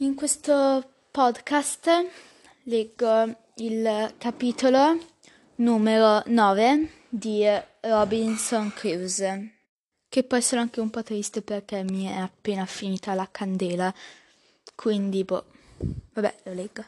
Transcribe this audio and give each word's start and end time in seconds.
In 0.00 0.14
questo 0.14 0.90
podcast 1.10 1.88
leggo 2.64 3.34
il 3.54 4.14
capitolo 4.18 4.98
numero 5.54 6.22
9 6.26 6.90
di 7.08 7.46
Robinson 7.80 8.74
Crusoe, 8.74 9.52
che 10.06 10.22
poi 10.22 10.42
sono 10.42 10.60
anche 10.60 10.80
un 10.80 10.90
po' 10.90 11.02
triste 11.02 11.40
perché 11.40 11.82
mi 11.82 12.04
è 12.04 12.12
appena 12.12 12.66
finita 12.66 13.14
la 13.14 13.26
candela, 13.30 13.94
quindi 14.74 15.24
boh, 15.24 15.46
vabbè, 16.12 16.34
lo 16.42 16.52
leggo. 16.52 16.84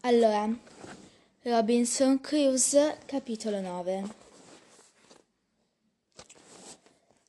Allora, 0.00 0.54
Robinson 1.40 2.20
Crusoe, 2.20 2.98
capitolo 3.06 3.62
9. 3.62 4.04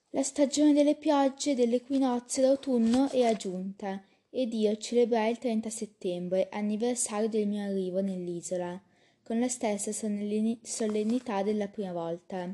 La 0.10 0.24
stagione 0.24 0.74
delle 0.74 0.96
piogge 0.96 1.52
e 1.52 1.74
equinozi 1.74 2.42
d'autunno 2.42 3.10
è 3.10 3.34
giunta 3.38 4.02
ed 4.30 4.54
io 4.54 4.76
celebrai 4.78 5.32
il 5.32 5.38
30 5.38 5.70
settembre, 5.70 6.50
anniversario 6.52 7.30
del 7.30 7.48
mio 7.48 7.64
arrivo 7.64 8.02
nell'isola, 8.02 8.82
con 9.24 9.40
la 9.40 9.48
stessa 9.48 9.92
solennità 9.92 11.44
della 11.44 11.68
prima 11.68 11.92
volta. 11.92 12.54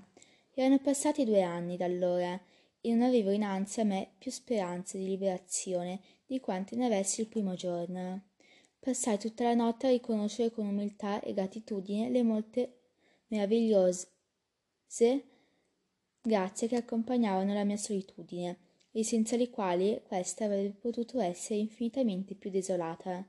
Erano 0.53 0.79
passati 0.79 1.25
due 1.25 1.41
anni 1.41 1.77
da 1.77 1.85
allora 1.85 2.39
e 2.81 2.89
non 2.93 3.01
avevo 3.07 3.31
innanzi 3.31 3.79
a 3.79 3.85
me 3.85 4.13
più 4.17 4.31
speranze 4.31 4.97
di 4.97 5.05
liberazione 5.05 6.01
di 6.25 6.39
quante 6.39 6.75
ne 6.75 6.85
avessi 6.85 7.21
il 7.21 7.27
primo 7.27 7.53
giorno. 7.55 8.29
Passai 8.79 9.17
tutta 9.17 9.43
la 9.43 9.53
notte 9.53 9.87
a 9.87 9.91
riconoscere 9.91 10.51
con 10.51 10.65
umiltà 10.65 11.21
e 11.21 11.33
gratitudine 11.33 12.09
le 12.09 12.23
molte 12.23 12.79
meravigliose 13.27 14.07
grazie 16.21 16.67
che 16.67 16.75
accompagnavano 16.75 17.53
la 17.53 17.63
mia 17.63 17.77
solitudine 17.77 18.57
e 18.95 19.03
senza 19.03 19.35
le 19.35 19.49
quali 19.49 19.99
questa 20.07 20.45
avrebbe 20.45 20.75
potuto 20.79 21.19
essere 21.19 21.59
infinitamente 21.59 22.35
più 22.35 22.51
desolata. 22.51 23.27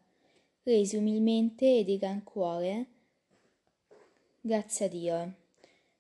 Resi 0.62 0.96
umilmente 0.96 1.79
e 1.79 1.84
di 1.84 1.98
gran 1.98 2.23
cuore, 2.23 2.87
grazie 4.40 4.87
a 4.87 4.88
Dio, 4.88 5.35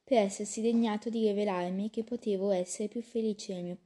per 0.04 0.18
essersi 0.18 0.60
degnato 0.60 1.08
di 1.08 1.26
rivelarmi 1.26 1.90
che 1.90 2.04
potevo 2.04 2.50
essere 2.50 2.88
più 2.88 3.02
felice 3.02 3.54
nel 3.54 3.64
mio, 3.64 3.78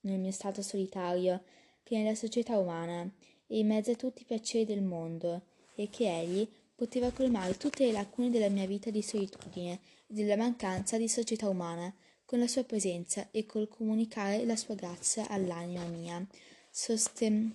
nel 0.00 0.18
mio 0.18 0.32
stato 0.32 0.60
solitario 0.60 1.42
che 1.82 1.96
nella 1.96 2.14
società 2.14 2.58
umana 2.58 3.10
e 3.46 3.58
in 3.58 3.68
mezzo 3.68 3.92
a 3.92 3.96
tutti 3.96 4.22
i 4.22 4.26
piaceri 4.26 4.64
del 4.64 4.82
mondo, 4.82 5.42
e 5.74 5.88
che 5.88 6.08
egli 6.08 6.46
poteva 6.74 7.10
colmare 7.10 7.56
tutte 7.56 7.86
le 7.86 7.92
lacune 7.92 8.30
della 8.30 8.48
mia 8.48 8.66
vita 8.66 8.90
di 8.90 9.02
solitudine 9.02 9.80
e 10.06 10.14
della 10.14 10.36
mancanza 10.36 10.96
di 10.98 11.08
società 11.08 11.48
umana, 11.48 11.92
con 12.32 12.40
la 12.40 12.48
sua 12.48 12.64
presenza 12.64 13.28
e 13.30 13.44
col 13.44 13.68
comunicare 13.68 14.46
la 14.46 14.56
sua 14.56 14.74
grazia 14.74 15.28
all'anima 15.28 15.84
mia, 15.84 16.26
sosten- 16.70 17.54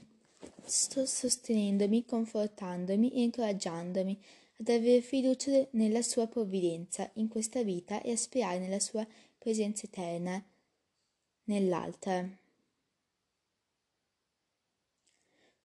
sostenendomi, 0.67 2.05
confortandomi 2.05 3.11
e 3.11 3.23
incoraggiandomi 3.23 4.21
ad 4.59 4.67
avere 4.69 5.01
fiducia 5.01 5.65
nella 5.71 6.03
sua 6.03 6.27
provvidenza 6.27 7.09
in 7.13 7.27
questa 7.27 7.63
vita 7.63 8.03
e 8.03 8.11
a 8.11 8.15
sperare 8.15 8.59
nella 8.59 8.79
sua 8.79 9.03
presenza 9.39 9.87
eterna 9.87 10.45
nell'altra. 11.45 12.29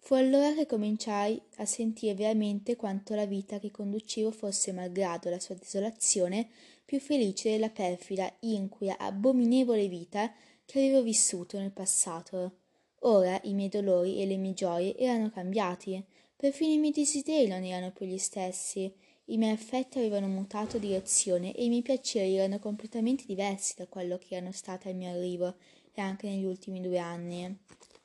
Fu 0.05 0.15
allora 0.15 0.53
che 0.53 0.67
cominciai 0.67 1.41
a 1.59 1.65
sentire 1.65 2.13
veramente 2.15 2.75
quanto 2.75 3.15
la 3.15 3.25
vita 3.25 3.61
che 3.61 3.71
conducevo 3.71 4.33
fosse, 4.33 4.73
malgrado 4.73 5.31
la 5.31 5.39
sua 5.39 5.55
desolazione, 5.55 6.49
più 6.85 6.99
felice 6.99 7.53
della 7.53 7.71
perfida, 7.71 8.31
inquia, 8.41 8.99
abominevole 8.99 9.87
vita 9.87 10.33
che 10.65 10.81
avevo 10.81 11.03
vissuto 11.03 11.57
nel 11.57 11.71
passato. 11.71 12.57
Ora 13.03 13.39
i 13.45 13.55
miei 13.55 13.69
dolori 13.69 14.21
e 14.21 14.27
le 14.27 14.37
mie 14.39 14.55
gioie 14.55 14.97
erano 14.99 15.31
cambiati, 15.31 16.05
perfino 16.35 16.73
i 16.73 16.79
miei 16.79 16.93
desideri 16.93 17.47
non 17.47 17.63
erano 17.63 17.93
più 17.93 18.05
gli 18.05 18.19
stessi, 18.19 18.93
i 19.27 19.37
miei 19.37 19.53
affetti 19.53 19.99
avevano 19.99 20.27
mutato 20.27 20.79
direzione 20.79 21.55
e 21.55 21.65
i 21.65 21.69
miei 21.69 21.83
piaceri 21.83 22.35
erano 22.35 22.59
completamente 22.59 23.23
diversi 23.25 23.75
da 23.77 23.87
quello 23.87 24.19
che 24.19 24.35
erano 24.35 24.51
stati 24.51 24.89
al 24.89 24.97
mio 24.97 25.11
arrivo 25.11 25.55
e 25.93 26.01
anche 26.01 26.29
negli 26.29 26.45
ultimi 26.45 26.81
due 26.81 26.99
anni. 26.99 27.57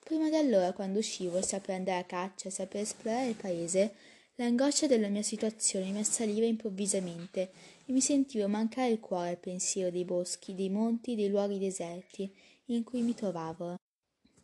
Prima 0.08 0.30
di 0.30 0.38
allora, 0.38 0.72
quando 0.72 1.00
uscivo, 1.00 1.42
sia 1.42 1.60
per 1.60 1.76
andare 1.76 2.00
a 2.00 2.06
caccia, 2.06 2.50
sia 2.50 2.66
per 2.66 2.80
esplorare 2.80 3.28
il 3.28 3.36
paese, 3.36 3.94
l'angoscia 4.36 4.88
della 4.88 5.10
mia 5.10 5.22
situazione 5.22 5.92
mi 5.92 6.00
assaliva 6.00 6.46
improvvisamente 6.46 7.52
e 7.86 7.92
mi 7.92 8.00
sentivo 8.00 8.48
mancare 8.48 8.88
il 8.88 9.02
cuore 9.02 9.32
al 9.32 9.38
pensiero 9.38 9.92
dei 9.92 10.06
boschi, 10.06 10.56
dei 10.56 10.70
monti, 10.70 11.16
dei 11.16 11.28
luoghi 11.28 11.60
deserti 11.60 12.34
in 12.68 12.86
cui 12.86 13.02
mi 13.02 13.14
trovavo. 13.16 13.76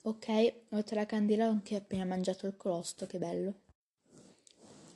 Ok, 0.01 0.53
oltre 0.71 0.95
la 0.97 1.05
candela 1.05 1.47
ho 1.47 1.51
anche 1.51 1.77
appena 1.77 2.03
mangiato 2.03 2.45
il 2.45 2.57
colosto, 2.57 3.05
che 3.05 3.17
bello. 3.17 3.61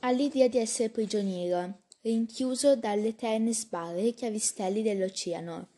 All'idea 0.00 0.48
di 0.48 0.58
essere 0.58 0.90
prigioniero, 0.90 1.84
rinchiuso 2.02 2.76
dalle 2.76 3.08
eterne 3.08 3.54
sbarre 3.54 4.02
e 4.02 4.12
chiavistelli 4.12 4.82
dell'oceano, 4.82 5.68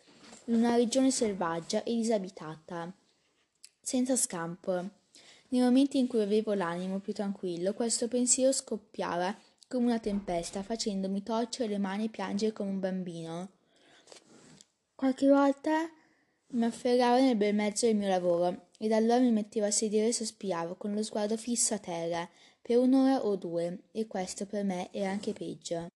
in 0.46 0.54
una 0.54 0.74
regione 0.74 1.12
selvaggia 1.12 1.84
e 1.84 1.94
disabitata, 1.94 2.92
senza 3.90 4.14
scampo. 4.14 4.88
Nei 5.48 5.62
momenti 5.62 5.98
in 5.98 6.06
cui 6.06 6.22
avevo 6.22 6.54
l'animo 6.54 7.00
più 7.00 7.12
tranquillo, 7.12 7.74
questo 7.74 8.06
pensiero 8.06 8.52
scoppiava 8.52 9.36
come 9.66 9.86
una 9.86 9.98
tempesta, 9.98 10.62
facendomi 10.62 11.24
torcere 11.24 11.70
le 11.70 11.78
mani 11.78 12.04
e 12.04 12.08
piangere 12.08 12.52
come 12.52 12.70
un 12.70 12.78
bambino. 12.78 13.48
Qualche 14.94 15.26
volta 15.26 15.90
mi 16.52 16.64
afferravo 16.64 17.20
nel 17.20 17.34
bel 17.34 17.52
mezzo 17.52 17.86
del 17.86 17.96
mio 17.96 18.06
lavoro 18.06 18.68
ed 18.78 18.92
allora 18.92 19.18
mi 19.18 19.32
mettevo 19.32 19.66
a 19.66 19.72
sedere 19.72 20.06
e 20.06 20.12
sospiravo 20.12 20.76
con 20.76 20.94
lo 20.94 21.02
sguardo 21.02 21.36
fisso 21.36 21.74
a 21.74 21.78
terra 21.78 22.28
per 22.62 22.78
un'ora 22.78 23.26
o 23.26 23.34
due 23.34 23.86
e 23.90 24.06
questo 24.06 24.46
per 24.46 24.62
me 24.62 24.92
era 24.92 25.10
anche 25.10 25.32
peggio. 25.32 25.88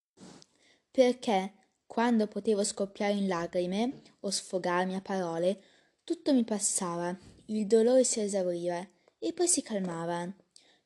Perché 0.90 1.52
quando 1.84 2.26
potevo 2.26 2.64
scoppiare 2.64 3.12
in 3.12 3.28
lagrime 3.28 4.00
o 4.20 4.30
sfogarmi 4.30 4.94
a 4.94 5.02
parole, 5.02 5.60
tutto 6.04 6.32
mi 6.32 6.42
passava, 6.42 7.14
il 7.54 7.66
dolore 7.66 8.04
si 8.04 8.20
esauriva 8.20 8.86
e 9.18 9.32
poi 9.32 9.46
si 9.46 9.62
calmava 9.62 10.32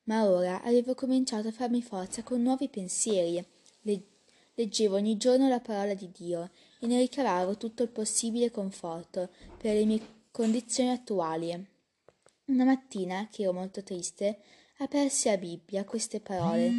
ma 0.07 0.27
ora 0.29 0.61
avevo 0.63 0.95
cominciato 0.95 1.49
a 1.49 1.51
farmi 1.51 1.81
forza 1.81 2.23
con 2.23 2.41
nuovi 2.41 2.69
pensieri. 2.69 3.45
leggevo 4.53 4.95
ogni 4.95 5.17
giorno 5.17 5.47
la 5.47 5.59
parola 5.59 5.93
di 5.93 6.09
Dio 6.11 6.49
e 6.79 6.87
ne 6.87 6.97
ricavavo 6.99 7.57
tutto 7.57 7.83
il 7.83 7.89
possibile 7.89 8.49
conforto 8.49 9.29
per 9.57 9.75
le 9.75 9.85
mie 9.85 10.01
condizioni 10.31 10.89
attuali. 10.89 11.51
Una 12.45 12.63
mattina, 12.63 13.27
che 13.29 13.43
ero 13.43 13.51
molto 13.51 13.83
triste, 13.83 14.39
apersi 14.77 15.27
la 15.27 15.37
Bibbia 15.37 15.83
queste 15.83 16.21
parole. 16.21 16.71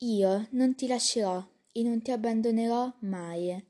Io 0.00 0.46
non 0.50 0.74
ti 0.74 0.86
lascerò 0.86 1.42
e 1.76 1.82
non 1.82 2.00
ti 2.00 2.10
abbandonerò 2.10 2.90
mai. 3.00 3.64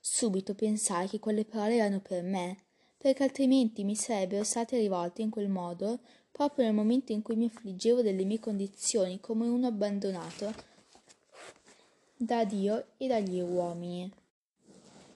Subito 0.00 0.54
pensai 0.54 1.08
che 1.08 1.20
quelle 1.20 1.44
parole 1.44 1.76
erano 1.76 2.00
per 2.00 2.24
me 2.24 2.56
perché 2.98 3.24
altrimenti 3.24 3.82
mi 3.82 3.96
sarebbero 3.96 4.44
state 4.44 4.78
rivolte 4.78 5.22
in 5.22 5.30
quel 5.30 5.48
modo 5.48 6.00
proprio 6.30 6.64
nel 6.64 6.74
momento 6.74 7.10
in 7.10 7.22
cui 7.22 7.34
mi 7.34 7.46
affliggevo 7.46 8.00
delle 8.00 8.24
mie 8.24 8.38
condizioni 8.38 9.18
come 9.20 9.46
uno 9.48 9.66
abbandonato 9.66 10.54
da 12.16 12.44
Dio 12.44 12.86
e 12.96 13.08
dagli 13.08 13.40
uomini. 13.40 14.08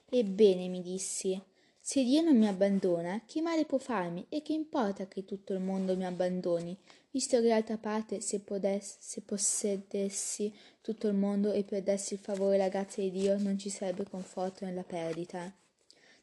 Ebbene, 0.09 0.67
mi 0.67 0.81
dissi, 0.81 1.41
se 1.79 2.03
Dio 2.03 2.21
non 2.21 2.37
mi 2.37 2.47
abbandona, 2.47 3.21
che 3.25 3.41
male 3.41 3.65
può 3.65 3.77
farmi 3.77 4.25
e 4.27 4.41
che 4.41 4.51
importa 4.51 5.07
che 5.07 5.23
tutto 5.23 5.53
il 5.53 5.59
mondo 5.59 5.95
mi 5.95 6.05
abbandoni, 6.05 6.77
visto 7.11 7.39
che 7.41 7.47
d'altra 7.47 7.77
parte 7.77 8.21
se, 8.21 8.39
podessi, 8.41 8.97
se 8.99 9.21
possedessi 9.21 10.53
tutto 10.81 11.07
il 11.07 11.15
mondo 11.15 11.51
e 11.51 11.63
perdessi 11.63 12.13
il 12.13 12.19
favore 12.19 12.55
e 12.55 12.59
la 12.59 12.69
grazia 12.69 13.03
di 13.03 13.11
Dio 13.11 13.37
non 13.37 13.57
ci 13.57 13.69
sarebbe 13.69 14.03
conforto 14.03 14.65
nella 14.65 14.83
perdita. 14.83 15.53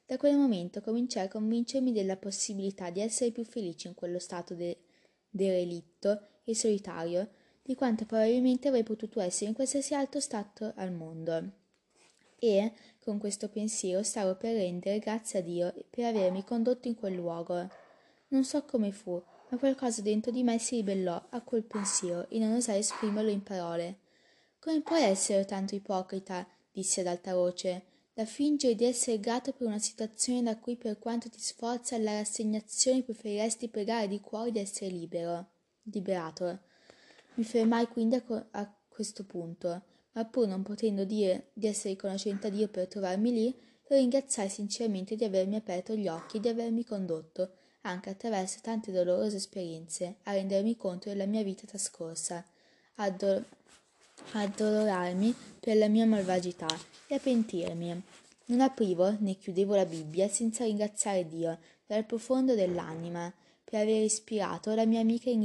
Da 0.07 0.17
quel 0.19 0.37
momento 0.37 0.83
cominciai 0.83 1.27
a 1.27 1.29
convincermi 1.29 1.93
della 1.93 2.17
possibilità 2.17 2.91
di 2.91 3.01
essere 3.01 3.31
più 3.31 3.45
felice 3.45 3.89
in 3.89 3.95
quello 3.95 4.19
stato 4.19 4.55
de- 4.55 4.77
derelitto 5.31 6.21
e 6.45 6.55
solitario 6.55 7.29
di 7.63 7.75
quanto 7.75 8.05
probabilmente 8.05 8.69
avrei 8.69 8.83
potuto 8.83 9.21
essere 9.21 9.49
in 9.49 9.55
qualsiasi 9.55 9.95
altro 9.95 10.21
stato 10.21 10.75
al 10.77 10.93
mondo. 10.93 11.63
E, 12.39 12.73
con 13.01 13.17
questo 13.17 13.49
pensiero, 13.49 14.03
stavo 14.03 14.37
per 14.37 14.55
rendere 14.55 14.99
grazie 14.99 15.39
a 15.39 15.43
Dio 15.43 15.75
per 15.89 16.05
avermi 16.05 16.45
condotto 16.45 16.89
in 16.89 16.95
quel 16.95 17.15
luogo. 17.15 17.67
Non 18.29 18.45
so 18.45 18.65
come 18.65 18.93
fu, 18.93 19.23
ma 19.49 19.59
qualcosa 19.59 20.03
dentro 20.03 20.31
di 20.31 20.43
me 20.43 20.59
si 20.59 20.77
ribellò 20.77 21.27
a 21.31 21.41
quel 21.43 21.65
pensiero 21.65 22.29
e 22.29 22.39
non 22.39 22.55
osai 22.55 22.79
esprimerlo 22.79 23.31
in 23.31 23.43
parole. 23.43 24.01
Come 24.59 24.81
puoi 24.83 25.03
essere 25.03 25.45
tanto 25.45 25.75
ipocrita? 25.75 26.47
dissi 26.75 26.99
ad 26.99 27.07
alta 27.07 27.35
voce 27.35 27.85
da 28.15 28.25
fingere 28.25 28.75
di 28.75 28.85
essere 28.85 29.19
grato 29.19 29.53
per 29.53 29.67
una 29.67 29.79
situazione 29.79 30.43
da 30.43 30.57
cui 30.57 30.77
per 30.77 30.99
quanto 30.99 31.29
ti 31.29 31.41
sforza 31.41 31.97
alla 31.97 32.19
rassegnazione 32.19 33.03
preferiresti 33.03 33.69
pregare 33.69 34.07
di 34.07 34.21
cuore 34.21 34.53
di 34.53 34.61
essere 34.61 34.91
libero, 34.91 35.51
liberato. 35.83 36.61
Mi 37.35 37.43
fermai 37.43 37.89
quindi 37.89 38.15
a, 38.15 38.23
co- 38.23 38.47
a 38.53 38.73
questo 38.89 39.25
punto, 39.25 39.83
ma 40.13 40.25
pur 40.27 40.47
non 40.47 40.63
potendo 40.63 41.05
dire 41.05 41.51
di 41.55 41.67
essere 41.67 41.95
riconoscente 41.95 42.47
a 42.47 42.51
Dio 42.51 42.69
per 42.69 42.87
trovarmi 42.87 43.33
lì, 43.33 43.57
lo 43.89 43.97
ringraziai 43.97 44.49
sinceramente 44.49 45.17
di 45.17 45.25
avermi 45.25 45.57
aperto 45.57 45.97
gli 45.97 46.07
occhi 46.07 46.37
e 46.37 46.41
di 46.41 46.49
avermi 46.49 46.85
condotto, 46.85 47.51
anche 47.87 48.11
attraverso 48.11 48.59
tante 48.63 48.93
dolorose 48.93 49.37
esperienze, 49.37 50.17
a 50.25 50.33
rendermi 50.33 50.77
conto 50.77 51.09
della 51.09 51.27
mia 51.27 51.43
vita 51.43 51.67
trascorsa, 51.67 52.45
a 52.97 53.13
addolorarmi 54.33 55.35
per 55.61 55.77
la 55.77 55.89
mia 55.89 56.07
malvagità 56.07 56.69
e 57.07 57.15
a 57.15 57.19
pentirmi. 57.19 58.03
Non 58.47 58.61
aprivo 58.61 59.17
né 59.21 59.35
chiudevo 59.37 59.75
la 59.75 59.87
Bibbia 59.87 60.29
senza 60.29 60.65
ringraziare 60.65 61.27
Dio 61.27 61.59
dal 61.87 62.05
profondo 62.05 62.55
dell'anima 62.55 63.33
per 63.65 63.81
aver 63.81 64.03
ispirato 64.03 64.75
la 64.75 64.87
mia 64.87 65.01
amica 65.01 65.31
in, 65.31 65.45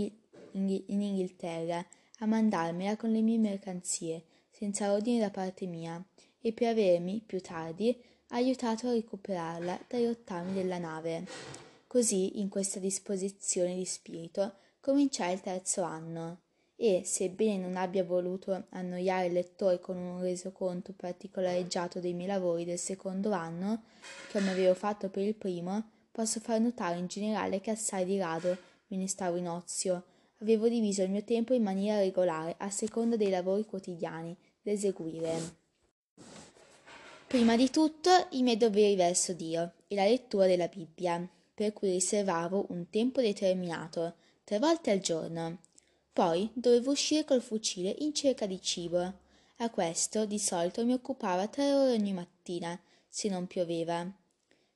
in, 0.51 0.83
in 0.87 1.01
Inghilterra 1.01 1.85
a 2.19 2.25
mandarmela 2.25 2.97
con 2.97 3.11
le 3.11 3.21
mie 3.21 3.37
mercanzie, 3.37 4.23
senza 4.51 4.91
ordine 4.91 5.19
da 5.19 5.29
parte 5.29 5.65
mia, 5.65 6.03
e 6.41 6.51
per 6.51 6.69
avermi, 6.69 7.21
più 7.25 7.41
tardi, 7.41 7.97
aiutato 8.29 8.87
a 8.87 8.91
recuperarla 8.91 9.85
dai 9.87 10.05
rottami 10.05 10.53
della 10.53 10.77
nave. 10.77 11.67
Così, 11.89 12.39
in 12.39 12.49
questa 12.49 12.77
disposizione 12.77 13.73
di 13.73 13.83
spirito, 13.83 14.53
cominciai 14.79 15.33
il 15.33 15.41
terzo 15.41 15.81
anno 15.81 16.41
e, 16.75 17.01
sebbene 17.03 17.57
non 17.57 17.77
abbia 17.77 18.03
voluto 18.03 18.65
annoiare 18.69 19.25
il 19.25 19.33
lettore 19.33 19.79
con 19.79 19.97
un 19.97 20.21
resoconto 20.21 20.93
particolareggiato 20.95 21.99
dei 21.99 22.13
miei 22.13 22.27
lavori 22.27 22.63
del 22.63 22.77
secondo 22.77 23.31
anno, 23.31 23.85
come 24.31 24.51
avevo 24.51 24.75
fatto 24.75 25.09
per 25.09 25.23
il 25.23 25.33
primo, 25.33 25.83
posso 26.11 26.39
far 26.39 26.59
notare 26.59 26.99
in 26.99 27.07
generale 27.07 27.59
che 27.59 27.71
assai 27.71 28.05
di 28.05 28.19
rado 28.19 28.55
me 28.89 28.97
ne 28.97 29.07
stavo 29.07 29.37
in 29.37 29.47
ozio. 29.47 30.03
Avevo 30.41 30.69
diviso 30.69 31.01
il 31.01 31.09
mio 31.09 31.23
tempo 31.23 31.55
in 31.55 31.63
maniera 31.63 32.01
regolare, 32.01 32.53
a 32.59 32.69
seconda 32.69 33.15
dei 33.15 33.31
lavori 33.31 33.65
quotidiani 33.65 34.37
da 34.61 34.69
eseguire. 34.69 35.55
Prima 37.25 37.55
di 37.55 37.71
tutto 37.71 38.11
i 38.33 38.43
miei 38.43 38.57
doveri 38.57 38.95
verso 38.95 39.33
Dio 39.33 39.71
e 39.87 39.95
la 39.95 40.03
lettura 40.03 40.45
della 40.45 40.67
Bibbia, 40.67 41.27
per 41.59 41.73
cui 41.73 41.91
riservavo 41.91 42.67
un 42.69 42.89
tempo 42.89 43.19
determinato, 43.19 44.13
tre 44.45 44.59
volte 44.59 44.91
al 44.91 45.01
giorno, 45.01 45.57
poi 46.13 46.49
dovevo 46.53 46.91
uscire 46.91 47.25
col 47.25 47.41
fucile 47.41 47.93
in 47.99 48.13
cerca 48.13 48.45
di 48.45 48.61
cibo. 48.61 49.13
A 49.57 49.69
questo 49.69 50.23
di 50.23 50.39
solito 50.39 50.85
mi 50.85 50.93
occupava 50.93 51.49
tre 51.49 51.73
ore 51.73 51.91
ogni 51.91 52.13
mattina, 52.13 52.79
se 53.09 53.27
non 53.27 53.45
pioveva. 53.45 54.09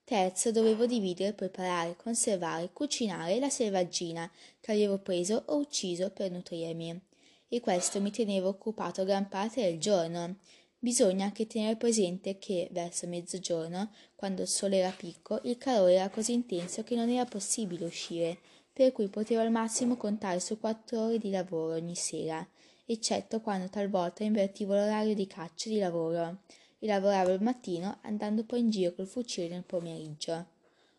Terzo, 0.04 0.52
dovevo 0.52 0.86
dividere, 0.86 1.32
preparare, 1.32 1.96
conservare, 1.96 2.72
cucinare 2.74 3.40
la 3.40 3.50
selvaggina 3.50 4.30
che 4.60 4.74
avevo 4.74 4.98
preso 4.98 5.42
o 5.46 5.56
ucciso 5.56 6.10
per 6.10 6.32
nutrirmi. 6.32 7.00
E 7.48 7.62
questo 7.62 8.02
mi 8.02 8.12
tenevo 8.12 8.50
occupato 8.50 9.06
gran 9.06 9.30
parte 9.30 9.62
del 9.62 9.80
giorno. 9.80 10.36
Bisogna 10.84 11.24
anche 11.24 11.48
tenere 11.48 11.78
presente 11.78 12.38
che, 12.40 12.68
verso 12.74 13.08
mezzogiorno, 13.08 13.90
quando 14.16 14.42
il 14.42 14.50
sole 14.50 14.80
era 14.80 14.92
picco, 14.92 15.40
il 15.44 15.58
calore 15.58 15.94
era 15.94 16.10
così 16.10 16.34
intenso 16.34 16.84
che 16.84 16.94
non 16.98 17.08
era 17.08 17.24
possibile 17.24 17.86
uscire 17.86 18.38
per 18.74 18.92
cui 18.92 19.08
potevo 19.08 19.40
al 19.40 19.50
massimo 19.50 19.96
contare 19.96 20.42
su 20.42 20.60
quattro 20.60 21.06
ore 21.06 21.20
di 21.20 21.30
lavoro 21.30 21.76
ogni 21.76 21.96
sera, 21.96 22.46
eccetto 22.86 23.40
quando 23.40 23.70
talvolta 23.70 24.26
invertivo 24.26 24.74
l'orario 24.74 25.16
di 25.16 25.26
caccia 25.26 25.70
di 25.70 25.78
lavoro 25.78 26.40
e 26.80 26.86
lavoravo 26.86 27.32
il 27.32 27.42
mattino 27.42 28.00
andando 28.02 28.44
poi 28.44 28.60
in 28.60 28.70
giro 28.70 28.94
col 28.94 29.08
fucile 29.08 29.48
nel 29.48 29.64
pomeriggio. 29.64 30.48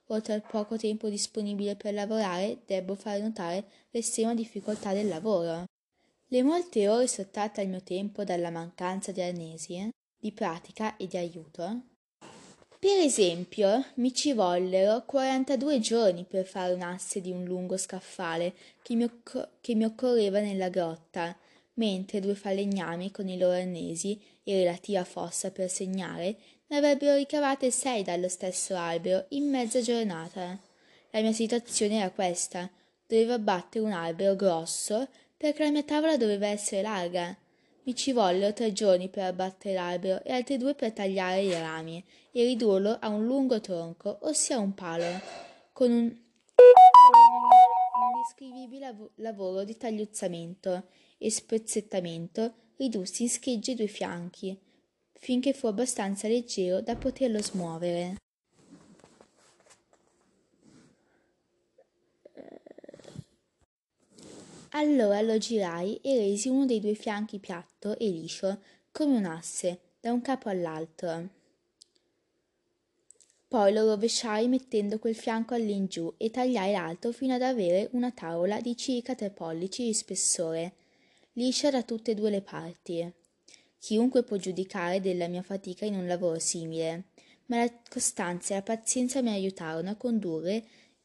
Oltre 0.06 0.32
al 0.32 0.46
poco 0.50 0.78
tempo 0.78 1.10
disponibile 1.10 1.76
per 1.76 1.92
lavorare, 1.92 2.60
debbo 2.64 2.94
fare 2.94 3.20
notare 3.20 3.66
l'estrema 3.90 4.34
difficoltà 4.34 4.94
del 4.94 5.08
lavoro. 5.08 5.66
Le 6.34 6.42
molte 6.42 6.88
ore 6.88 7.06
sottratte 7.06 7.60
al 7.60 7.68
mio 7.68 7.80
tempo 7.84 8.24
dalla 8.24 8.50
mancanza 8.50 9.12
di 9.12 9.22
arnesi, 9.22 9.88
di 10.18 10.32
pratica 10.32 10.96
e 10.96 11.06
di 11.06 11.16
aiuto, 11.16 11.82
per 12.76 12.98
esempio, 12.98 13.84
mi 13.94 14.12
ci 14.12 14.32
vollero 14.32 15.04
42 15.06 15.78
giorni 15.78 16.24
per 16.24 16.44
fare 16.44 16.72
un 16.72 16.82
asse 16.82 17.20
di 17.20 17.30
un 17.30 17.44
lungo 17.44 17.76
scaffale 17.76 18.52
che 18.82 18.96
mi, 18.96 19.04
occ- 19.04 19.48
che 19.60 19.76
mi 19.76 19.84
occorreva 19.84 20.40
nella 20.40 20.70
grotta, 20.70 21.36
mentre 21.74 22.18
due 22.18 22.34
falegnami 22.34 23.12
con 23.12 23.28
i 23.28 23.38
loro 23.38 23.52
arnesi 23.52 24.20
e 24.42 24.58
relativa 24.58 25.04
fossa 25.04 25.52
per 25.52 25.70
segnare 25.70 26.36
ne 26.66 26.76
avrebbero 26.76 27.14
ricavate 27.14 27.70
sei 27.70 28.02
dallo 28.02 28.28
stesso 28.28 28.74
albero 28.74 29.26
in 29.28 29.48
mezza 29.48 29.80
giornata. 29.80 30.58
La 31.12 31.20
mia 31.20 31.32
situazione 31.32 32.00
era 32.00 32.10
questa. 32.10 32.68
Dovevo 33.06 33.34
abbattere 33.34 33.84
un 33.84 33.92
albero 33.92 34.34
grosso 34.34 35.06
perché 35.44 35.64
la 35.64 35.72
mia 35.72 35.82
tavola 35.82 36.16
doveva 36.16 36.46
essere 36.46 36.80
larga 36.80 37.36
mi 37.82 37.94
ci 37.94 38.12
vollero 38.12 38.54
tre 38.54 38.72
giorni 38.72 39.10
per 39.10 39.24
abbattere 39.24 39.74
l'albero 39.74 40.24
e 40.24 40.32
altri 40.32 40.56
due 40.56 40.74
per 40.74 40.94
tagliare 40.94 41.42
i 41.42 41.52
rami 41.52 42.02
e 42.32 42.44
ridurlo 42.44 42.96
a 42.98 43.08
un 43.08 43.26
lungo 43.26 43.60
tronco, 43.60 44.20
ossia 44.22 44.58
un 44.58 44.72
palo, 44.72 45.20
con 45.74 45.90
un, 45.90 46.16
indescrivibile 48.14 49.10
lavoro 49.16 49.64
di 49.64 49.76
tagliuzzamento 49.76 50.84
e 51.18 51.30
spezzettamento 51.30 52.54
ridussi 52.78 53.24
in 53.24 53.28
schegge 53.28 53.72
i 53.72 53.74
due 53.74 53.86
fianchi, 53.86 54.58
finché 55.12 55.52
fu 55.52 55.66
abbastanza 55.66 56.26
leggero 56.26 56.80
da 56.80 56.96
poterlo 56.96 57.42
smuovere. 57.42 58.16
Allora 64.76 65.20
lo 65.20 65.38
girai 65.38 66.00
e 66.02 66.16
resi 66.16 66.48
uno 66.48 66.66
dei 66.66 66.80
due 66.80 66.94
fianchi 66.94 67.38
piatto 67.38 67.96
e 67.96 68.08
liscio, 68.08 68.60
come 68.90 69.16
un 69.16 69.24
asse, 69.24 69.78
da 70.00 70.12
un 70.12 70.20
capo 70.20 70.48
all'altro. 70.48 71.28
Poi 73.46 73.72
lo 73.72 73.86
rovesciai 73.86 74.48
mettendo 74.48 74.98
quel 74.98 75.14
fianco 75.14 75.54
all'ingiù 75.54 76.12
e 76.16 76.28
tagliai 76.30 76.72
l'altro 76.72 77.12
fino 77.12 77.34
ad 77.34 77.42
avere 77.42 77.88
una 77.92 78.10
tavola 78.10 78.60
di 78.60 78.76
circa 78.76 79.14
tre 79.14 79.30
pollici 79.30 79.84
di 79.84 79.94
spessore, 79.94 80.72
liscia 81.34 81.70
da 81.70 81.84
tutte 81.84 82.10
e 82.10 82.14
due 82.16 82.30
le 82.30 82.42
parti. 82.42 83.12
Chiunque 83.78 84.24
può 84.24 84.36
giudicare 84.38 85.00
della 85.00 85.28
mia 85.28 85.42
fatica 85.42 85.84
in 85.84 85.94
un 85.94 86.08
lavoro 86.08 86.40
simile, 86.40 87.04
ma 87.46 87.58
la 87.58 87.72
costanza 87.88 88.54
e 88.54 88.56
la 88.56 88.62
pazienza 88.62 89.22
mi 89.22 89.30
aiutarono 89.30 89.90
a 89.90 89.94
condurre 89.94 90.64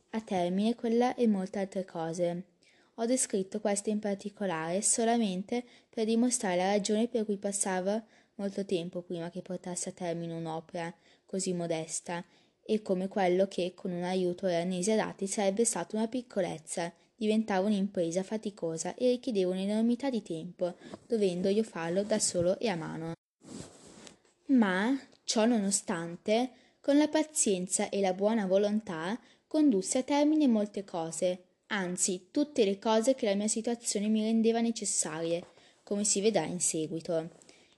a 0.10 0.21
termine 0.21 0.74
quella 0.74 1.13
e 1.13 1.27
molte 1.27 1.60
altre 1.60 1.86
cose. 1.86 2.57
Ho 3.00 3.06
descritto 3.06 3.62
queste 3.62 3.92
in 3.92 4.00
particolare 4.00 4.81
solamente 4.81 5.63
per 5.90 6.04
dimostrare 6.04 6.57
la 6.57 6.72
ragione 6.72 7.07
per 7.07 7.24
cui 7.24 7.38
passava 7.38 8.04
molto 8.36 8.66
tempo 8.66 9.01
prima 9.01 9.30
che 9.30 9.42
portasse 9.42 9.90
a 9.90 9.94
termine 9.94 10.34
un'opera 10.34 10.94
così 11.25 11.54
modesta 11.54 12.22
e 12.62 12.81
come 12.81 13.07
quello 13.07 13.48
che, 13.48 13.72
con 13.74 13.92
un 13.92 14.04
aiuto 14.04 14.47
e 14.47 14.56
arnesi 14.56 14.92
adatti, 14.92 15.28
sarebbe 15.28 15.64
stata 15.64 15.95
una 15.95 16.09
piccolezza, 16.09 16.92
diventava 17.16 17.68
un'impresa 17.68 18.21
faticosa 18.21 18.94
e 18.95 19.12
richiedeva 19.12 19.52
un'enormità 19.52 20.09
di 20.09 20.21
tempo, 20.21 20.76
dovendo 21.07 21.47
io 21.47 21.64
farlo 21.64 22.04
da 22.04 22.19
solo 22.19 22.59
e 22.59 22.68
a 22.68 22.76
mano. 22.76 23.14
Ma, 24.47 25.00
ciò 25.24 25.45
nonostante, 25.45 26.52
con 26.81 26.97
la 26.97 27.07
pazienza 27.07 27.88
e 27.90 28.02
la 28.02 28.14
buona 28.14 28.45
volontà, 28.45 29.18
condusse 29.47 30.00
a 30.00 30.04
termine 30.04 30.47
molte 30.47 30.83
cose, 30.83 31.45
anzi 31.71 32.28
tutte 32.31 32.66
le 32.66 32.80
cose 32.80 33.16
che 33.16 33.26
la 33.26 33.35
mia 33.35 33.47
situazione 33.47 34.07
mi 34.07 34.23
rendeva 34.23 34.61
necessarie, 34.61 35.47
come 35.83 36.04
si 36.04 36.21
vedrà 36.21 36.44
in 36.45 36.59
seguito. 36.59 37.31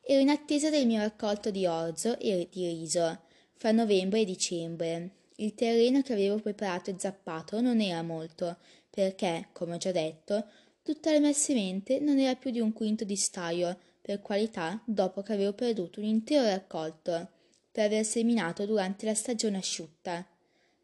Ero 0.04 0.20
in 0.20 0.30
attesa 0.30 0.70
del 0.70 0.86
mio 0.86 1.00
raccolto 1.00 1.52
di 1.52 1.66
orzo 1.66 2.18
e 2.20 2.48
di 2.52 2.68
riso, 2.68 3.22
fra 3.54 3.72
novembre 3.72 4.22
e 4.22 4.26
dicembre. 4.26 5.12
Il 5.38 5.54
terreno 5.54 6.02
che 6.02 6.14
avevo 6.14 6.38
preparato 6.38 6.90
e 6.90 6.96
zappato 6.98 7.62
non 7.62 7.80
era 7.80 8.02
molto, 8.02 8.58
perché, 8.90 9.48
come 9.54 9.76
ho 9.76 9.78
già 9.78 9.92
detto, 9.92 10.46
tutta 10.84 11.12
la 11.12 11.20
mia 11.20 11.34
semente 11.34 12.00
non 12.00 12.20
era 12.20 12.36
più 12.36 12.52
di 12.52 12.60
un 12.60 12.74
quinto 12.74 13.04
di 13.04 13.16
staio, 13.16 13.78
per 14.02 14.22
qualità, 14.22 14.82
dopo 14.84 15.22
che 15.22 15.34
avevo 15.34 15.54
perduto 15.54 16.00
un 16.00 16.08
intero 16.08 16.46
raccolto, 16.46 17.30
per 17.72 17.86
aver 17.86 18.04
seminato 18.04 18.66
durante 18.66 19.06
la 19.06 19.14
stagione 19.14 19.58
asciutta. 19.58 20.28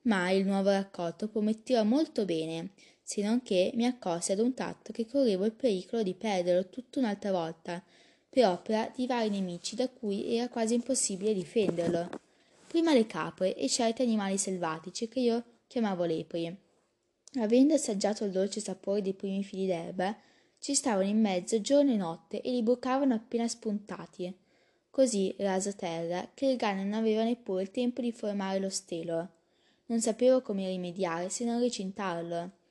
Ma 0.03 0.29
il 0.29 0.45
nuovo 0.45 0.69
raccolto 0.69 1.27
prometteva 1.27 1.83
molto 1.83 2.23
bene, 2.23 2.69
se 3.07 3.21
non 3.21 3.41
che 3.41 3.71
mi 3.75 3.85
accorsi 3.85 4.33
ad 4.33 4.39
un 4.39 4.53
tratto 4.53 4.91
che 4.91 5.05
correvo 5.05 5.45
il 5.45 5.53
pericolo 5.53 6.03
di 6.03 6.13
perderlo 6.13 6.67
tutto 6.67 6.99
un'altra 6.99 7.31
volta, 7.31 7.81
per 8.27 8.45
opera 8.47 8.91
di 8.93 9.07
vari 9.07 9.29
nemici 9.29 9.77
da 9.77 9.87
cui 9.87 10.35
era 10.35 10.49
quasi 10.49 10.73
impossibile 10.73 11.33
difenderlo. 11.33 12.09
Prima 12.67 12.91
le 12.91 13.07
capre 13.07 13.55
e 13.55 13.69
certi 13.69 14.01
animali 14.01 14.37
selvatici 14.37 15.07
che 15.07 15.21
io 15.21 15.43
chiamavo 15.67 16.03
lepri. 16.03 16.53
Avendo 17.35 17.75
assaggiato 17.75 18.25
il 18.25 18.31
dolce 18.31 18.59
sapore 18.59 19.01
dei 19.01 19.13
primi 19.13 19.41
fili 19.41 19.67
d'erba, 19.67 20.13
ci 20.59 20.75
stavano 20.75 21.07
in 21.07 21.21
mezzo 21.21 21.61
giorno 21.61 21.93
e 21.93 21.95
notte 21.95 22.41
e 22.41 22.51
li 22.51 22.61
bucavano 22.61 23.13
appena 23.13 23.47
spuntati. 23.47 24.37
Così 24.89 25.33
raso 25.37 25.73
terra 25.73 26.29
che 26.33 26.47
il 26.47 26.57
cane 26.57 26.83
non 26.83 26.95
aveva 26.95 27.23
neppure 27.23 27.61
il 27.61 27.71
tempo 27.71 28.01
di 28.01 28.11
formare 28.11 28.59
lo 28.59 28.69
stelo. 28.69 29.29
Non 29.85 30.01
sapevo 30.01 30.41
come 30.41 30.67
rimediare 30.67 31.29
se 31.29 31.45
non 31.45 31.61
recintarlo 31.61 32.65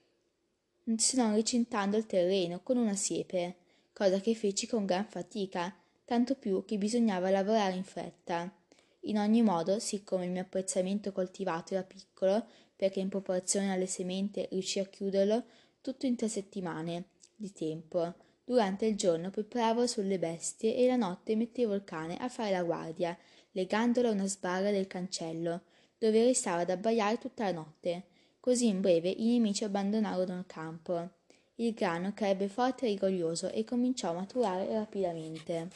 non 1.14 1.35
recintando 1.35 1.97
il 1.97 2.07
terreno 2.07 2.61
con 2.62 2.76
una 2.76 2.95
siepe, 2.95 3.57
cosa 3.93 4.21
che 4.21 4.35
feci 4.35 4.66
con 4.66 4.85
gran 4.85 5.07
fatica, 5.07 5.75
tanto 6.05 6.35
più 6.35 6.64
che 6.64 6.78
bisognava 6.78 7.31
lavorare 7.31 7.75
in 7.75 7.83
fretta. 7.83 8.52
In 9.00 9.19
ogni 9.19 9.43
modo, 9.43 9.78
siccome 9.78 10.25
il 10.25 10.31
mio 10.31 10.43
apprezzamento 10.43 11.12
coltivato 11.12 11.75
era 11.75 11.83
piccolo, 11.83 12.45
perché 12.76 13.00
in 13.00 13.09
proporzione 13.09 13.73
alle 13.73 13.87
sementi 13.87 14.47
riuscì 14.50 14.78
a 14.78 14.85
chiuderlo 14.85 15.45
tutto 15.81 16.07
in 16.07 16.14
tre 16.14 16.28
settimane 16.28 17.05
di 17.35 17.52
tempo. 17.52 18.14
Durante 18.45 18.87
il 18.87 18.97
giorno 18.97 19.31
preparavo 19.31 19.87
sulle 19.87 20.19
bestie 20.19 20.76
e 20.76 20.87
la 20.87 20.97
notte 20.97 21.35
mettevo 21.35 21.75
il 21.75 21.85
cane 21.85 22.16
a 22.16 22.28
fare 22.28 22.50
la 22.50 22.62
guardia, 22.62 23.16
legandolo 23.52 24.09
a 24.09 24.12
una 24.12 24.26
sbarra 24.26 24.71
del 24.71 24.87
cancello, 24.87 25.62
dove 25.99 26.25
restava 26.25 26.61
ad 26.61 26.71
abbaiare 26.71 27.19
tutta 27.19 27.45
la 27.45 27.52
notte. 27.52 28.05
Così 28.47 28.69
in 28.69 28.81
breve 28.81 29.09
i 29.09 29.26
nemici 29.26 29.65
abbandonarono 29.65 30.38
il 30.38 30.47
campo. 30.47 31.15
Il 31.57 31.75
grano 31.75 32.12
crebbe 32.15 32.47
forte 32.47 32.87
e 32.87 32.91
rigoglioso 32.91 33.50
e 33.50 33.65
cominciò 33.65 34.11
a 34.11 34.12
maturare 34.12 34.73
rapidamente. 34.73 35.69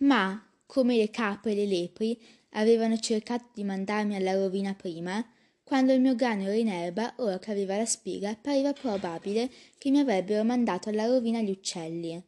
Ma, 0.00 0.46
come 0.66 0.98
le 0.98 1.08
capre 1.08 1.52
e 1.52 1.54
le 1.54 1.64
lepri 1.64 2.20
avevano 2.50 2.98
cercato 2.98 3.46
di 3.54 3.64
mandarmi 3.64 4.14
alla 4.14 4.34
rovina 4.34 4.74
prima, 4.74 5.26
quando 5.64 5.94
il 5.94 6.02
mio 6.02 6.14
grano 6.14 6.42
era 6.42 6.52
in 6.52 6.68
erba, 6.68 7.14
ora 7.16 7.38
che 7.38 7.50
aveva 7.50 7.78
la 7.78 7.86
spiga, 7.86 8.36
pareva 8.36 8.74
probabile 8.74 9.48
che 9.78 9.88
mi 9.88 10.00
avrebbero 10.00 10.44
mandato 10.44 10.90
alla 10.90 11.06
rovina 11.06 11.40
gli 11.40 11.50
uccelli. 11.50 12.22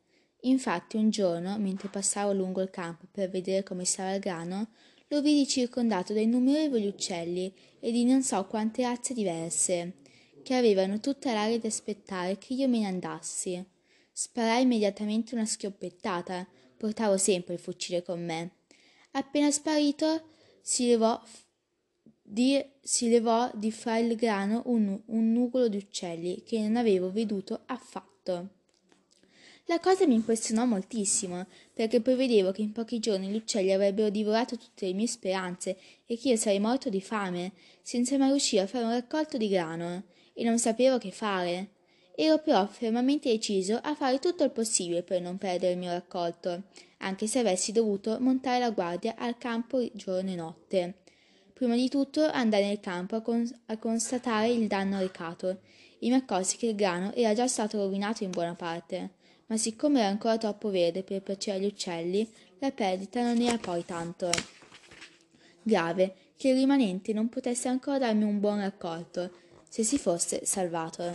Infatti 0.45 0.97
un 0.97 1.11
giorno, 1.11 1.59
mentre 1.59 1.88
passavo 1.88 2.33
lungo 2.33 2.62
il 2.62 2.71
campo 2.71 3.04
per 3.11 3.28
vedere 3.28 3.62
come 3.62 3.85
stava 3.85 4.14
il 4.14 4.21
grano, 4.21 4.69
lo 5.14 5.23
vidi 5.23 5.47
circondato 5.47 6.12
da 6.12 6.21
innumerevoli 6.21 6.88
uccelli 6.88 7.52
e 7.78 7.92
di 7.92 8.04
non 8.04 8.23
so 8.25 8.44
quante 8.47 8.83
razze 8.83 9.14
diverse, 9.14 9.99
che 10.42 10.54
avevano 10.54 10.99
tutta 10.99 11.33
l'aria 11.33 11.59
di 11.59 11.68
aspettare 11.68 12.37
che 12.37 12.54
io 12.54 12.66
me 12.68 12.80
ne 12.80 12.87
andassi. 12.87 13.64
Sparai 14.11 14.62
immediatamente 14.62 15.35
una 15.35 15.44
schioppettata, 15.44 16.47
portavo 16.76 17.16
sempre 17.16 17.54
il 17.54 17.61
fucile 17.61 18.02
con 18.02 18.25
me. 18.25 18.56
Appena 19.12 19.52
sparito, 19.52 20.30
si 20.61 20.88
levò 20.88 21.21
di, 22.21 22.61
si 22.80 23.09
levò 23.09 23.49
di 23.54 23.71
fra 23.71 23.99
il 23.99 24.16
grano 24.16 24.62
un, 24.66 25.00
un 25.06 25.33
nugolo 25.33 25.68
di 25.68 25.76
uccelli 25.76 26.42
che 26.42 26.59
non 26.59 26.75
avevo 26.75 27.12
veduto 27.12 27.62
affatto. 27.66 28.62
La 29.66 29.80
cosa 29.80 30.06
mi 30.06 30.12
impressionò 30.12 30.66
moltissimo, 30.66 31.47
perché 31.73 32.02
prevedevo 32.02 32.52
che 32.52 32.61
in 32.61 32.73
pochi 32.73 32.99
giorni 32.99 33.28
gli 33.28 33.37
uccelli 33.37 33.73
avrebbero 33.73 34.11
divorato 34.11 34.59
tutte 34.59 34.85
le 34.85 34.92
mie 34.92 35.06
speranze 35.06 35.78
e 36.04 36.18
che 36.18 36.28
io 36.28 36.37
sarei 36.37 36.61
morto 36.61 36.90
di 36.90 37.00
fame, 37.00 37.52
senza 37.80 38.18
mai 38.18 38.28
riuscire 38.28 38.61
a 38.61 38.66
fare 38.66 38.85
un 38.85 38.90
raccolto 38.90 39.38
di 39.38 39.49
grano, 39.49 40.02
e 40.35 40.44
non 40.44 40.59
sapevo 40.59 40.99
che 40.99 41.11
fare. 41.11 41.71
Ero 42.14 42.40
però 42.40 42.66
fermamente 42.66 43.30
deciso 43.30 43.80
a 43.83 43.94
fare 43.94 44.18
tutto 44.18 44.44
il 44.44 44.50
possibile 44.50 45.02
per 45.02 45.23
non 45.23 45.38
perdere 45.38 45.73
il 45.73 45.78
mio 45.78 45.92
raccolto, 45.92 46.64
anche 46.99 47.26
se 47.26 47.38
avessi 47.38 47.73
dovuto 47.73 48.18
montare 48.21 48.59
la 48.59 48.71
guardia 48.71 49.14
al 49.16 49.38
campo 49.38 49.83
giorno 49.94 50.30
e 50.30 50.35
notte. 50.35 50.94
Prima 51.54 51.75
di 51.75 51.88
tutto 51.88 52.23
andai 52.23 52.66
nel 52.66 52.80
campo 52.80 53.16
a, 53.16 53.23
con- 53.23 53.50
a 53.66 53.78
constatare 53.78 54.50
il 54.50 54.66
danno 54.66 54.99
recato 54.99 55.61
e 55.99 56.09
mi 56.09 56.12
accorsi 56.12 56.59
che 56.59 56.66
il 56.66 56.75
grano 56.75 57.14
era 57.14 57.33
già 57.33 57.49
stato 57.49 57.78
rovinato 57.78 58.25
in 58.25 58.30
buona 58.30 58.54
parte 58.54 59.23
ma 59.54 59.61
siccome 59.61 60.00
era 60.00 60.08
ancora 60.08 60.37
troppo 60.37 60.68
verde 60.68 61.04
per 61.04 61.23
piacere 61.23 61.58
agli 61.58 61.66
uccelli, 61.66 62.28
la 62.58 62.73
perdita 62.73 63.23
non 63.23 63.40
era 63.40 63.56
poi 63.56 63.84
tanto 63.84 64.28
grave 65.62 66.14
che 66.37 66.49
il 66.49 66.56
rimanente 66.56 67.12
non 67.12 67.28
potesse 67.28 67.68
ancora 67.68 67.99
darmi 67.99 68.25
un 68.25 68.40
buon 68.40 68.58
raccolto, 68.58 69.30
se 69.68 69.84
si 69.84 69.96
fosse 69.96 70.44
salvato. 70.44 71.12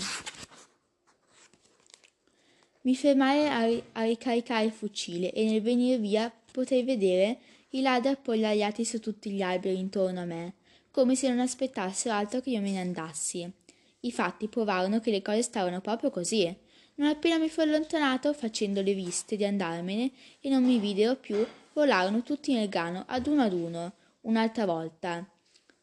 Mi 2.84 2.96
fermai 2.96 3.46
a, 3.46 3.66
ri- 3.66 3.84
a 3.92 4.04
ricaricare 4.04 4.64
il 4.64 4.72
fucile 4.72 5.34
e 5.34 5.44
nel 5.44 5.62
venire 5.62 5.98
via 5.98 6.32
potei 6.50 6.84
vedere 6.84 7.40
i 7.72 7.82
ladri 7.82 8.08
appollaiati 8.08 8.86
su 8.86 9.02
tutti 9.02 9.32
gli 9.32 9.42
alberi 9.42 9.78
intorno 9.78 10.22
a 10.22 10.26
me, 10.26 10.54
come 10.92 11.16
se 11.16 11.28
non 11.28 11.40
aspettassero 11.40 12.16
altro 12.16 12.40
che 12.40 12.52
io 12.52 12.62
me 12.62 12.72
ne 12.72 12.80
andassi. 12.80 13.52
I 14.00 14.12
fatti 14.14 14.48
provarono 14.48 15.02
che 15.02 15.12
le 15.12 15.22
cose 15.22 15.42
stavano 15.42 15.82
proprio 15.82 16.10
così. 16.10 16.68
Non 17.00 17.08
appena 17.08 17.38
mi 17.38 17.48
fu 17.48 17.62
allontanato, 17.62 18.34
facendo 18.34 18.82
le 18.82 18.94
viste 18.94 19.38
di 19.38 19.46
andarmene 19.46 20.12
e 20.42 20.50
non 20.50 20.66
mi 20.66 20.80
videro 20.80 21.16
più, 21.16 21.48
volarono 21.72 22.24
tutti 22.24 22.54
nel 22.54 22.68
grano 22.68 23.06
ad 23.08 23.26
uno 23.26 23.42
ad 23.42 23.54
uno, 23.54 23.94
un'altra 24.22 24.66
volta. 24.66 25.26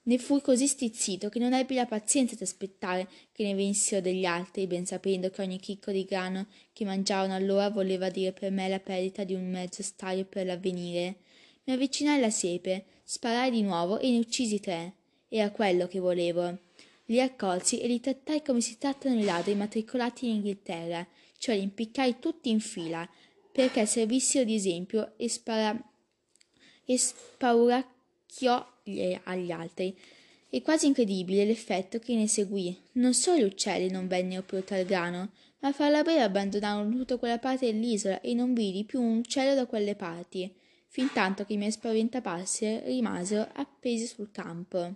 Ne 0.02 0.18
fui 0.18 0.42
così 0.42 0.66
stizzito 0.66 1.30
che 1.30 1.38
non 1.38 1.54
ebbi 1.54 1.74
la 1.74 1.86
pazienza 1.86 2.34
di 2.34 2.42
aspettare 2.42 3.08
che 3.32 3.44
ne 3.44 3.54
venissero 3.54 4.02
degli 4.02 4.26
altri, 4.26 4.66
ben 4.66 4.84
sapendo 4.84 5.30
che 5.30 5.40
ogni 5.40 5.58
chicco 5.58 5.90
di 5.90 6.04
grano 6.04 6.48
che 6.74 6.84
mangiavano 6.84 7.34
allora 7.34 7.70
voleva 7.70 8.10
dire 8.10 8.32
per 8.32 8.50
me 8.50 8.68
la 8.68 8.78
perdita 8.78 9.24
di 9.24 9.32
un 9.32 9.48
mezzo 9.48 9.82
staio 9.82 10.26
per 10.26 10.44
l'avvenire. 10.44 11.16
Mi 11.64 11.72
avvicinai 11.72 12.18
alla 12.18 12.30
siepe, 12.30 12.84
sparai 13.04 13.50
di 13.50 13.62
nuovo 13.62 13.98
e 13.98 14.10
ne 14.10 14.18
uccisi 14.18 14.60
tre. 14.60 14.92
Era 15.28 15.50
quello 15.50 15.86
che 15.86 15.98
volevo. 15.98 16.65
Li 17.06 17.18
raccolsi 17.18 17.80
e 17.80 17.86
li 17.86 18.00
trattai 18.00 18.42
come 18.42 18.60
si 18.60 18.78
trattano 18.78 19.18
i 19.18 19.24
ladri 19.24 19.52
immatricolati 19.52 20.26
in 20.26 20.36
Inghilterra, 20.36 21.06
cioè 21.38 21.56
li 21.56 21.62
impiccai 21.62 22.18
tutti 22.18 22.50
in 22.50 22.60
fila, 22.60 23.08
perché 23.52 23.86
servissero 23.86 24.44
di 24.44 24.54
esempio 24.54 25.12
e, 25.16 25.28
spara- 25.28 25.80
e 26.84 26.98
spauracchiò 26.98 28.74
agli 29.24 29.50
altri. 29.50 29.96
È 30.48 30.62
quasi 30.62 30.86
incredibile 30.86 31.44
l'effetto 31.44 31.98
che 31.98 32.14
ne 32.14 32.26
seguì. 32.26 32.76
Non 32.92 33.14
solo 33.14 33.38
gli 33.38 33.44
uccelli 33.44 33.90
non 33.90 34.08
vennero 34.08 34.42
più 34.42 34.58
il 34.58 34.84
grano, 34.84 35.30
ma 35.60 35.68
a 35.68 35.72
farla 35.72 36.02
breve 36.02 36.22
abbandonarono 36.22 36.96
tutta 36.96 37.16
quella 37.16 37.38
parte 37.38 37.66
dell'isola 37.66 38.20
e 38.20 38.34
non 38.34 38.52
vidi 38.52 38.84
più 38.84 39.00
un 39.00 39.18
uccello 39.18 39.54
da 39.54 39.66
quelle 39.66 39.94
parti, 39.94 40.52
fin 40.88 41.10
tanto 41.12 41.44
che 41.44 41.52
i 41.52 41.56
miei 41.56 41.72
spaventapassi 41.72 42.80
rimasero 42.84 43.48
appesi 43.54 44.06
sul 44.06 44.30
campo. 44.30 44.94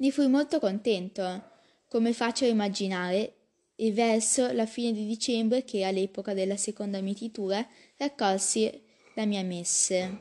Ne 0.00 0.12
fui 0.12 0.28
molto 0.28 0.60
contento, 0.60 1.42
come 1.88 2.12
faccio 2.12 2.44
a 2.44 2.48
immaginare, 2.48 3.32
e 3.74 3.90
verso 3.90 4.52
la 4.52 4.66
fine 4.66 4.92
di 4.92 5.06
dicembre, 5.06 5.64
che 5.64 5.80
era 5.80 5.90
l'epoca 5.90 6.34
della 6.34 6.56
seconda 6.56 7.00
mietitura, 7.00 7.66
raccolsi 7.96 8.80
la 9.14 9.24
mia 9.24 9.42
messe. 9.42 10.18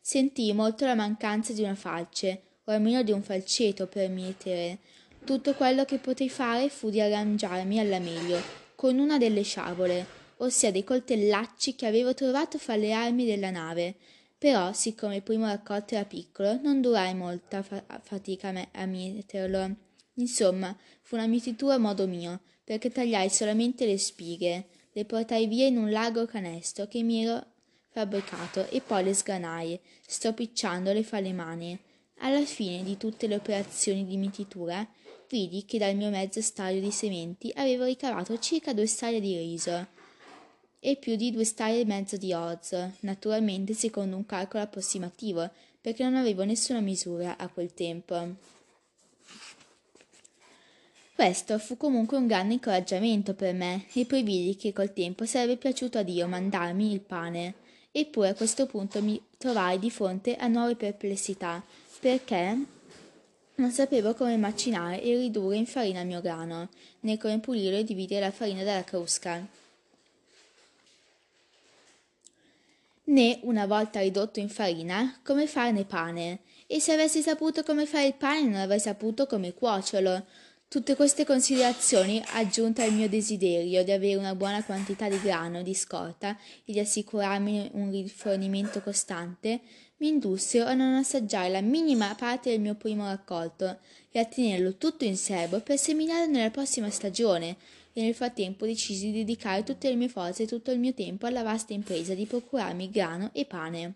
Sentii 0.00 0.52
molto 0.52 0.84
la 0.84 0.94
mancanza 0.94 1.52
di 1.52 1.62
una 1.62 1.74
falce, 1.74 2.42
o 2.64 2.70
almeno 2.70 3.02
di 3.02 3.10
un 3.10 3.22
falceto 3.22 3.88
per 3.88 4.08
mietere. 4.08 4.78
Tutto 5.24 5.54
quello 5.54 5.84
che 5.84 5.98
potei 5.98 6.28
fare 6.28 6.68
fu 6.68 6.88
di 6.88 7.00
arrangiarmi 7.00 7.80
alla 7.80 7.98
meglio, 7.98 8.40
con 8.76 8.98
una 8.98 9.18
delle 9.18 9.42
sciabole, 9.42 10.06
ossia 10.36 10.70
dei 10.70 10.84
coltellacci 10.84 11.74
che 11.74 11.86
avevo 11.86 12.14
trovato 12.14 12.56
fra 12.56 12.76
le 12.76 12.92
armi 12.92 13.24
della 13.24 13.50
nave, 13.50 13.96
però, 14.42 14.72
siccome 14.72 15.14
il 15.14 15.22
primo 15.22 15.46
raccolto 15.46 15.94
era 15.94 16.04
piccolo, 16.04 16.60
non 16.60 16.80
durai 16.80 17.14
molta 17.14 17.62
fa- 17.62 17.84
fatica 18.02 18.48
a, 18.48 18.50
me- 18.50 18.70
a 18.72 18.86
mieterlo. 18.86 19.76
Insomma, 20.14 20.76
fu 21.00 21.14
una 21.14 21.28
mietitura 21.28 21.74
a 21.74 21.78
modo 21.78 22.08
mio, 22.08 22.40
perché 22.64 22.90
tagliai 22.90 23.30
solamente 23.30 23.86
le 23.86 23.96
spighe, 23.96 24.66
le 24.90 25.04
portai 25.04 25.46
via 25.46 25.66
in 25.66 25.76
un 25.76 25.92
largo 25.92 26.26
canestro 26.26 26.88
che 26.88 27.04
mi 27.04 27.22
ero 27.22 27.40
fabbricato 27.90 28.68
e 28.68 28.80
poi 28.80 29.04
le 29.04 29.14
sgranai, 29.14 29.78
stropicciandole 30.08 31.04
fra 31.04 31.20
le 31.20 31.32
mani. 31.32 31.80
Alla 32.18 32.44
fine 32.44 32.82
di 32.82 32.96
tutte 32.96 33.28
le 33.28 33.36
operazioni 33.36 34.04
di 34.04 34.16
mietitura, 34.16 34.84
vidi 35.28 35.64
che 35.64 35.78
dal 35.78 35.94
mio 35.94 36.10
mezzo 36.10 36.40
staio 36.40 36.80
di 36.80 36.90
sementi 36.90 37.52
avevo 37.54 37.84
ricavato 37.84 38.36
circa 38.40 38.74
due 38.74 38.86
staglie 38.86 39.20
di 39.20 39.36
riso 39.36 40.00
e 40.84 40.96
più 40.96 41.14
di 41.14 41.30
due 41.30 41.44
staglie 41.44 41.82
e 41.82 41.84
mezzo 41.84 42.16
di 42.16 42.32
orzo, 42.32 42.94
naturalmente 43.00 43.72
secondo 43.72 44.16
un 44.16 44.26
calcolo 44.26 44.64
approssimativo, 44.64 45.48
perché 45.80 46.02
non 46.02 46.16
avevo 46.16 46.42
nessuna 46.42 46.80
misura 46.80 47.38
a 47.38 47.46
quel 47.46 47.72
tempo. 47.72 48.34
Questo 51.14 51.56
fu 51.60 51.76
comunque 51.76 52.16
un 52.16 52.26
grande 52.26 52.54
incoraggiamento 52.54 53.32
per 53.34 53.54
me 53.54 53.86
e 53.92 54.04
poi 54.06 54.24
vidi 54.24 54.56
che 54.56 54.72
col 54.72 54.92
tempo 54.92 55.24
sarebbe 55.24 55.56
piaciuto 55.56 55.98
a 55.98 56.02
Dio 56.02 56.26
mandarmi 56.26 56.90
il 56.90 57.00
pane. 57.00 57.54
Eppure 57.92 58.30
a 58.30 58.34
questo 58.34 58.66
punto 58.66 59.00
mi 59.00 59.22
trovai 59.38 59.78
di 59.78 59.88
fronte 59.88 60.34
a 60.34 60.48
nuove 60.48 60.74
perplessità, 60.74 61.62
perché 62.00 62.58
non 63.54 63.70
sapevo 63.70 64.14
come 64.14 64.36
macinare 64.36 65.00
e 65.00 65.16
ridurre 65.16 65.58
in 65.58 65.66
farina 65.66 66.00
il 66.00 66.08
mio 66.08 66.20
grano, 66.20 66.70
né 67.00 67.18
come 67.18 67.38
pulire 67.38 67.78
e 67.78 67.84
dividere 67.84 68.26
la 68.26 68.32
farina 68.32 68.64
dalla 68.64 68.82
crusca. 68.82 69.60
Né, 73.12 73.38
una 73.42 73.66
volta 73.66 74.00
ridotto 74.00 74.40
in 74.40 74.48
farina, 74.48 75.20
come 75.22 75.46
farne 75.46 75.84
pane, 75.84 76.40
e 76.66 76.80
se 76.80 76.92
avessi 76.92 77.20
saputo 77.20 77.62
come 77.62 77.86
fare 77.86 78.06
il 78.06 78.14
pane 78.14 78.42
non 78.44 78.60
avrei 78.60 78.80
saputo 78.80 79.26
come 79.26 79.52
cuocerlo. 79.52 80.24
Tutte 80.66 80.96
queste 80.96 81.26
considerazioni, 81.26 82.22
aggiunte 82.32 82.82
al 82.82 82.94
mio 82.94 83.06
desiderio 83.06 83.84
di 83.84 83.92
avere 83.92 84.16
una 84.16 84.34
buona 84.34 84.64
quantità 84.64 85.06
di 85.06 85.20
grano 85.20 85.62
di 85.62 85.74
scorta 85.74 86.34
e 86.64 86.72
di 86.72 86.80
assicurarmi 86.80 87.72
un 87.74 87.90
rifornimento 87.90 88.80
costante, 88.80 89.60
mi 89.98 90.08
indussero 90.08 90.64
a 90.64 90.72
non 90.72 90.94
assaggiare 90.94 91.50
la 91.50 91.60
minima 91.60 92.14
parte 92.14 92.50
del 92.50 92.60
mio 92.60 92.74
primo 92.74 93.04
raccolto 93.04 93.80
e 94.10 94.18
a 94.18 94.24
tenerlo 94.24 94.76
tutto 94.76 95.04
in 95.04 95.18
serbo 95.18 95.60
per 95.60 95.78
seminarlo 95.78 96.32
nella 96.32 96.50
prossima 96.50 96.88
stagione, 96.88 97.56
e 97.92 98.02
nel 98.02 98.14
frattempo 98.14 98.66
decisi 98.66 99.06
di 99.06 99.18
dedicare 99.18 99.64
tutte 99.64 99.88
le 99.88 99.96
mie 99.96 100.08
forze 100.08 100.44
e 100.44 100.46
tutto 100.46 100.70
il 100.70 100.78
mio 100.78 100.94
tempo 100.94 101.26
alla 101.26 101.42
vasta 101.42 101.72
impresa 101.72 102.14
di 102.14 102.26
procurarmi 102.26 102.90
grano 102.90 103.30
e 103.32 103.44
pane. 103.44 103.94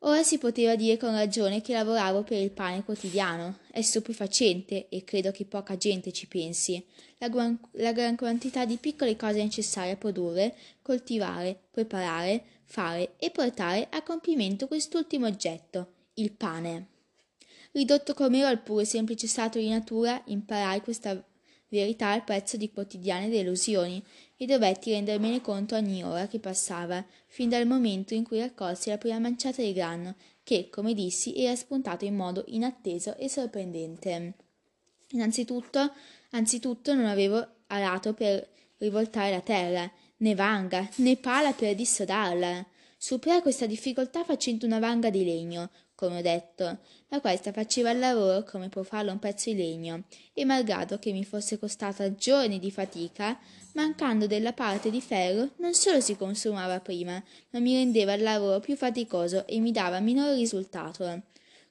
Ora 0.00 0.22
si 0.22 0.38
poteva 0.38 0.76
dire 0.76 0.98
con 0.98 1.12
ragione 1.12 1.62
che 1.62 1.72
lavoravo 1.72 2.22
per 2.22 2.40
il 2.40 2.50
pane 2.50 2.84
quotidiano. 2.84 3.58
È 3.70 3.80
stupefacente, 3.80 4.88
e 4.88 5.04
credo 5.04 5.32
che 5.32 5.46
poca 5.46 5.76
gente 5.76 6.12
ci 6.12 6.28
pensi, 6.28 6.84
la 7.18 7.28
gran, 7.28 7.58
la 7.72 7.92
gran 7.92 8.14
quantità 8.14 8.64
di 8.64 8.76
piccole 8.76 9.16
cose 9.16 9.42
necessarie 9.42 9.92
a 9.92 9.96
produrre, 9.96 10.54
coltivare, 10.82 11.58
preparare, 11.70 12.44
fare 12.64 13.14
e 13.16 13.30
portare 13.30 13.88
a 13.90 14.02
compimento 14.02 14.66
quest'ultimo 14.68 15.26
oggetto, 15.26 15.92
il 16.14 16.30
pane. 16.32 16.88
Ridotto 17.72 18.14
com'ero 18.14 18.46
al 18.46 18.60
puro 18.60 18.80
e 18.80 18.84
semplice 18.84 19.26
stato 19.26 19.58
di 19.58 19.68
natura, 19.68 20.22
imparai 20.26 20.82
questa 20.82 21.20
verità 21.68 22.10
al 22.10 22.24
prezzo 22.24 22.56
di 22.56 22.70
quotidiane 22.70 23.28
delusioni 23.28 24.02
e 24.36 24.46
dovetti 24.46 24.92
rendermene 24.92 25.40
conto 25.40 25.74
ogni 25.76 26.04
ora 26.04 26.26
che 26.26 26.38
passava, 26.38 27.04
fin 27.26 27.48
dal 27.48 27.66
momento 27.66 28.14
in 28.14 28.24
cui 28.24 28.38
raccolsi 28.38 28.90
la 28.90 28.98
prima 28.98 29.18
manciata 29.18 29.62
di 29.62 29.72
grano, 29.72 30.16
che, 30.42 30.68
come 30.70 30.94
dissi, 30.94 31.34
era 31.36 31.56
spuntato 31.56 32.04
in 32.04 32.14
modo 32.14 32.44
inatteso 32.48 33.16
e 33.16 33.28
sorprendente. 33.28 34.34
Innanzitutto, 35.10 35.92
anzitutto 36.30 36.94
non 36.94 37.06
avevo 37.06 37.44
arato 37.68 38.12
per 38.14 38.48
rivoltare 38.78 39.30
la 39.30 39.40
terra, 39.40 39.90
né 40.18 40.34
vanga, 40.34 40.88
né 40.96 41.16
pala 41.16 41.52
per 41.52 41.74
dissodarla. 41.74 42.64
Superai 42.98 43.42
questa 43.42 43.66
difficoltà 43.66 44.24
facendo 44.24 44.66
una 44.66 44.78
vanga 44.78 45.10
di 45.10 45.24
legno, 45.24 45.70
come 45.96 46.18
ho 46.18 46.22
detto, 46.22 46.78
ma 47.08 47.20
questa 47.20 47.52
faceva 47.52 47.90
il 47.90 47.98
lavoro 47.98 48.44
come 48.44 48.68
può 48.68 48.82
farlo 48.82 49.10
un 49.10 49.18
pezzo 49.18 49.50
di 49.50 49.56
legno, 49.56 50.04
e 50.34 50.44
malgrado 50.44 50.98
che 50.98 51.10
mi 51.10 51.24
fosse 51.24 51.58
costata 51.58 52.14
giorni 52.14 52.58
di 52.58 52.70
fatica, 52.70 53.36
mancando 53.72 54.26
della 54.26 54.52
parte 54.52 54.90
di 54.90 55.00
ferro, 55.00 55.50
non 55.56 55.72
solo 55.72 56.00
si 56.00 56.14
consumava 56.16 56.80
prima, 56.80 57.20
ma 57.50 57.58
mi 57.58 57.74
rendeva 57.74 58.12
il 58.12 58.22
lavoro 58.22 58.60
più 58.60 58.76
faticoso 58.76 59.46
e 59.46 59.58
mi 59.58 59.72
dava 59.72 59.98
minor 59.98 60.34
risultato. 60.34 61.22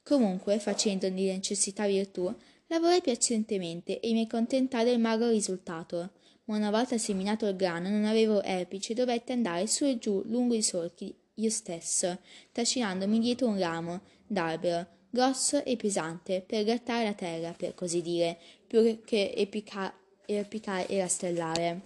Comunque, 0.02 0.58
facendo 0.58 1.08
di 1.08 1.28
necessità 1.28 1.86
virtù, 1.86 2.34
lavorai 2.68 3.02
piacentemente 3.02 4.00
e 4.00 4.12
mi 4.14 4.28
contentai 4.28 4.86
del 4.86 5.00
magro 5.00 5.30
risultato. 5.30 6.12
Ma 6.46 6.58
una 6.58 6.72
volta 6.72 6.98
seminato 6.98 7.48
il 7.48 7.56
grano 7.56 7.90
non 7.90 8.06
avevo 8.06 8.42
erpice 8.42 8.94
e 8.94 8.96
dovetti 8.96 9.32
andare 9.32 9.68
su 9.68 9.84
e 9.86 9.98
giù 9.98 10.22
lungo 10.26 10.54
i 10.54 10.62
solchi 10.62 11.16
io 11.36 11.50
stesso, 11.50 12.20
trascinandomi 12.52 13.20
dietro 13.20 13.48
un 13.48 13.60
ramo 13.60 14.02
d'albero, 14.26 14.88
grosso 15.10 15.64
e 15.64 15.76
pesante, 15.76 16.42
per 16.42 16.64
grattare 16.64 17.04
la 17.04 17.14
terra, 17.14 17.52
per 17.52 17.74
così 17.74 18.02
dire, 18.02 18.38
più 18.66 19.02
che 19.04 19.34
epica- 19.36 19.94
epicare 20.26 20.88
e 20.88 21.00
rastellare. 21.00 21.82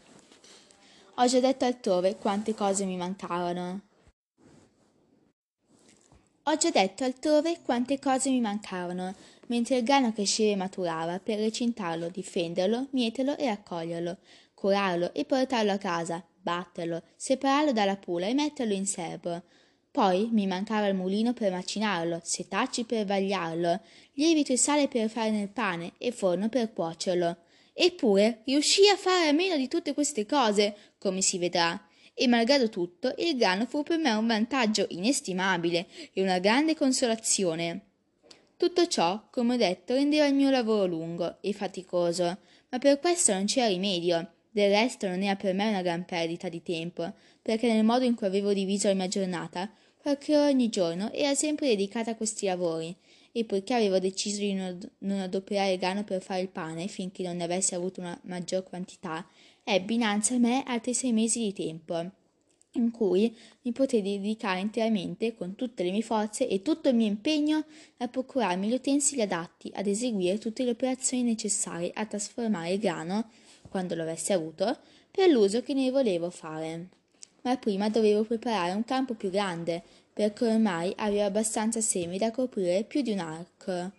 Ho 1.15 1.25
già 1.25 1.39
detto 1.39 1.65
altrove 1.65 2.15
quante 2.15 2.53
cose 2.53 2.85
mi 2.85 2.95
mancavano. 2.95 3.81
Ho 6.43 6.57
già 6.57 6.69
detto 6.69 7.03
altrove 7.03 7.59
quante 7.61 7.99
cose 7.99 8.29
mi 8.29 8.41
mancavano, 8.41 9.13
mentre 9.47 9.77
il 9.77 9.83
grano 9.83 10.13
cresceva 10.13 10.51
e 10.51 10.55
maturava, 10.55 11.19
per 11.19 11.39
recintarlo, 11.39 12.09
difenderlo, 12.09 12.87
mieterlo 12.91 13.35
e 13.37 13.47
raccoglierlo, 13.47 14.17
curarlo 14.53 15.13
e 15.13 15.25
portarlo 15.25 15.71
a 15.71 15.77
casa, 15.77 16.23
batterlo, 16.49 17.03
separarlo 17.15 17.71
dalla 17.71 17.95
pula 17.95 18.25
e 18.25 18.33
metterlo 18.33 18.73
in 18.73 18.87
serbo. 18.87 19.43
Poi 19.91 20.29
mi 20.31 20.47
mancava 20.47 20.87
il 20.87 20.95
mulino 20.95 21.33
per 21.33 21.51
macinarlo, 21.51 22.19
setacci 22.23 22.85
per 22.85 23.05
vagliarlo, 23.05 23.79
lievito 24.13 24.51
e 24.51 24.57
sale 24.57 24.87
per 24.87 25.09
fare 25.09 25.29
nel 25.29 25.49
pane 25.49 25.93
e 25.97 26.11
forno 26.11 26.49
per 26.49 26.73
cuocerlo. 26.73 27.37
Eppure 27.73 28.41
riuscii 28.45 28.89
a 28.89 28.97
fare 28.97 29.27
a 29.27 29.31
meno 29.31 29.55
di 29.57 29.67
tutte 29.67 29.93
queste 29.93 30.25
cose, 30.25 30.75
come 30.97 31.21
si 31.21 31.37
vedrà. 31.37 31.79
E 32.13 32.27
malgrado 32.27 32.69
tutto, 32.69 33.13
il 33.17 33.37
grano 33.37 33.65
fu 33.65 33.83
per 33.83 33.97
me 33.97 34.11
un 34.11 34.27
vantaggio 34.27 34.85
inestimabile 34.89 35.87
e 36.13 36.21
una 36.21 36.39
grande 36.39 36.75
consolazione. 36.75 37.85
Tutto 38.57 38.87
ciò, 38.87 39.27
come 39.31 39.53
ho 39.53 39.57
detto, 39.57 39.93
rendeva 39.93 40.25
il 40.25 40.33
mio 40.33 40.49
lavoro 40.49 40.85
lungo 40.85 41.37
e 41.39 41.53
faticoso, 41.53 42.37
ma 42.69 42.77
per 42.77 42.99
questo 42.99 43.31
non 43.33 43.45
c'era 43.45 43.67
rimedio. 43.67 44.33
Del 44.51 44.71
resto 44.71 45.07
non 45.07 45.21
era 45.21 45.35
per 45.35 45.53
me 45.53 45.69
una 45.69 45.81
gran 45.81 46.05
perdita 46.05 46.49
di 46.49 46.63
tempo, 46.63 47.13
perché 47.41 47.71
nel 47.71 47.83
modo 47.83 48.05
in 48.05 48.15
cui 48.15 48.27
avevo 48.27 48.53
diviso 48.53 48.87
la 48.87 48.95
mia 48.95 49.07
giornata, 49.07 49.71
qualche 49.97 50.35
ora 50.35 50.49
ogni 50.49 50.69
giorno 50.69 51.11
era 51.11 51.35
sempre 51.35 51.67
dedicata 51.67 52.11
a 52.11 52.15
questi 52.15 52.47
lavori, 52.47 52.95
e 53.31 53.45
poiché 53.45 53.75
avevo 53.75 53.99
deciso 53.99 54.39
di 54.39 54.53
non 54.53 55.19
adoperare 55.19 55.73
il 55.73 55.79
grano 55.79 56.03
per 56.03 56.21
fare 56.21 56.41
il 56.41 56.49
pane 56.49 56.87
finché 56.87 57.23
non 57.23 57.37
ne 57.37 57.43
avessi 57.43 57.75
avuto 57.75 57.99
una 57.99 58.19
maggior 58.23 58.63
quantità, 58.63 59.25
ebbi 59.63 59.95
innanzi 59.95 60.33
a 60.33 60.39
me 60.39 60.63
altri 60.65 60.93
sei 60.93 61.13
mesi 61.13 61.39
di 61.39 61.53
tempo 61.53 62.11
in 62.73 62.91
cui 62.91 63.35
mi 63.63 63.71
potei 63.71 64.01
dedicare 64.01 64.59
interamente 64.59 65.35
con 65.35 65.55
tutte 65.55 65.83
le 65.83 65.91
mie 65.91 66.01
forze 66.01 66.47
e 66.47 66.61
tutto 66.61 66.89
il 66.89 66.95
mio 66.95 67.07
impegno 67.07 67.65
a 67.97 68.07
procurarmi 68.07 68.67
gli 68.67 68.73
utensili 68.73 69.21
adatti 69.21 69.71
ad 69.73 69.87
eseguire 69.87 70.37
tutte 70.37 70.63
le 70.63 70.71
operazioni 70.71 71.23
necessarie 71.23 71.91
a 71.93 72.05
trasformare 72.05 72.73
il 72.73 72.79
grano 72.79 73.29
quando 73.69 73.95
lo 73.95 74.01
avessi 74.01 74.33
avuto, 74.33 74.77
per 75.11 75.29
l'uso 75.29 75.61
che 75.61 75.73
ne 75.73 75.91
volevo 75.91 76.29
fare. 76.29 76.87
Ma 77.43 77.55
prima 77.57 77.89
dovevo 77.89 78.23
preparare 78.23 78.73
un 78.73 78.83
campo 78.83 79.13
più 79.13 79.29
grande, 79.29 79.81
perché 80.11 80.45
ormai 80.45 80.93
avevo 80.97 81.23
abbastanza 81.23 81.79
semi 81.79 82.17
da 82.17 82.31
coprire 82.31 82.83
più 82.83 83.01
di 83.01 83.11
un 83.11 83.19
arco, 83.19 83.91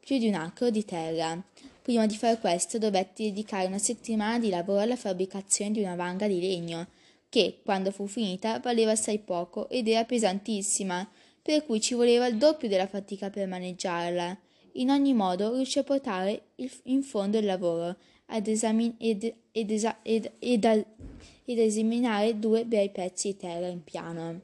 più 0.00 0.18
di 0.18 0.28
un 0.28 0.34
acro 0.34 0.70
di 0.70 0.84
terra. 0.84 1.38
Prima 1.82 2.06
di 2.06 2.16
fare 2.16 2.38
questo 2.38 2.78
dovetti 2.78 3.24
dedicare 3.24 3.66
una 3.66 3.78
settimana 3.78 4.38
di 4.38 4.48
lavoro 4.48 4.80
alla 4.80 4.96
fabbricazione 4.96 5.72
di 5.72 5.82
una 5.82 5.96
vanga 5.96 6.26
di 6.26 6.40
legno, 6.40 6.86
che, 7.28 7.60
quando 7.62 7.90
fu 7.90 8.06
finita, 8.06 8.58
valeva 8.60 8.92
assai 8.92 9.18
poco 9.18 9.68
ed 9.68 9.88
era 9.88 10.04
pesantissima, 10.04 11.06
per 11.42 11.66
cui 11.66 11.80
ci 11.80 11.92
voleva 11.92 12.26
il 12.26 12.38
doppio 12.38 12.68
della 12.68 12.86
fatica 12.86 13.28
per 13.28 13.46
maneggiarla. 13.46 14.38
In 14.76 14.90
ogni 14.90 15.12
modo 15.12 15.54
riuscì 15.54 15.78
a 15.78 15.82
portare 15.82 16.44
in 16.84 17.02
fondo 17.02 17.36
il 17.36 17.44
lavoro 17.44 17.96
ad 18.26 18.46
esamin- 18.46 18.96
ed, 18.98 19.34
ed, 19.52 19.70
esa- 19.70 19.98
ed, 20.02 20.30
ed, 20.38 20.64
a- 20.64 20.84
ed 21.44 21.58
esaminare 21.58 22.38
due 22.38 22.64
bei 22.64 22.90
pezzi 22.90 23.28
di 23.28 23.36
terra 23.36 23.66
in 23.68 23.84
piano, 23.84 24.40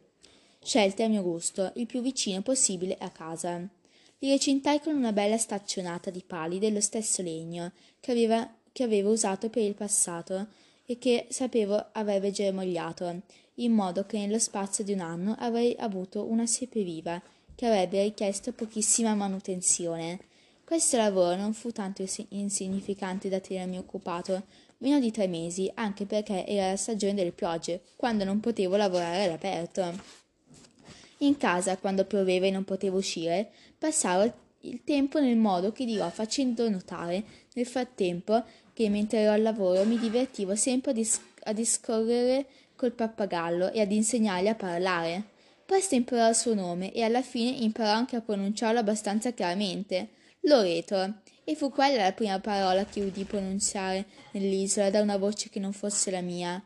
scelti 0.62 1.02
a 1.02 1.08
mio 1.08 1.22
gusto, 1.22 1.72
il 1.76 1.86
più 1.86 2.00
vicino 2.02 2.42
possibile 2.42 2.96
a 2.98 3.10
casa. 3.10 3.66
Li 4.18 4.28
recintai 4.28 4.80
con 4.80 4.94
una 4.94 5.12
bella 5.12 5.38
staccionata 5.38 6.10
di 6.10 6.22
pali 6.26 6.58
dello 6.58 6.80
stesso 6.80 7.22
legno 7.22 7.72
che, 8.00 8.10
aveva, 8.10 8.48
che 8.70 8.82
avevo 8.82 9.12
usato 9.12 9.48
per 9.48 9.62
il 9.62 9.74
passato 9.74 10.48
e 10.84 10.98
che 10.98 11.26
sapevo 11.30 11.86
avrebbe 11.92 12.30
germogliato, 12.30 13.22
in 13.54 13.72
modo 13.72 14.04
che 14.04 14.18
nello 14.18 14.38
spazio 14.38 14.84
di 14.84 14.92
un 14.92 15.00
anno 15.00 15.36
avrei 15.38 15.74
avuto 15.78 16.24
una 16.24 16.46
siepe 16.46 16.82
viva, 16.82 17.20
che 17.54 17.66
avrebbe 17.66 18.02
richiesto 18.02 18.52
pochissima 18.52 19.14
manutenzione. 19.14 20.18
Questo 20.70 20.98
lavoro 20.98 21.34
non 21.34 21.52
fu 21.52 21.72
tanto 21.72 22.04
insignificante 22.28 23.28
da 23.28 23.40
tenermi 23.40 23.76
occupato, 23.76 24.44
meno 24.78 25.00
di 25.00 25.10
tre 25.10 25.26
mesi, 25.26 25.68
anche 25.74 26.06
perché 26.06 26.46
era 26.46 26.68
la 26.68 26.76
stagione 26.76 27.14
delle 27.14 27.32
piogge, 27.32 27.80
quando 27.96 28.22
non 28.22 28.38
potevo 28.38 28.76
lavorare 28.76 29.24
all'aperto. 29.24 29.92
In 31.18 31.36
casa, 31.36 31.76
quando 31.76 32.04
pioveva 32.04 32.46
e 32.46 32.52
non 32.52 32.62
potevo 32.62 32.98
uscire, 32.98 33.50
passavo 33.76 34.32
il 34.60 34.84
tempo 34.84 35.18
nel 35.18 35.36
modo 35.36 35.72
che 35.72 35.84
dirò 35.84 36.08
facendo 36.08 36.70
notare 36.70 37.24
nel 37.54 37.66
frattempo 37.66 38.44
che 38.72 38.88
mentre 38.88 39.22
ero 39.22 39.32
al 39.32 39.42
lavoro 39.42 39.84
mi 39.84 39.98
divertivo 39.98 40.54
sempre 40.54 40.92
a, 40.92 40.94
dis- 40.94 41.20
a 41.46 41.52
discorrere 41.52 42.46
col 42.76 42.92
pappagallo 42.92 43.72
e 43.72 43.80
ad 43.80 43.90
insegnargli 43.90 44.46
a 44.46 44.54
parlare. 44.54 45.24
Presto 45.66 45.96
imparò 45.96 46.28
il 46.28 46.36
suo 46.36 46.54
nome 46.54 46.92
e 46.92 47.02
alla 47.02 47.22
fine 47.22 47.56
imparò 47.56 47.90
anche 47.90 48.14
a 48.14 48.20
pronunciarlo 48.20 48.78
abbastanza 48.78 49.32
chiaramente. 49.32 50.18
Loreto, 50.42 51.20
e 51.44 51.54
fu 51.54 51.70
quella 51.70 52.04
la 52.04 52.12
prima 52.12 52.38
parola 52.40 52.84
che 52.84 53.02
udì 53.02 53.24
pronunciare 53.24 54.06
nell'isola 54.32 54.88
da 54.88 55.00
una 55.00 55.16
voce 55.16 55.48
che 55.50 55.60
non 55.60 55.72
fosse 55.72 56.10
la 56.10 56.20
mia. 56.20 56.62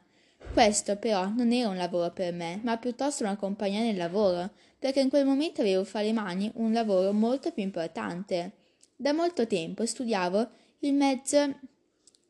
Questo 0.52 0.96
però 0.96 1.26
non 1.28 1.52
era 1.52 1.70
un 1.70 1.76
lavoro 1.76 2.12
per 2.12 2.32
me, 2.32 2.60
ma 2.62 2.76
piuttosto 2.76 3.24
una 3.24 3.36
compagnia 3.36 3.80
nel 3.80 3.96
lavoro, 3.96 4.50
perché 4.78 5.00
in 5.00 5.08
quel 5.08 5.24
momento 5.24 5.62
avevo 5.62 5.84
fra 5.84 6.02
le 6.02 6.12
mani 6.12 6.50
un 6.56 6.72
lavoro 6.72 7.12
molto 7.12 7.50
più 7.50 7.62
importante. 7.62 8.52
Da 8.94 9.12
molto 9.12 9.46
tempo 9.46 9.84
studiavo 9.84 10.48
il 10.80 10.94
mezzo 10.94 11.58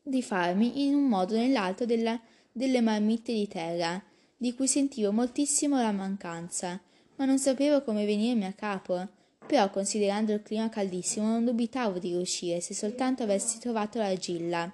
di 0.01 0.23
farmi 0.23 0.85
in 0.85 0.95
un 0.95 1.03
modo 1.03 1.35
o 1.35 1.37
nell'altro 1.37 1.85
della, 1.85 2.19
delle 2.51 2.81
marmitte 2.81 3.33
di 3.33 3.47
terra, 3.47 4.01
di 4.37 4.53
cui 4.55 4.67
sentivo 4.67 5.11
moltissimo 5.11 5.77
la 5.77 5.91
mancanza, 5.91 6.81
ma 7.17 7.25
non 7.25 7.37
sapevo 7.37 7.83
come 7.83 8.05
venirmi 8.05 8.45
a 8.45 8.53
capo 8.53 9.07
però 9.45 9.69
considerando 9.69 10.33
il 10.33 10.41
clima 10.41 10.69
caldissimo 10.69 11.27
non 11.27 11.45
dubitavo 11.45 11.99
di 11.99 12.09
riuscire 12.09 12.61
se 12.61 12.73
soltanto 12.73 13.23
avessi 13.23 13.59
trovato 13.59 13.97
l'argilla 13.97 14.73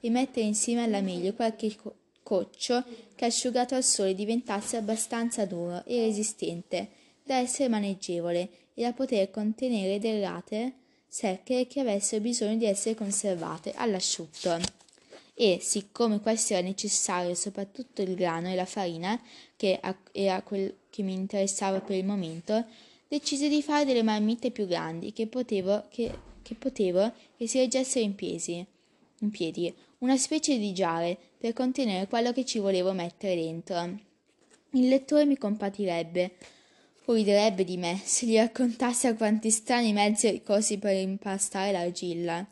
e 0.00 0.10
mettere 0.10 0.46
insieme 0.46 0.82
alla 0.82 1.00
meglio 1.00 1.34
qualche 1.34 1.74
co- 1.76 1.94
coccio 2.22 2.84
che 3.14 3.24
asciugato 3.24 3.74
al 3.74 3.84
sole 3.84 4.14
diventasse 4.14 4.76
abbastanza 4.76 5.44
duro 5.44 5.82
e 5.84 6.04
resistente 6.04 6.88
da 7.24 7.36
essere 7.36 7.68
maneggevole 7.68 8.48
e 8.74 8.82
da 8.82 8.92
poter 8.92 9.30
contenere 9.30 9.98
derrate 9.98 10.74
secche 11.06 11.66
che 11.66 11.80
avessero 11.80 12.22
bisogno 12.22 12.56
di 12.56 12.66
essere 12.66 12.94
conservate 12.94 13.72
all'asciutto. 13.74 14.58
e, 15.34 15.58
siccome 15.60 16.20
questo 16.20 16.52
era 16.52 16.62
necessario 16.62 17.34
soprattutto 17.34 18.02
il 18.02 18.14
grano 18.14 18.48
e 18.48 18.54
la 18.54 18.66
farina, 18.66 19.20
che 19.56 19.80
era 20.12 20.42
quel 20.42 20.76
che 20.90 21.02
mi 21.02 21.14
interessava 21.14 21.80
per 21.80 21.96
il 21.96 22.04
momento, 22.04 22.64
decise 23.10 23.48
di 23.48 23.60
fare 23.60 23.84
delle 23.84 24.04
marmitte 24.04 24.52
più 24.52 24.68
grandi 24.68 25.12
che 25.12 25.26
potevo, 25.26 25.86
che, 25.90 26.16
che, 26.42 26.54
potevo, 26.54 27.12
che 27.36 27.48
si 27.48 27.58
reggessero 27.58 28.04
in 28.04 28.14
piedi, 28.14 28.64
in 29.18 29.30
piedi, 29.30 29.74
una 29.98 30.16
specie 30.16 30.56
di 30.56 30.72
giare 30.72 31.18
per 31.36 31.52
contenere 31.52 32.06
quello 32.06 32.32
che 32.32 32.44
ci 32.44 32.60
volevo 32.60 32.92
mettere 32.92 33.34
dentro. 33.34 33.98
Il 34.74 34.86
lettore 34.86 35.24
mi 35.26 35.36
compatirebbe, 35.36 36.36
o 37.06 37.14
riderebbe 37.14 37.64
di 37.64 37.76
me 37.76 38.00
se 38.04 38.26
gli 38.26 38.36
raccontassi 38.36 39.08
a 39.08 39.16
quanti 39.16 39.50
strani 39.50 39.92
mezzi 39.92 40.30
ricorsi 40.30 40.78
per 40.78 40.94
impastare 40.94 41.72
l'argilla. 41.72 42.46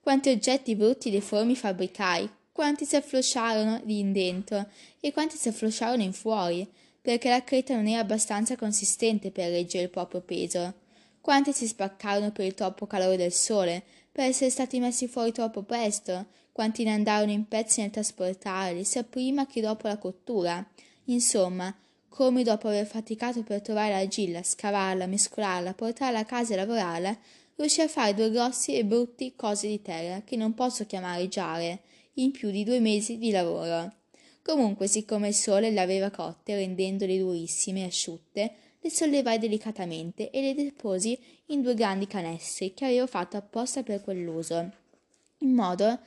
Quanti 0.00 0.30
oggetti 0.30 0.76
brutti 0.76 1.08
e 1.08 1.10
deformi 1.10 1.54
fabbricai, 1.54 2.26
quanti 2.52 2.86
si 2.86 2.96
afflosciarono 2.96 3.82
in 3.84 4.12
dentro 4.12 4.66
e 4.98 5.12
quanti 5.12 5.36
si 5.36 5.48
afflosciarono 5.48 6.02
in 6.02 6.14
fuori, 6.14 6.66
perché 7.00 7.28
la 7.28 7.42
creta 7.42 7.74
non 7.74 7.86
era 7.86 8.00
abbastanza 8.00 8.56
consistente 8.56 9.30
per 9.30 9.50
reggere 9.50 9.84
il 9.84 9.90
proprio 9.90 10.20
peso. 10.20 10.74
Quanti 11.20 11.52
si 11.52 11.66
spaccarono 11.66 12.32
per 12.32 12.46
il 12.46 12.54
troppo 12.54 12.86
calore 12.86 13.16
del 13.16 13.32
sole, 13.32 13.82
per 14.10 14.24
essere 14.24 14.50
stati 14.50 14.80
messi 14.80 15.06
fuori 15.06 15.32
troppo 15.32 15.62
presto, 15.62 16.26
quanti 16.52 16.84
ne 16.84 16.92
andarono 16.92 17.30
in 17.30 17.46
pezzi 17.46 17.80
nel 17.80 17.90
trasportarli, 17.90 18.84
sia 18.84 19.04
prima 19.04 19.46
che 19.46 19.60
dopo 19.60 19.86
la 19.86 19.98
cottura. 19.98 20.66
Insomma, 21.04 21.74
come 22.08 22.42
dopo 22.42 22.68
aver 22.68 22.86
faticato 22.86 23.42
per 23.42 23.62
trovare 23.62 23.90
l'argilla, 23.90 24.42
scavarla, 24.42 25.06
mescolarla, 25.06 25.74
portarla 25.74 26.18
a 26.18 26.24
casa 26.24 26.54
e 26.54 26.56
lavorarla, 26.56 27.18
riuscì 27.56 27.80
a 27.80 27.88
fare 27.88 28.14
due 28.14 28.30
grossi 28.30 28.74
e 28.74 28.84
brutti 28.84 29.34
cose 29.36 29.68
di 29.68 29.80
terra 29.80 30.22
che 30.22 30.36
non 30.36 30.54
posso 30.54 30.86
chiamare 30.86 31.28
giare, 31.28 31.82
in 32.14 32.30
più 32.30 32.50
di 32.50 32.64
due 32.64 32.80
mesi 32.80 33.16
di 33.16 33.30
lavoro. 33.30 33.99
Comunque, 34.42 34.86
siccome 34.86 35.28
il 35.28 35.34
sole 35.34 35.70
le 35.70 35.80
aveva 35.80 36.10
cotte, 36.10 36.54
rendendole 36.54 37.18
durissime 37.18 37.82
e 37.82 37.86
asciutte, 37.86 38.54
le 38.80 38.90
sollevai 38.90 39.38
delicatamente 39.38 40.30
e 40.30 40.40
le 40.40 40.54
deposi 40.54 41.18
in 41.46 41.60
due 41.60 41.74
grandi 41.74 42.06
canestri 42.06 42.72
che 42.72 42.86
avevo 42.86 43.06
fatto 43.06 43.36
apposta 43.36 43.82
per 43.82 44.00
quell'uso, 44.00 44.70
in 45.38 45.52
modo 45.52 45.98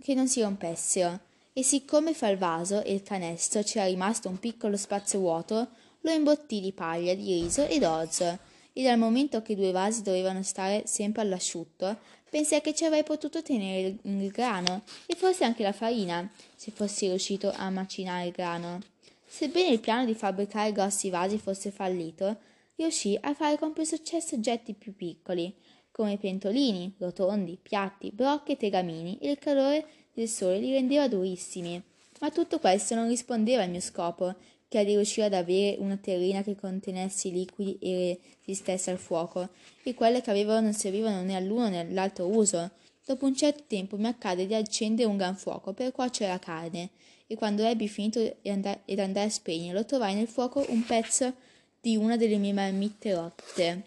che 0.00 0.14
non 0.14 0.26
si 0.26 0.40
rompessero. 0.40 1.20
E 1.52 1.62
siccome 1.62 2.14
fra 2.14 2.28
il 2.28 2.38
vaso 2.38 2.82
e 2.82 2.92
il 2.92 3.02
canestro 3.02 3.62
c'era 3.62 3.86
rimasto 3.86 4.28
un 4.28 4.38
piccolo 4.38 4.76
spazio 4.76 5.18
vuoto, 5.20 5.68
lo 6.00 6.10
imbottii 6.10 6.60
di 6.60 6.72
paglia, 6.72 7.14
di 7.14 7.40
riso 7.40 7.66
ed 7.66 7.82
orzo 7.84 8.47
e 8.78 8.82
dal 8.84 8.96
momento 8.96 9.42
che 9.42 9.52
i 9.52 9.56
due 9.56 9.72
vasi 9.72 10.02
dovevano 10.02 10.44
stare 10.44 10.84
sempre 10.86 11.22
all'asciutto, 11.22 11.98
pensai 12.30 12.60
che 12.60 12.76
ci 12.76 12.84
avrei 12.84 13.02
potuto 13.02 13.42
tenere 13.42 13.96
il 14.00 14.30
grano 14.30 14.82
e 15.06 15.16
forse 15.16 15.42
anche 15.42 15.64
la 15.64 15.72
farina, 15.72 16.30
se 16.54 16.70
fossi 16.70 17.08
riuscito 17.08 17.50
a 17.52 17.70
macinare 17.70 18.26
il 18.26 18.32
grano. 18.32 18.78
Sebbene 19.26 19.70
il 19.70 19.80
piano 19.80 20.04
di 20.04 20.14
fabbricare 20.14 20.70
grossi 20.70 21.10
vasi 21.10 21.38
fosse 21.38 21.72
fallito, 21.72 22.36
riuscì 22.76 23.18
a 23.20 23.34
fare 23.34 23.58
con 23.58 23.72
più 23.72 23.82
successo 23.82 24.36
oggetti 24.36 24.74
più 24.74 24.94
piccoli, 24.94 25.52
come 25.90 26.16
pentolini, 26.16 26.94
rotondi, 26.98 27.58
piatti, 27.60 28.12
brocche 28.12 28.52
e 28.52 28.56
tegamini, 28.56 29.18
e 29.20 29.32
il 29.32 29.38
calore 29.38 29.86
del 30.14 30.28
sole 30.28 30.60
li 30.60 30.70
rendeva 30.70 31.08
durissimi. 31.08 31.82
Ma 32.20 32.30
tutto 32.30 32.60
questo 32.60 32.94
non 32.94 33.08
rispondeva 33.08 33.64
al 33.64 33.70
mio 33.70 33.80
scopo, 33.80 34.36
che 34.68 34.78
a 34.78 34.84
di 34.84 34.94
riuscire 34.94 35.26
ad 35.26 35.32
avere 35.32 35.76
una 35.78 35.96
terrina 35.96 36.42
che 36.42 36.54
contenesse 36.54 37.28
i 37.28 37.32
liquidi 37.32 37.78
e 37.80 38.20
resistesse 38.44 38.90
al 38.90 38.98
fuoco, 38.98 39.48
e 39.82 39.94
quelle 39.94 40.20
che 40.20 40.30
avevo 40.30 40.60
non 40.60 40.74
servivano 40.74 41.22
né 41.22 41.34
all'uno 41.34 41.68
né 41.68 41.80
all'altro 41.80 42.26
uso. 42.26 42.70
Dopo 43.04 43.24
un 43.24 43.34
certo 43.34 43.64
tempo 43.66 43.96
mi 43.96 44.06
accade 44.06 44.46
di 44.46 44.54
accendere 44.54 45.08
un 45.08 45.16
gran 45.16 45.34
fuoco 45.34 45.72
per 45.72 45.92
cuocere 45.92 46.30
la 46.30 46.38
carne, 46.38 46.90
e 47.26 47.34
quando 47.36 47.62
ebbi 47.62 47.88
finito 47.88 48.20
ed 48.42 48.98
andai 48.98 49.24
a 49.24 49.30
spegnerlo, 49.30 49.84
trovai 49.84 50.14
nel 50.14 50.28
fuoco 50.28 50.64
un 50.68 50.84
pezzo 50.84 51.34
di 51.80 51.96
una 51.96 52.16
delle 52.16 52.36
mie 52.36 52.52
marmitte 52.52 53.14
rotte, 53.14 53.84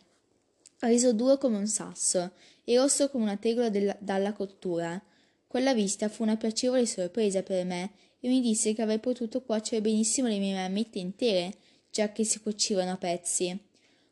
reso 0.79 1.13
duro 1.13 1.37
come 1.37 1.57
un 1.57 1.67
sasso 1.67 2.31
e 2.63 2.77
rosso 2.77 3.09
come 3.09 3.23
una 3.23 3.37
tegola 3.37 3.69
della, 3.69 3.95
dalla 3.99 4.33
cottura. 4.33 4.99
Quella 5.45 5.73
vista 5.73 6.07
fu 6.07 6.23
una 6.23 6.37
piacevole 6.37 6.85
sorpresa 6.85 7.43
per 7.43 7.65
me 7.65 7.91
e 8.21 8.27
mi 8.29 8.39
disse 8.39 8.73
che 8.73 8.81
avrei 8.81 8.99
potuto 8.99 9.41
cuocere 9.41 9.81
benissimo 9.81 10.27
le 10.27 10.37
mie 10.37 10.53
marmitte 10.53 10.99
intere, 10.99 11.53
già 11.89 12.11
che 12.11 12.23
si 12.23 12.39
cuocivano 12.39 12.91
a 12.91 12.97
pezzi. 12.97 13.59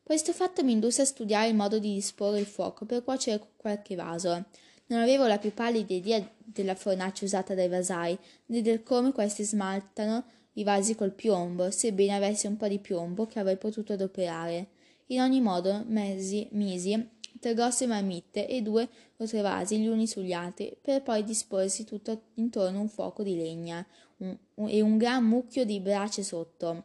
Questo 0.03 0.33
fatto 0.33 0.63
mi 0.63 0.71
indusse 0.71 1.03
a 1.03 1.05
studiare 1.05 1.49
il 1.49 1.55
modo 1.55 1.77
di 1.77 1.93
disporre 1.93 2.39
il 2.39 2.47
fuoco 2.47 2.85
per 2.85 3.03
cuocere 3.03 3.41
qualche 3.55 3.95
vaso. 3.95 4.45
Non 4.87 4.99
avevo 4.99 5.27
la 5.27 5.37
più 5.37 5.53
pallida 5.53 5.93
idea 5.93 6.27
della 6.35 6.73
fornace 6.73 7.25
usata 7.25 7.53
dai 7.53 7.67
vasai, 7.69 8.17
né 8.47 8.61
del 8.63 8.81
come 8.81 9.11
questi 9.11 9.43
smaltano 9.43 10.25
i 10.53 10.63
vasi 10.63 10.95
col 10.95 11.13
piombo, 11.13 11.69
sebbene 11.69 12.15
avessi 12.15 12.47
un 12.47 12.57
po' 12.57 12.67
di 12.67 12.79
piombo 12.79 13.27
che 13.27 13.37
avrei 13.37 13.57
potuto 13.57 13.93
adoperare. 13.93 14.69
In 15.07 15.21
ogni 15.21 15.41
modo, 15.41 15.83
mesi, 15.85 16.47
misi 16.51 17.17
grosse 17.39 17.87
marmitte 17.87 18.47
e 18.47 18.61
due 18.61 18.87
o 19.17 19.25
tre 19.25 19.41
vasi 19.41 19.79
gli 19.79 19.87
uni 19.87 20.07
sugli 20.07 20.33
altri, 20.33 20.75
per 20.79 21.01
poi 21.01 21.23
disporsi 21.23 21.83
tutto 21.83 22.21
intorno 22.35 22.79
un 22.79 22.89
fuoco 22.89 23.23
di 23.23 23.35
legna 23.35 23.85
un, 24.17 24.37
un, 24.55 24.67
e 24.69 24.81
un 24.81 24.97
gran 24.97 25.25
mucchio 25.25 25.65
di 25.65 25.79
brace 25.79 26.23
sotto. 26.23 26.83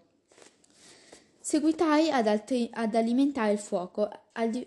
Seguitai 1.40 2.11
ad, 2.11 2.27
altri, 2.27 2.69
ad 2.73 2.95
alimentare 2.95 3.53
il 3.53 3.59
fuoco 3.59 4.09
al 4.33 4.51
di, 4.51 4.67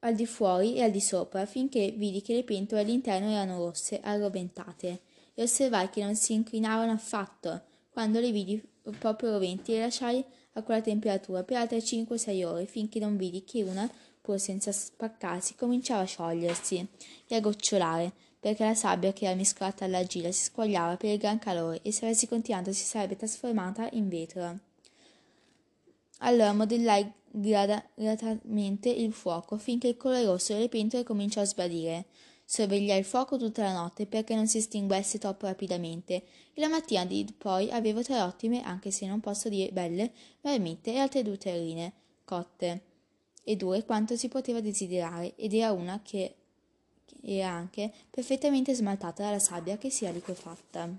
al 0.00 0.14
di, 0.14 0.26
fuori 0.26 0.74
e 0.74 0.82
al 0.82 0.90
di 0.90 1.00
sopra, 1.00 1.46
finché 1.46 1.92
vidi 1.96 2.20
che 2.20 2.34
le 2.34 2.42
pentole 2.42 2.80
all'interno 2.80 3.30
erano 3.30 3.58
rosse, 3.58 4.00
arrobentate, 4.00 5.00
e 5.34 5.42
osservai 5.42 5.88
che 5.90 6.02
non 6.02 6.16
si 6.16 6.32
inclinavano 6.32 6.92
affatto. 6.92 7.62
Quando 7.90 8.18
le 8.18 8.32
vidi 8.32 8.60
proprio 8.98 9.32
roventi, 9.32 9.72
le 9.72 9.80
lasciai 9.80 10.24
a 10.54 10.62
quella 10.62 10.80
temperatura 10.80 11.44
per 11.44 11.58
altre 11.58 11.78
5-6 11.78 12.44
ore, 12.44 12.66
finché 12.66 12.98
non 12.98 13.16
vidi 13.16 13.44
che 13.44 13.62
una 13.62 13.88
pur 14.26 14.40
senza 14.40 14.72
spaccarsi, 14.72 15.54
cominciava 15.54 16.00
a 16.00 16.04
sciogliersi 16.04 16.84
e 17.28 17.34
a 17.36 17.40
gocciolare, 17.40 18.12
perché 18.40 18.64
la 18.64 18.74
sabbia 18.74 19.12
che 19.12 19.24
era 19.26 19.36
mescolata 19.36 19.84
all'argilla 19.84 20.32
si 20.32 20.42
squagliava 20.46 20.96
per 20.96 21.12
il 21.12 21.18
gran 21.18 21.38
calore 21.38 21.80
e 21.82 21.92
se 21.92 22.06
avessi 22.06 22.26
continuato 22.26 22.72
si 22.72 22.84
sarebbe 22.84 23.14
trasformata 23.14 23.88
in 23.92 24.08
vetro. 24.08 24.58
Allora 26.18 26.52
modellai 26.52 27.08
gradatamente 27.30 28.88
il 28.88 29.12
fuoco 29.12 29.58
finché 29.58 29.88
il 29.88 29.96
colore 29.96 30.24
rosso 30.24 30.54
delle 30.54 30.68
pentole 30.68 31.04
cominciò 31.04 31.40
a 31.40 31.44
sparire. 31.44 32.06
Sorvegliai 32.44 32.98
il 32.98 33.04
fuoco 33.04 33.36
tutta 33.36 33.62
la 33.62 33.74
notte 33.74 34.06
perché 34.06 34.34
non 34.34 34.48
si 34.48 34.58
estinguesse 34.58 35.18
troppo 35.18 35.46
rapidamente 35.46 36.14
e 36.52 36.60
la 36.60 36.68
mattina 36.68 37.04
di 37.04 37.32
poi 37.36 37.70
avevo 37.70 38.02
tre 38.02 38.20
ottime, 38.20 38.62
anche 38.62 38.90
se 38.90 39.06
non 39.06 39.20
posso 39.20 39.48
dire 39.48 39.70
belle, 39.70 40.10
marmitte 40.40 40.92
e 40.92 40.98
altre 40.98 41.22
due 41.22 41.38
terrine 41.38 41.92
cotte 42.24 42.85
e 43.48 43.54
due 43.54 43.84
quanto 43.84 44.16
si 44.16 44.26
poteva 44.26 44.60
desiderare, 44.60 45.34
ed 45.36 45.54
era 45.54 45.70
una 45.70 46.00
che 46.02 46.34
era 47.22 47.48
anche 47.48 47.92
perfettamente 48.10 48.74
smaltata 48.74 49.22
dalla 49.22 49.38
sabbia 49.38 49.78
che 49.78 49.88
si 49.88 50.04
era 50.04 50.14
liquefatta. 50.14 50.90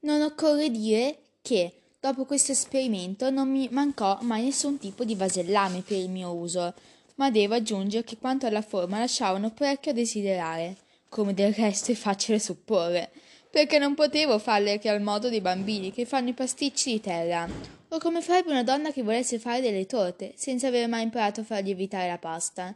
Non 0.00 0.22
occorre 0.22 0.70
dire 0.70 1.18
che 1.42 1.74
dopo 2.00 2.24
questo 2.24 2.52
esperimento 2.52 3.28
non 3.28 3.50
mi 3.50 3.68
mancò 3.70 4.18
mai 4.22 4.44
nessun 4.44 4.78
tipo 4.78 5.04
di 5.04 5.14
vasellame 5.14 5.82
per 5.82 5.98
il 5.98 6.08
mio 6.08 6.32
uso, 6.32 6.72
ma 7.16 7.30
devo 7.30 7.52
aggiungere 7.52 8.02
che 8.02 8.16
quanto 8.16 8.46
alla 8.46 8.62
forma 8.62 8.98
lasciavano 8.98 9.50
parecchio 9.50 9.90
a 9.90 9.94
desiderare, 9.94 10.76
come 11.10 11.34
del 11.34 11.52
resto 11.52 11.92
è 11.92 11.94
facile 11.94 12.38
supporre, 12.38 13.10
perché 13.50 13.78
non 13.78 13.94
potevo 13.94 14.38
farle 14.38 14.78
che 14.78 14.88
al 14.88 15.02
modo 15.02 15.28
dei 15.28 15.42
bambini 15.42 15.92
che 15.92 16.06
fanno 16.06 16.30
i 16.30 16.34
pasticci 16.34 16.92
di 16.92 17.00
terra, 17.00 17.46
o 17.94 17.98
come 17.98 18.22
farebbe 18.22 18.50
una 18.50 18.62
donna 18.62 18.90
che 18.90 19.02
volesse 19.02 19.38
fare 19.38 19.60
delle 19.60 19.84
torte, 19.84 20.32
senza 20.34 20.68
aver 20.68 20.88
mai 20.88 21.02
imparato 21.02 21.40
a 21.40 21.44
far 21.44 21.62
lievitare 21.62 22.08
la 22.08 22.16
pasta. 22.16 22.74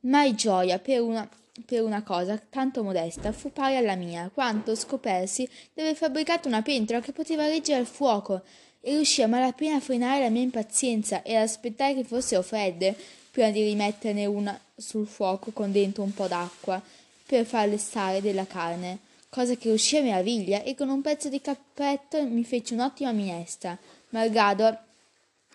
Mai 0.00 0.34
gioia 0.34 0.78
per 0.78 1.02
una, 1.02 1.28
per 1.66 1.82
una 1.82 2.02
cosa 2.02 2.40
tanto 2.48 2.82
modesta 2.82 3.30
fu 3.32 3.52
pari 3.52 3.76
alla 3.76 3.94
mia, 3.94 4.30
quanto 4.32 4.74
scopersi 4.74 5.46
di 5.74 5.82
aver 5.82 5.94
fabbricato 5.94 6.48
una 6.48 6.62
pentola 6.62 7.00
che 7.00 7.12
poteva 7.12 7.46
reggere 7.46 7.80
il 7.80 7.86
fuoco, 7.86 8.40
e 8.80 8.92
riuscì 8.92 9.20
a 9.20 9.28
malapena 9.28 9.76
a 9.76 9.80
frenare 9.80 10.22
la 10.22 10.30
mia 10.30 10.42
impazienza 10.42 11.22
e 11.22 11.36
ad 11.36 11.42
aspettare 11.42 11.94
che 11.94 12.04
fossero 12.04 12.40
fredde, 12.40 12.96
prima 13.30 13.50
di 13.50 13.62
rimetterne 13.62 14.24
una 14.24 14.58
sul 14.74 15.06
fuoco 15.06 15.50
con 15.50 15.72
dentro 15.72 16.02
un 16.02 16.14
po' 16.14 16.26
d'acqua, 16.26 16.80
per 17.26 17.44
farle 17.44 17.76
stare 17.76 18.22
della 18.22 18.46
carne, 18.46 18.98
cosa 19.28 19.56
che 19.56 19.68
riuscì 19.68 19.98
a 19.98 20.02
meraviglia, 20.02 20.62
e 20.62 20.74
con 20.74 20.88
un 20.88 21.02
pezzo 21.02 21.28
di 21.28 21.42
cappetto 21.42 22.22
mi 22.24 22.44
fece 22.44 22.72
un'ottima 22.72 23.12
minestra 23.12 23.78
malgrado 24.14 24.78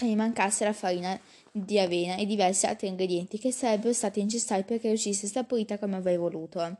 mi 0.01 0.15
mancasse 0.15 0.65
la 0.65 0.73
farina 0.73 1.19
di 1.51 1.79
avena 1.79 2.15
e 2.15 2.25
diversi 2.25 2.65
altri 2.65 2.87
ingredienti 2.87 3.39
che 3.39 3.51
sarebbero 3.51 3.93
stati 3.93 4.21
necessari 4.21 4.63
perché 4.63 4.91
uscisse 4.91 5.27
saporita 5.27 5.77
come 5.77 5.95
avrei 5.95 6.17
voluto. 6.17 6.77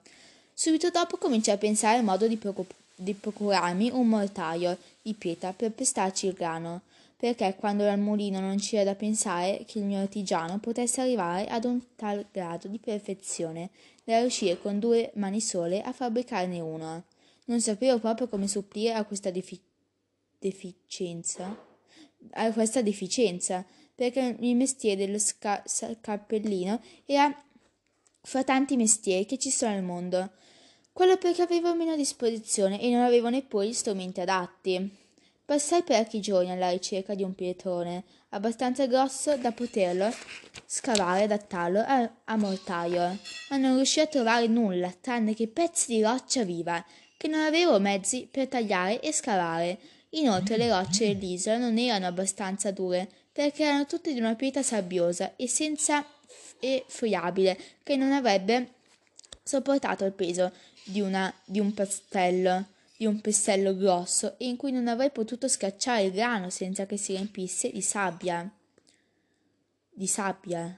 Subito 0.54 0.90
dopo 0.90 1.18
cominciai 1.18 1.56
a 1.56 1.58
pensare 1.58 1.98
al 1.98 2.04
modo 2.04 2.28
di, 2.28 2.38
procur- 2.38 2.74
di 2.96 3.14
procurarmi 3.14 3.90
un 3.92 4.08
mortaio 4.08 4.78
di 5.02 5.14
pietra 5.14 5.54
per 5.54 5.72
pestarci 5.72 6.28
il 6.28 6.34
grano, 6.34 6.82
perché 7.16 7.56
quando 7.58 7.88
al 7.90 8.00
mulino 8.00 8.40
non 8.40 8.58
c'era 8.58 8.84
da 8.84 8.96
pensare 8.96 9.64
che 9.66 9.80
il 9.80 9.86
mio 9.86 10.00
artigiano 10.00 10.60
potesse 10.60 11.02
arrivare 11.02 11.46
ad 11.48 11.64
un 11.64 11.80
tal 11.96 12.26
grado 12.32 12.68
di 12.68 12.78
perfezione 12.78 13.70
da 14.04 14.20
riuscire 14.20 14.60
con 14.60 14.80
due 14.80 15.12
mani 15.16 15.40
sole 15.42 15.82
a 15.82 15.94
fabbricarne 15.94 16.60
uno. 16.60 17.04
non 17.46 17.62
sapevo 17.62 18.00
proprio 18.00 18.28
come 18.28 18.48
supplire 18.48 18.94
a 18.94 19.04
questa 19.04 19.32
defi- 19.32 19.60
deficienza, 20.38 21.68
a 22.32 22.52
questa 22.52 22.82
deficienza, 22.82 23.66
perché 23.96 24.38
il 24.40 24.56
mestiere 24.56 25.06
dello 25.06 25.20
sca- 25.20 25.64
cappellino 26.02 26.82
era 27.06 27.34
fra 28.22 28.44
tanti 28.44 28.76
mestieri 28.76 29.26
che 29.26 29.38
ci 29.38 29.50
sono 29.50 29.76
al 29.76 29.84
mondo. 29.84 30.32
Quello 30.92 31.18
perché 31.18 31.42
avevo 31.42 31.76
meno 31.76 31.96
disposizione 31.96 32.82
e 32.82 32.90
non 32.92 33.02
avevo 33.02 33.30
neppure 33.30 33.68
gli 33.68 33.74
strumenti 33.74 34.22
adatti. 34.22 34.98
Passai 35.46 35.82
parecchi 35.82 36.20
giorni 36.20 36.52
alla 36.52 36.70
ricerca 36.70 37.16
di 37.16 37.24
un 37.24 37.34
pietrone 37.34 38.04
abbastanza 38.30 38.86
grosso 38.86 39.36
da 39.38 39.52
poterlo 39.52 40.14
scavare 40.66 41.22
e 41.22 41.24
adattarlo 41.24 41.80
a, 41.80 42.12
a 42.26 42.38
mortaio, 42.38 43.18
ma 43.50 43.58
non 43.58 43.76
riuscii 43.76 44.04
a 44.04 44.08
trovare 44.08 44.46
nulla 44.48 44.94
tranne 45.02 45.34
che 45.34 45.48
pezzi 45.48 45.96
di 45.96 46.04
roccia 46.04 46.44
viva, 46.44 46.84
che 47.18 47.28
non 47.28 47.40
avevo 47.40 47.80
mezzi 47.80 48.28
per 48.30 48.48
tagliare 48.48 49.00
e 49.00 49.12
scavare. 49.12 49.80
Inoltre 50.12 50.58
le 50.58 50.70
rocce 50.70 51.08
dell'isola 51.08 51.58
non 51.58 51.78
erano 51.78 52.08
abbastanza 52.08 52.72
dure, 52.72 53.10
perché 53.32 53.64
erano 53.64 53.86
tutte 53.86 54.14
di 54.14 54.20
una 54.20 54.36
pietra 54.36 54.64
sabbiosa 54.64 55.36
e 55.36 55.48
senza 55.48 56.06
e 56.60 56.84
friabile, 56.88 57.58
che 57.84 57.96
non 57.96 58.12
avrebbe 58.12 58.74
sopportato 59.44 60.06
il 60.06 60.12
peso 60.14 60.52
di, 60.84 61.02
una, 61.02 61.34
di 61.46 61.60
un 61.60 61.74
pastello 61.74 62.66
di 63.00 63.06
un 63.06 63.22
pestello 63.22 63.78
grosso 63.78 64.38
e 64.38 64.46
in 64.46 64.58
cui 64.58 64.74
non 64.74 64.90
avrei 64.90 65.10
potuto 65.10 65.48
scacciare 65.48 66.04
il 66.04 66.12
grano 66.12 66.50
senza 66.50 66.86
che 66.86 66.98
si 66.98 67.14
riempisse 67.14 67.72
di 67.72 67.82
sabbia. 67.82 68.52
Di 69.90 70.06
sabbia. 70.06 70.78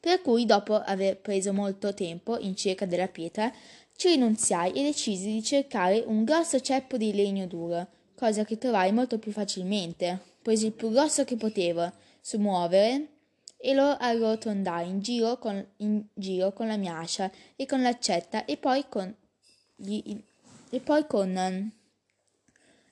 Per 0.00 0.20
cui, 0.22 0.46
dopo 0.46 0.74
aver 0.74 1.20
preso 1.20 1.52
molto 1.52 1.94
tempo 1.94 2.36
in 2.36 2.56
cerca 2.56 2.84
della 2.84 3.06
pietra, 3.06 3.52
ci 4.00 4.08
rinunziai 4.08 4.72
e 4.72 4.82
decisi 4.82 5.30
di 5.30 5.42
cercare 5.42 6.02
un 6.06 6.24
grosso 6.24 6.58
ceppo 6.58 6.96
di 6.96 7.12
legno 7.12 7.46
duro, 7.46 7.86
cosa 8.14 8.46
che 8.46 8.56
trovai 8.56 8.92
molto 8.92 9.18
più 9.18 9.30
facilmente. 9.30 10.18
Presi 10.40 10.64
il 10.64 10.72
più 10.72 10.88
grosso 10.88 11.24
che 11.24 11.36
potevo 11.36 11.92
smuovere 12.22 13.08
e 13.58 13.74
lo 13.74 13.94
arrotondai 13.98 14.88
in 14.88 15.00
giro 15.00 15.36
con, 15.36 15.62
in 15.76 16.02
giro 16.14 16.54
con 16.54 16.68
la 16.68 16.78
mia 16.78 16.96
ascia 16.96 17.30
e 17.56 17.66
con 17.66 17.82
l'accetta 17.82 18.46
e 18.46 18.56
poi 18.56 18.86
con 18.88 19.14
gli, 19.76 20.18
e 20.70 20.80
poi 20.80 21.06
con 21.06 21.70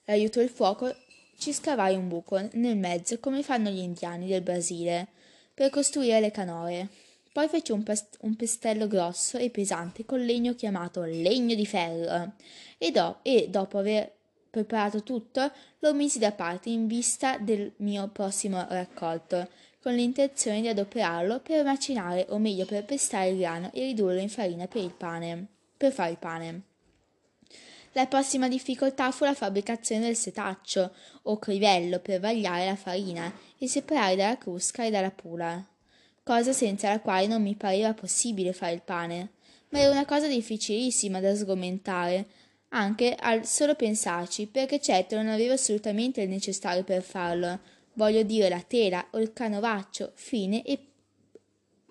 l'aiuto 0.05 0.40
del 0.40 0.51
fuoco 0.51 0.94
ci 1.38 1.55
scavai 1.55 1.97
un 1.97 2.09
buco 2.09 2.38
nel 2.53 2.77
mezzo 2.77 3.18
come 3.18 3.42
fanno 3.42 3.71
gli 3.71 3.79
indiani 3.79 4.27
del 4.27 4.42
Brasile 4.42 5.07
per 5.55 5.71
costruire 5.71 6.21
le 6.21 6.31
canoe. 6.31 6.88
Poi 7.32 7.48
feci 7.48 7.72
un, 7.72 7.82
pest- 7.82 8.16
un 8.22 8.34
pestello 8.36 8.86
grosso 8.86 9.38
e 9.38 9.50
pesante 9.50 10.04
con 10.04 10.24
legno 10.24 10.54
chiamato 10.54 11.02
legno 11.02 11.54
di 11.54 11.66
ferro 11.66 12.32
e, 12.78 12.90
do- 12.90 13.18
e 13.22 13.48
dopo 13.48 13.78
aver 13.78 14.12
preparato 14.50 15.02
tutto 15.02 15.50
lo 15.80 15.94
misi 15.94 16.18
da 16.18 16.32
parte 16.32 16.70
in 16.70 16.86
vista 16.86 17.38
del 17.38 17.72
mio 17.76 18.08
prossimo 18.08 18.66
raccolto 18.68 19.48
con 19.80 19.94
l'intenzione 19.94 20.60
di 20.60 20.68
adoperarlo 20.68 21.40
per 21.40 21.64
macinare 21.64 22.26
o 22.30 22.38
meglio 22.38 22.64
per 22.64 22.84
pestare 22.84 23.28
il 23.28 23.38
grano 23.38 23.70
e 23.72 23.84
ridurlo 23.84 24.18
in 24.18 24.28
farina 24.28 24.66
per 24.66 24.82
il 24.82 24.92
pane 24.92 25.46
per 25.78 25.92
fare 25.92 26.10
il 26.10 26.18
pane. 26.18 26.62
La 27.92 28.06
prossima 28.06 28.48
difficoltà 28.48 29.10
fu 29.12 29.24
la 29.24 29.34
fabbricazione 29.34 30.04
del 30.04 30.16
setaccio 30.16 30.92
o 31.22 31.38
crivello 31.38 32.00
per 32.00 32.20
vagliare 32.20 32.66
la 32.66 32.76
farina 32.76 33.32
e 33.56 33.66
separare 33.66 34.16
dalla 34.16 34.36
crusca 34.36 34.84
e 34.84 34.90
dalla 34.90 35.10
pula, 35.10 35.64
cosa 36.28 36.52
senza 36.52 36.90
la 36.90 37.00
quale 37.00 37.26
non 37.26 37.40
mi 37.40 37.54
pareva 37.54 37.94
possibile 37.94 38.52
fare 38.52 38.74
il 38.74 38.82
pane, 38.82 39.30
ma 39.70 39.78
era 39.78 39.90
una 39.90 40.04
cosa 40.04 40.28
difficilissima 40.28 41.20
da 41.20 41.34
sgomentare, 41.34 42.26
anche 42.68 43.14
al 43.18 43.46
solo 43.46 43.74
pensarci, 43.74 44.46
perché 44.46 44.78
certo 44.78 45.16
non 45.16 45.28
avevo 45.28 45.54
assolutamente 45.54 46.20
il 46.20 46.28
necessario 46.28 46.84
per 46.84 47.00
farlo, 47.00 47.58
voglio 47.94 48.22
dire 48.24 48.50
la 48.50 48.60
tela 48.60 49.06
o 49.12 49.18
il 49.18 49.32
canovaccio 49.32 50.12
fine 50.16 50.62
e, 50.64 50.78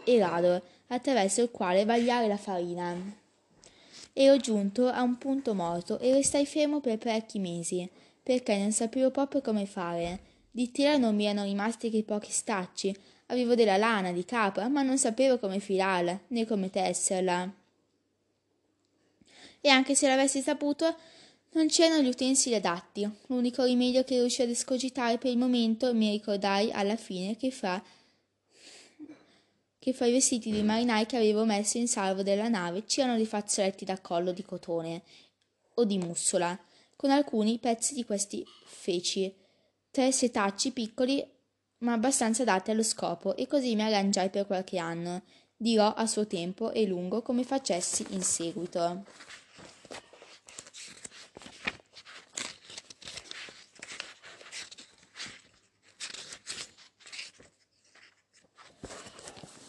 e 0.04 0.20
rado, 0.20 0.62
attraverso 0.90 1.42
il 1.42 1.50
quale 1.50 1.84
vagliare 1.84 2.28
la 2.28 2.38
farina. 2.38 2.96
Ero 4.14 4.38
giunto 4.38 4.88
a 4.88 5.02
un 5.02 5.18
punto 5.18 5.56
morto 5.56 5.98
e 5.98 6.14
restai 6.14 6.46
fermo 6.46 6.80
per 6.80 7.00
parecchi 7.00 7.40
mesi, 7.40 7.90
perché 8.22 8.56
non 8.56 8.72
sapevo 8.72 9.10
proprio 9.10 9.42
come 9.42 9.66
fare. 9.66 10.20
Di 10.52 10.70
tela 10.70 10.98
non 10.98 11.16
mi 11.16 11.26
erano 11.26 11.44
rimasti 11.44 11.90
che 11.90 12.04
pochi 12.04 12.32
stacci, 12.32 12.96
avevo 13.28 13.56
della 13.56 13.78
lana 13.78 14.12
di 14.12 14.26
capra, 14.26 14.68
ma 14.68 14.82
non 14.82 14.98
sapevo 14.98 15.40
come 15.40 15.60
filarla, 15.60 16.20
né 16.28 16.46
come 16.46 16.70
tesserla. 16.70 17.52
E 19.60 19.70
anche 19.70 19.96
se 19.96 20.08
l'avessi 20.08 20.42
saputo, 20.42 20.96
non 21.52 21.68
c'erano 21.68 22.02
gli 22.02 22.08
utensili 22.08 22.56
adatti. 22.56 23.10
L'unico 23.28 23.64
rimedio 23.64 24.04
che 24.04 24.16
riuscii 24.16 24.44
ad 24.44 24.50
escogitare 24.52 25.18
per 25.18 25.32
il 25.32 25.38
momento 25.38 25.94
mi 25.94 26.12
ricordai 26.12 26.72
alla 26.72 26.96
fine 26.96 27.36
che 27.36 27.52
fra 27.52 27.82
che 29.80 29.94
fra 29.94 30.06
i 30.06 30.12
vestiti 30.12 30.52
dei 30.52 30.64
marinai 30.64 31.06
che 31.06 31.16
avevo 31.16 31.46
messo 31.46 31.78
in 31.78 31.88
salvo 31.88 32.22
della 32.22 32.50
nave 32.50 32.84
c'erano 32.84 33.16
dei 33.16 33.26
fazzoletti 33.26 33.86
da 33.86 33.98
collo 34.02 34.34
di 34.34 34.44
cotone 34.44 35.02
o 35.76 35.86
di 35.86 35.98
mussola, 35.98 36.60
con 36.98 37.10
alcuni 37.10 37.58
pezzi 37.58 37.94
di 37.94 38.04
questi 38.04 38.46
feci, 38.66 39.34
tre 39.90 40.12
setacci 40.12 40.72
piccoli 40.72 41.26
ma 41.80 41.94
abbastanza 41.94 42.42
adatti 42.44 42.72
allo 42.72 42.84
scopo, 42.84 43.36
e 43.36 43.48
così 43.48 43.76
mi 43.76 43.84
arrangiai 43.84 44.30
per 44.30 44.46
qualche 44.48 44.78
anno. 44.78 45.24
Dirò 45.56 45.94
a 45.94 46.06
suo 46.06 46.28
tempo 46.28 46.72
e 46.72 46.86
lungo 46.86 47.22
come 47.22 47.44
facessi 47.44 48.06
in 48.10 48.22
seguito. 48.22 49.06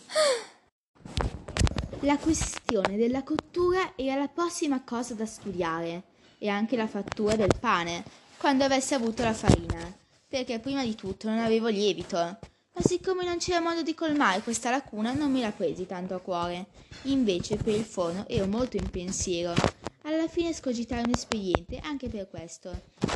La 2.01 2.17
questione 2.19 2.97
della 2.97 3.23
cottura 3.23 3.93
era 3.97 4.21
la 4.21 4.29
prossima 4.29 4.83
cosa 4.83 5.15
da 5.15 5.27
studiare 5.27 6.03
e 6.39 6.49
anche 6.49 6.77
la 6.77 6.87
fattura 6.87 7.35
del 7.37 7.55
pane, 7.59 8.05
quando 8.39 8.65
avessi 8.65 8.95
avuto 8.95 9.23
la 9.25 9.35
farina, 9.35 9.93
perché 10.29 10.59
prima 10.59 10.85
di 10.85 10.95
tutto 10.95 11.29
non 11.29 11.39
avevo 11.39 11.69
lievito. 11.69 12.17
Ma 12.17 12.85
siccome 12.85 13.25
non 13.25 13.39
c'era 13.39 13.61
modo 13.61 13.83
di 13.83 13.95
colmare 13.95 14.43
questa 14.43 14.71
lacuna, 14.71 15.13
non 15.13 15.33
me 15.33 15.41
la 15.41 15.51
presi 15.51 15.87
tanto 15.87 16.15
a 16.15 16.21
cuore. 16.21 16.67
Invece 17.05 17.57
per 17.57 17.75
il 17.75 17.85
forno 17.85 18.29
ero 18.29 18.47
molto 18.47 18.77
in 18.77 18.89
pensiero. 18.91 19.55
Alla 20.03 20.29
fine 20.29 20.53
scogitai 20.53 21.03
un 21.05 21.13
espediente 21.15 21.79
anche 21.79 22.09
per 22.09 22.29
questo. 22.29 22.71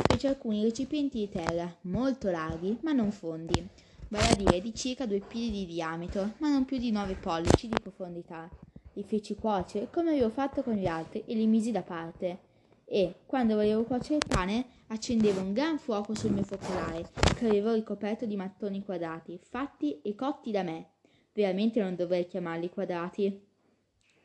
Feci 0.09 0.27
alcuni 0.27 0.63
recipienti 0.63 1.19
di 1.19 1.29
terra, 1.29 1.73
molto 1.83 2.31
larghi, 2.31 2.77
ma 2.83 2.93
non 2.93 3.13
fondi, 3.13 3.67
vale 4.09 4.29
a 4.31 4.35
dire 4.35 4.61
di 4.61 4.75
circa 4.75 5.07
due 5.07 5.21
piedi 5.21 5.65
di 5.65 5.67
diametro, 5.67 6.33
ma 6.39 6.49
non 6.49 6.65
più 6.65 6.79
di 6.79 6.91
nove 6.91 7.15
pollici 7.15 7.69
di 7.69 7.81
profondità 7.81 8.49
li 8.95 9.05
feci 9.05 9.35
cuocere 9.35 9.89
come 9.91 10.11
avevo 10.11 10.31
fatto 10.31 10.63
con 10.63 10.75
gli 10.75 10.87
altri 10.87 11.25
e 11.27 11.35
li 11.35 11.47
misi 11.47 11.71
da 11.71 11.83
parte. 11.83 12.51
E, 12.95 13.15
quando 13.25 13.55
volevo 13.55 13.85
cuocere 13.85 14.17
il 14.17 14.27
pane, 14.29 14.67
accendevo 14.89 15.41
un 15.41 15.55
gran 15.55 15.79
fuoco 15.79 16.15
sul 16.15 16.31
mio 16.31 16.43
focolare, 16.43 17.09
che 17.39 17.47
avevo 17.47 17.73
ricoperto 17.73 18.27
di 18.27 18.37
mattoni 18.37 18.85
quadrati, 18.85 19.41
fatti 19.43 20.03
e 20.03 20.15
cotti 20.15 20.51
da 20.51 20.63
me. 20.63 20.91
Veramente 21.33 21.81
non 21.81 21.97
dovrei 21.97 22.27
chiamarli 22.27 22.69
quadrati. 22.69 23.47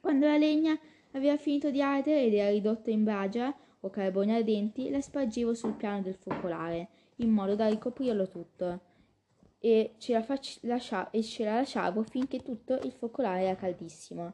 Quando 0.01 0.25
la 0.25 0.36
legna 0.36 0.77
aveva 1.12 1.38
finito 1.38 1.71
di 1.71 1.82
ardere 1.82 2.23
ed 2.23 2.34
era 2.34 2.49
ridotta 2.49 2.91
in 2.91 3.06
bragia 3.06 3.56
o 3.80 3.89
carboni 3.89 4.36
ardenti, 4.36 4.89
la 4.89 4.99
spargevo 4.99 5.53
sul 5.53 5.75
piano 5.75 6.01
del 6.01 6.15
focolare, 6.15 6.89
in 7.17 7.32
modo 7.32 7.56
da 7.56 7.69
ricoprirlo 7.69 8.27
tutto. 8.27 8.82
E 9.60 9.93
ce 9.97 10.12
la, 10.12 10.21
fac- 10.21 10.60
lascia- 10.63 11.10
e 11.12 11.23
ce 11.23 11.45
la 11.45 11.53
lasciavo 11.53 12.03
finché 12.03 12.41
tutto 12.41 12.77
il 12.84 12.91
focolare 12.91 13.43
era 13.43 13.56
caldissimo. 13.56 14.34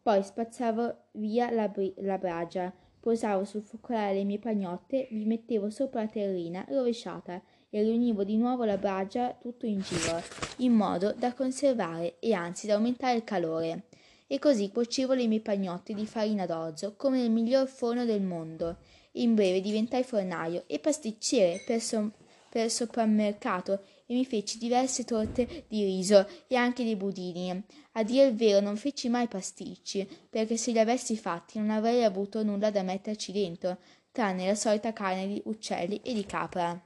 Poi 0.00 0.22
spazzavo 0.22 0.96
via 1.14 1.50
la, 1.50 1.66
bri- 1.66 1.94
la 1.96 2.18
bragia, 2.18 2.72
posavo 3.02 3.44
sul 3.44 3.62
focolare 3.62 4.14
le 4.14 4.22
mie 4.22 4.38
pagnotte, 4.38 5.08
vi 5.10 5.24
mettevo 5.24 5.70
sopra 5.70 6.02
la 6.02 6.06
terrina 6.06 6.64
rovesciata 6.68 7.42
e 7.68 7.82
riunivo 7.82 8.22
di 8.22 8.36
nuovo 8.36 8.64
la 8.64 8.76
bragia 8.76 9.36
tutto 9.40 9.66
in 9.66 9.80
giro, 9.80 10.22
in 10.58 10.72
modo 10.72 11.12
da 11.12 11.34
conservare 11.34 12.20
e 12.20 12.32
anzi 12.32 12.68
da 12.68 12.74
aumentare 12.74 13.16
il 13.16 13.24
calore. 13.24 13.86
E 14.28 14.38
così 14.38 14.70
cuocevo 14.70 15.14
le 15.14 15.26
mie 15.26 15.40
pagnotte 15.40 15.94
di 15.94 16.06
farina 16.06 16.46
d'orzo 16.46 16.94
come 16.96 17.18
nel 17.18 17.30
miglior 17.32 17.66
forno 17.66 18.04
del 18.04 18.22
mondo. 18.22 18.76
In 19.16 19.34
breve 19.34 19.60
diventai 19.60 20.04
fornaio 20.04 20.62
e 20.68 20.78
pasticcere 20.78 21.60
per, 21.66 21.80
so- 21.80 22.12
per 22.48 22.70
soprammercato 22.70 23.80
e 24.12 24.14
mi 24.14 24.24
feci 24.26 24.58
diverse 24.58 25.04
torte 25.04 25.64
di 25.68 25.84
riso 25.84 26.28
e 26.46 26.54
anche 26.54 26.84
dei 26.84 26.96
budini. 26.96 27.62
A 27.92 28.02
dire 28.02 28.26
il 28.26 28.34
vero 28.34 28.60
non 28.60 28.76
feci 28.76 29.08
mai 29.08 29.26
pasticci, 29.26 30.06
perché 30.28 30.56
se 30.56 30.70
li 30.70 30.78
avessi 30.78 31.16
fatti 31.16 31.58
non 31.58 31.70
avrei 31.70 32.04
avuto 32.04 32.44
nulla 32.44 32.70
da 32.70 32.82
metterci 32.82 33.32
dentro, 33.32 33.78
tranne 34.12 34.46
la 34.46 34.54
solita 34.54 34.92
carne 34.92 35.26
di 35.26 35.42
uccelli 35.46 36.00
e 36.02 36.12
di 36.12 36.26
capra. 36.26 36.80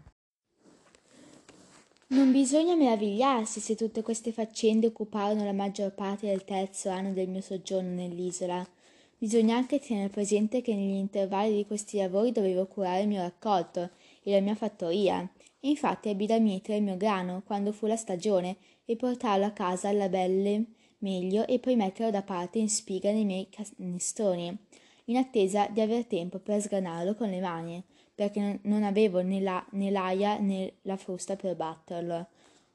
Non 2.08 2.30
bisogna 2.30 2.76
meravigliarsi 2.76 3.58
se 3.58 3.74
tutte 3.74 4.02
queste 4.02 4.30
faccende 4.30 4.86
occuparono 4.86 5.44
la 5.44 5.52
maggior 5.52 5.92
parte 5.92 6.28
del 6.28 6.44
terzo 6.44 6.88
anno 6.88 7.12
del 7.12 7.28
mio 7.28 7.40
soggiorno 7.40 7.90
nell'isola. 7.90 8.64
Bisogna 9.18 9.56
anche 9.56 9.80
tenere 9.80 10.08
presente 10.08 10.62
che 10.62 10.76
negli 10.76 10.94
intervalli 10.94 11.56
di 11.56 11.66
questi 11.66 11.96
lavori 11.96 12.30
dovevo 12.30 12.66
curare 12.66 13.00
il 13.00 13.08
mio 13.08 13.22
raccolto 13.22 13.90
e 14.22 14.30
la 14.30 14.40
mia 14.40 14.54
fattoria. 14.54 15.28
Infatti 15.68 16.08
ebbi 16.08 16.26
da 16.26 16.38
mietere 16.38 16.78
il 16.78 16.84
mio 16.84 16.96
grano 16.96 17.42
quando 17.44 17.72
fu 17.72 17.86
la 17.86 17.96
stagione 17.96 18.56
e 18.84 18.96
portarlo 18.96 19.46
a 19.46 19.50
casa 19.50 19.88
alla 19.88 20.08
belle 20.08 20.64
meglio 20.98 21.46
e 21.46 21.58
poi 21.58 21.76
metterlo 21.76 22.10
da 22.10 22.22
parte 22.22 22.58
in 22.58 22.68
spiga 22.68 23.10
nei 23.10 23.24
miei 23.24 23.48
canestroni, 23.48 24.56
in 25.06 25.16
attesa 25.16 25.66
di 25.68 25.80
aver 25.80 26.04
tempo 26.06 26.38
per 26.38 26.60
sgranarlo 26.60 27.14
con 27.14 27.30
le 27.30 27.40
mani, 27.40 27.82
perché 28.14 28.60
non 28.62 28.82
avevo 28.82 29.20
né, 29.22 29.40
la, 29.40 29.64
né 29.72 29.90
l'aia 29.90 30.38
né 30.38 30.74
la 30.82 30.96
frusta 30.96 31.36
per 31.36 31.56
batterlo. 31.56 32.26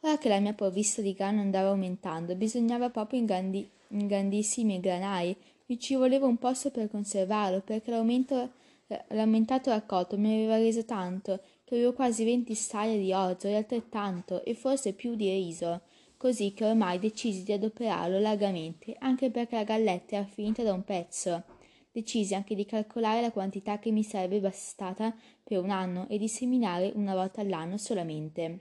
Ora 0.02 0.18
che 0.18 0.30
la 0.30 0.40
mia 0.40 0.54
provvista 0.54 1.02
di 1.02 1.14
grano 1.14 1.42
andava 1.42 1.70
aumentando, 1.70 2.36
bisognava 2.36 2.90
proprio 2.90 3.20
ingrandi, 3.20 3.70
ingrandissimi 3.90 4.80
granai 4.80 5.36
mi 5.72 5.80
ci 5.80 5.96
voleva 5.96 6.26
un 6.26 6.38
posto 6.38 6.70
per 6.70 6.90
conservarlo, 6.90 7.62
perché 7.62 7.92
l'aumentato 7.92 9.70
raccolto 9.70 10.18
mi 10.18 10.34
aveva 10.34 10.58
reso 10.58 10.84
tanto, 10.84 11.40
avevo 11.76 11.94
quasi 11.94 12.24
venti 12.24 12.54
staglie 12.54 12.98
di 12.98 13.14
orzo 13.14 13.48
e 13.48 13.56
altrettanto, 13.56 14.44
e 14.44 14.54
forse 14.54 14.94
più 14.94 15.16
di 15.16 15.30
riso, 15.30 15.82
così 16.18 16.54
che 16.54 16.66
ormai 16.66 17.00
decisi 17.00 17.44
di 17.44 17.54
adoperarlo 17.54 18.20
largamente, 18.20 18.96
anche 19.00 19.32
perché 19.32 19.56
la 19.56 19.64
galletta 19.64 20.18
era 20.18 20.26
finita 20.26 20.64
da 20.64 20.74
un 20.74 20.84
pezzo. 20.84 21.44
Decisi 21.92 22.36
anche 22.36 22.56
di 22.56 22.66
calcolare 22.66 23.22
la 23.22 23.32
quantità 23.32 23.80
che 23.80 23.92
mi 23.92 24.04
sarebbe 24.04 24.40
bastata 24.40 25.14
per 25.44 25.60
un 25.60 25.70
anno 25.70 26.08
e 26.10 26.18
di 26.18 26.28
seminare 26.28 26.92
una 26.96 27.16
volta 27.16 27.42
all'anno 27.42 27.78
solamente. 27.78 28.60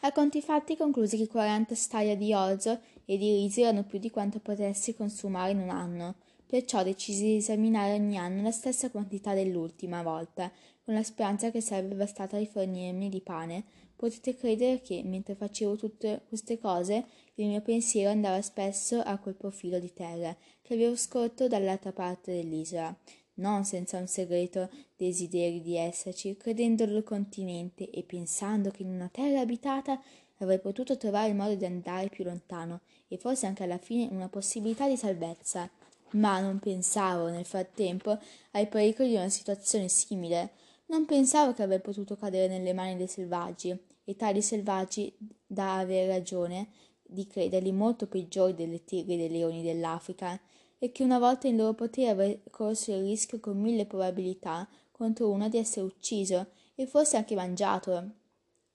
A 0.00 0.12
conti 0.12 0.42
fatti 0.42 0.76
conclusi 0.76 1.16
che 1.16 1.28
quaranta 1.28 1.74
staglie 1.74 2.16
di 2.16 2.32
orzo 2.34 2.78
e 3.04 3.16
di 3.16 3.36
riso 3.36 3.62
erano 3.62 3.84
più 3.84 3.98
di 3.98 4.10
quanto 4.10 4.38
potessi 4.38 4.94
consumare 4.94 5.52
in 5.52 5.60
un 5.60 5.70
anno, 5.70 6.16
perciò 6.54 6.84
decisi 6.84 7.24
di 7.24 7.36
esaminare 7.38 7.94
ogni 7.94 8.16
anno 8.16 8.40
la 8.40 8.52
stessa 8.52 8.88
quantità 8.88 9.34
dell'ultima 9.34 10.04
volta, 10.04 10.52
con 10.84 10.94
la 10.94 11.02
speranza 11.02 11.50
che 11.50 11.60
sarebbe 11.60 11.96
bastata 11.96 12.38
rifornirmi 12.38 13.08
di 13.08 13.20
pane. 13.20 13.64
Potete 13.96 14.36
credere 14.36 14.80
che, 14.80 15.02
mentre 15.04 15.34
facevo 15.34 15.74
tutte 15.74 16.22
queste 16.28 16.60
cose, 16.60 17.06
il 17.34 17.48
mio 17.48 17.60
pensiero 17.60 18.10
andava 18.10 18.40
spesso 18.40 19.00
a 19.00 19.18
quel 19.18 19.34
profilo 19.34 19.80
di 19.80 19.92
terra 19.92 20.36
che 20.62 20.74
avevo 20.74 20.94
scorto 20.94 21.48
dall'altra 21.48 21.90
parte 21.90 22.30
dell'isola, 22.30 22.96
non 23.34 23.64
senza 23.64 23.98
un 23.98 24.06
segreto 24.06 24.70
desiderio 24.94 25.60
di 25.60 25.76
esserci, 25.76 26.36
credendolo 26.36 27.02
continente 27.02 27.90
e 27.90 28.04
pensando 28.04 28.70
che 28.70 28.84
in 28.84 28.90
una 28.90 29.10
terra 29.10 29.40
abitata 29.40 30.00
avrei 30.38 30.60
potuto 30.60 30.96
trovare 30.96 31.30
il 31.30 31.34
modo 31.34 31.56
di 31.56 31.64
andare 31.64 32.08
più 32.10 32.22
lontano 32.22 32.82
e 33.08 33.16
forse 33.16 33.46
anche 33.46 33.64
alla 33.64 33.78
fine 33.78 34.06
una 34.12 34.28
possibilità 34.28 34.86
di 34.86 34.96
salvezza. 34.96 35.68
Ma 36.14 36.40
non 36.40 36.58
pensavo, 36.58 37.28
nel 37.28 37.44
frattempo, 37.44 38.18
ai 38.52 38.66
pericoli 38.68 39.10
di 39.10 39.14
una 39.16 39.28
situazione 39.28 39.88
simile. 39.88 40.52
Non 40.86 41.06
pensavo 41.06 41.52
che 41.52 41.62
avrei 41.62 41.80
potuto 41.80 42.16
cadere 42.16 42.46
nelle 42.46 42.72
mani 42.72 42.96
dei 42.96 43.08
selvaggi, 43.08 43.76
e 44.04 44.16
tali 44.16 44.42
selvaggi 44.42 45.12
da 45.46 45.78
aver 45.78 46.08
ragione 46.08 46.68
di 47.02 47.26
crederli 47.26 47.72
molto 47.72 48.06
peggiori 48.06 48.54
delle 48.54 48.84
tigri 48.84 49.14
e 49.14 49.16
dei 49.16 49.30
leoni 49.30 49.62
dell'Africa, 49.62 50.38
e 50.78 50.92
che 50.92 51.02
una 51.02 51.18
volta 51.18 51.48
in 51.48 51.56
loro 51.56 51.72
potere 51.72 52.10
avrei 52.10 52.42
corso 52.50 52.92
il 52.92 53.02
rischio 53.02 53.40
con 53.40 53.58
mille 53.58 53.86
probabilità 53.86 54.68
contro 54.92 55.30
uno 55.30 55.48
di 55.48 55.56
essere 55.56 55.86
ucciso 55.86 56.46
e 56.74 56.86
forse 56.86 57.16
anche 57.16 57.34
mangiato. 57.34 58.10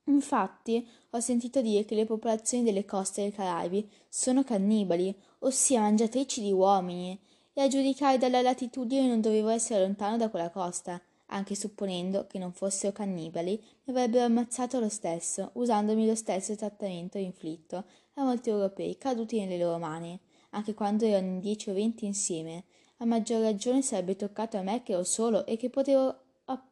Infatti, 0.06 0.86
ho 1.12 1.20
sentito 1.20 1.62
dire 1.62 1.86
che 1.86 1.96
le 1.96 2.06
popolazioni 2.06 2.64
delle 2.64 2.84
coste 2.84 3.22
dei 3.22 3.32
Caraibi 3.32 3.90
sono 4.10 4.44
cannibali, 4.44 5.16
ossia 5.40 5.82
mangiatrici 5.82 6.42
di 6.42 6.52
uomini, 6.52 7.18
e 7.60 7.64
a 7.64 7.68
giudicare 7.68 8.18
dalla 8.18 8.42
latitudine 8.42 9.06
non 9.06 9.20
dovevo 9.20 9.50
essere 9.50 9.82
lontano 9.82 10.16
da 10.16 10.30
quella 10.30 10.50
costa. 10.50 11.02
Anche 11.32 11.56
supponendo 11.56 12.26
che 12.26 12.40
non 12.40 12.54
fossero 12.54 12.94
cannibali, 12.94 13.62
mi 13.84 13.94
avrebbero 13.94 14.24
ammazzato 14.24 14.80
lo 14.80 14.88
stesso, 14.88 15.50
usandomi 15.54 16.08
lo 16.08 16.16
stesso 16.16 16.56
trattamento 16.56 17.18
inflitto 17.18 17.84
a 18.14 18.24
molti 18.24 18.50
europei 18.50 18.98
caduti 18.98 19.40
nelle 19.40 19.62
loro 19.62 19.78
mani 19.78 20.18
anche 20.52 20.74
quando 20.74 21.06
erano 21.06 21.40
dieci 21.40 21.70
o 21.70 21.74
venti 21.74 22.06
insieme. 22.06 22.64
A 22.98 23.06
maggior 23.06 23.42
ragione 23.42 23.82
sarebbe 23.82 24.16
toccato 24.16 24.58
a 24.58 24.62
me 24.62 24.82
che 24.82 24.94
ero 24.94 25.04
solo 25.04 25.46
e 25.46 25.58
che 25.58 25.70
potevo 25.70 26.16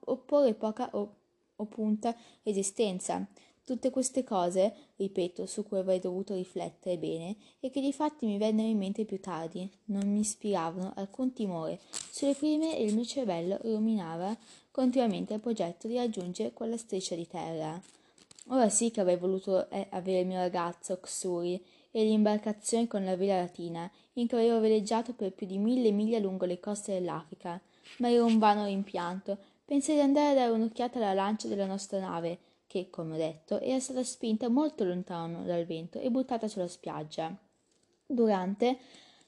opporre 0.06 0.54
poca 0.54 0.90
o, 0.94 1.16
o 1.56 1.66
punta 1.66 2.16
resistenza. 2.44 3.28
Tutte 3.68 3.90
queste 3.90 4.24
cose, 4.24 4.74
ripeto, 4.96 5.46
su 5.46 5.66
cui 5.66 5.80
avrei 5.80 6.00
dovuto 6.00 6.34
riflettere 6.34 6.98
bene 6.98 7.36
e 7.60 7.70
che 7.70 7.82
di 7.82 7.92
fatti 7.92 8.26
mi 8.26 8.38
vennero 8.38 8.70
in 8.70 8.78
mente 8.78 9.04
più 9.04 9.20
tardi, 9.20 9.70
non 9.88 10.10
mi 10.10 10.22
ispiravano 10.22 10.94
alcun 10.96 11.34
timore. 11.34 11.78
Sulle 12.10 12.34
prime 12.34 12.78
il 12.78 12.96
mio 12.96 13.04
cervello 13.04 13.58
ruminava 13.64 14.34
continuamente 14.72 15.34
il 15.34 15.42
progetto 15.42 15.90
di 15.90 15.98
raggiungere 15.98 16.54
quella 16.54 16.78
striscia 16.78 17.16
di 17.16 17.28
terra. 17.28 17.78
Ora 18.52 18.70
sì 18.70 18.90
che 18.90 19.02
avrei 19.02 19.18
voluto 19.18 19.70
eh, 19.70 19.88
avere 19.90 20.22
il 20.22 20.28
mio 20.28 20.38
ragazzo 20.38 20.98
Xuri 21.02 21.62
e 21.92 22.04
l'imbarcazione 22.06 22.88
con 22.88 23.04
la 23.04 23.18
vela 23.18 23.42
latina, 23.42 23.92
in 24.14 24.30
cui 24.30 24.38
avevo 24.38 24.62
veleggiato 24.62 25.12
per 25.12 25.34
più 25.34 25.46
di 25.46 25.58
mille 25.58 25.92
miglia 25.92 26.20
lungo 26.20 26.46
le 26.46 26.62
coste 26.62 26.94
dell'Africa. 26.94 27.60
Ma 27.98 28.10
era 28.10 28.24
un 28.24 28.38
vano 28.38 28.64
rimpianto. 28.64 29.38
Pensai 29.66 29.96
di 29.96 30.02
andare 30.02 30.30
a 30.30 30.34
dare 30.36 30.52
un'occhiata 30.52 31.00
alla 31.00 31.14
lancia 31.14 31.50
della 31.50 31.66
nostra 31.66 32.00
nave, 32.00 32.40
che, 32.68 32.90
come 32.90 33.16
ho 33.16 33.18
detto, 33.18 33.60
era 33.60 33.80
stata 33.80 34.04
spinta 34.04 34.50
molto 34.50 34.84
lontano 34.84 35.44
dal 35.44 35.66
vento 35.66 36.00
e 36.00 36.12
buttata 36.12 36.48
sulla 36.48 36.68
spiaggia. 36.68 37.36
Durante 38.06 38.78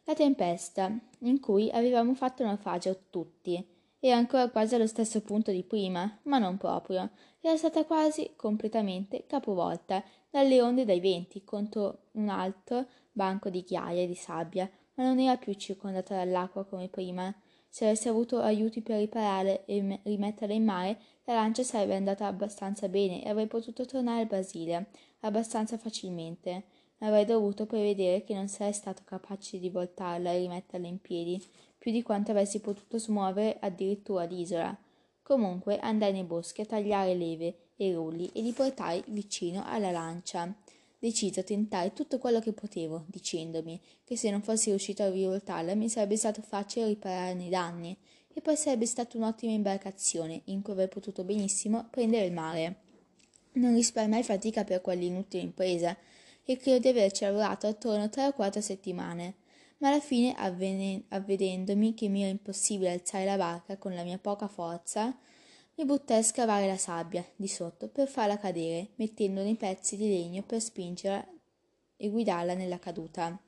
la 0.04 0.14
tempesta, 0.14 0.96
in 1.20 1.40
cui 1.40 1.70
avevamo 1.72 2.14
fatto 2.14 2.44
naufragio 2.44 3.06
tutti, 3.10 3.78
era 4.02 4.18
ancora 4.18 4.50
quasi 4.50 4.76
allo 4.76 4.88
stesso 4.88 5.22
punto 5.22 5.52
di 5.52 5.64
prima, 5.64 6.20
ma 6.24 6.38
non 6.38 6.58
proprio. 6.58 7.10
Era 7.42 7.58
stata 7.58 7.86
quasi 7.86 8.34
completamente 8.36 9.26
capovolta 9.28 10.04
dalle 10.30 10.62
onde 10.62 10.84
e 10.84 10.86
dai 10.86 11.00
venti 11.00 11.44
contro 11.44 12.06
un 12.14 12.30
alto 12.30 12.88
banco 13.12 13.50
di 13.50 13.62
ghiaia 13.62 14.04
e 14.04 14.08
di 14.08 14.16
sabbia, 14.16 14.70
ma 14.96 15.04
non 15.04 15.20
era 15.20 15.38
più 15.38 15.54
circondata 15.54 16.16
dall'acqua 16.16 16.66
come 16.66 16.88
prima. 16.88 17.34
Se 17.70 17.86
avessi 17.86 18.08
avuto 18.08 18.40
aiuti 18.40 18.82
per 18.82 18.98
riparare 18.98 19.64
e 19.66 20.02
rimetterla 20.04 20.54
in 20.54 20.66
mare, 20.66 21.00
la 21.26 21.36
lancia 21.36 21.64
sarebbe 21.64 21.96
andata 21.96 22.26
abbastanza 22.26 22.90
bene 22.90 23.24
e 23.24 23.30
avrei 23.30 23.48
potuto 23.48 23.86
tornare 23.86 24.22
al 24.22 24.28
Brasile 24.28 24.88
abbastanza 25.20 25.78
facilmente. 25.78 26.64
Ma 26.98 27.08
avrei 27.08 27.26
dovuto 27.26 27.66
prevedere 27.66 28.24
che 28.24 28.34
non 28.34 28.48
sarei 28.48 28.74
stato 28.74 29.04
capace 29.06 29.60
di 29.60 29.70
voltarla 29.70 30.32
e 30.32 30.40
rimetterla 30.40 30.88
in 30.88 31.00
piedi, 31.00 31.42
più 31.78 31.92
di 31.92 32.02
quanto 32.02 32.32
avessi 32.32 32.60
potuto 32.60 32.98
smuovere 32.98 33.58
addirittura 33.62 34.26
l'isola. 34.26 34.76
Comunque 35.22 35.80
andai 35.80 36.12
nei 36.12 36.24
boschi 36.24 36.62
a 36.62 36.66
tagliare 36.66 37.14
leve 37.14 37.70
e 37.78 37.94
rulli 37.94 38.30
e 38.34 38.42
li 38.42 38.52
portai 38.52 39.02
vicino 39.08 39.64
alla 39.66 39.92
lancia. 39.92 40.54
Deciso 41.02 41.40
a 41.40 41.44
tentare 41.44 41.94
tutto 41.94 42.18
quello 42.18 42.42
che 42.42 42.52
potevo, 42.52 43.06
dicendomi 43.08 43.80
che 44.04 44.18
se 44.18 44.30
non 44.30 44.42
fossi 44.42 44.70
riuscito 44.70 45.02
a 45.02 45.10
rivoltarla 45.10 45.74
mi 45.74 45.88
sarebbe 45.88 46.18
stato 46.18 46.42
facile 46.42 46.88
ripararne 46.88 47.46
i 47.46 47.50
danni 47.50 47.98
e 48.34 48.42
poi 48.42 48.58
sarebbe 48.58 48.86
stata 48.86 49.16
un'ottima 49.16 49.54
imbarcazione 49.54 50.42
in 50.46 50.62
cui 50.62 50.74
avrei 50.74 50.90
potuto 50.90 51.24
benissimo 51.24 51.88
prendere 51.90 52.26
il 52.26 52.34
mare. 52.34 52.76
Non 53.54 53.76
risparmiai 53.76 54.24
fatica 54.24 54.66
per 54.66 54.82
quell'inutile 54.82 55.42
impresa 55.42 55.96
e 56.44 56.58
credo 56.58 56.80
di 56.80 56.88
averci 56.90 57.24
lavorato 57.24 57.68
attorno 57.68 58.10
tre 58.10 58.26
o 58.28 58.34
quattro 58.34 58.60
settimane 58.60 59.36
ma 59.80 59.88
alla 59.88 60.02
fine 60.02 60.34
avvene- 60.36 61.04
avvedendomi 61.10 61.94
che 61.94 62.10
mi 62.10 62.22
era 62.22 62.32
impossibile 62.32 62.92
alzare 62.92 63.26
la 63.26 63.38
barca 63.38 63.78
con 63.78 63.94
la 63.94 64.04
mia 64.04 64.18
poca 64.18 64.48
forza 64.48 65.18
mi 65.80 65.86
buttai 65.86 66.18
a 66.18 66.24
scavare 66.24 66.68
la 66.68 66.76
sabbia 66.76 67.26
di 67.38 67.48
sotto 67.48 67.88
per 67.88 68.10
farla 68.10 68.38
cadere, 68.38 68.90
mettendo 68.96 69.42
nei 69.42 69.56
pezzi 69.56 69.96
di 69.96 70.10
legno 70.10 70.44
per 70.44 70.60
spingerla 70.60 71.26
e 71.96 72.10
guidarla 72.10 72.54
nella 72.54 72.80
caduta. 72.80 73.40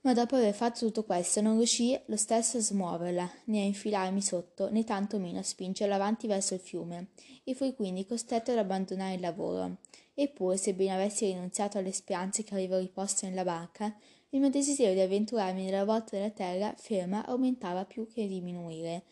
Ma 0.00 0.12
dopo 0.12 0.34
aver 0.34 0.52
fatto 0.52 0.84
tutto 0.86 1.04
questo 1.04 1.40
non 1.40 1.56
riuscii 1.56 2.00
lo 2.06 2.16
stesso 2.16 2.56
a 2.56 2.60
smuoverla, 2.60 3.30
né 3.44 3.60
a 3.60 3.64
infilarmi 3.64 4.20
sotto, 4.20 4.72
né 4.72 4.82
tanto 4.82 5.18
meno 5.18 5.38
a 5.38 5.44
spingerla 5.44 5.94
avanti 5.94 6.26
verso 6.26 6.54
il 6.54 6.60
fiume, 6.60 7.10
e 7.44 7.54
fui 7.54 7.76
quindi 7.76 8.06
costretto 8.06 8.50
ad 8.50 8.58
abbandonare 8.58 9.14
il 9.14 9.20
lavoro. 9.20 9.76
Eppure, 10.14 10.56
sebbene 10.56 10.94
avessi 10.94 11.26
rinunziato 11.26 11.78
alle 11.78 11.92
speranze 11.92 12.42
che 12.42 12.54
avevo 12.54 12.78
riposto 12.78 13.24
nella 13.24 13.44
barca, 13.44 13.96
il 14.30 14.40
mio 14.40 14.50
desiderio 14.50 14.94
di 14.94 15.00
avventurarmi 15.00 15.64
nella 15.64 15.84
volta 15.84 16.16
della 16.16 16.30
terra 16.30 16.74
ferma 16.76 17.24
aumentava 17.24 17.84
più 17.84 18.08
che 18.08 18.26
diminuire, 18.26 19.04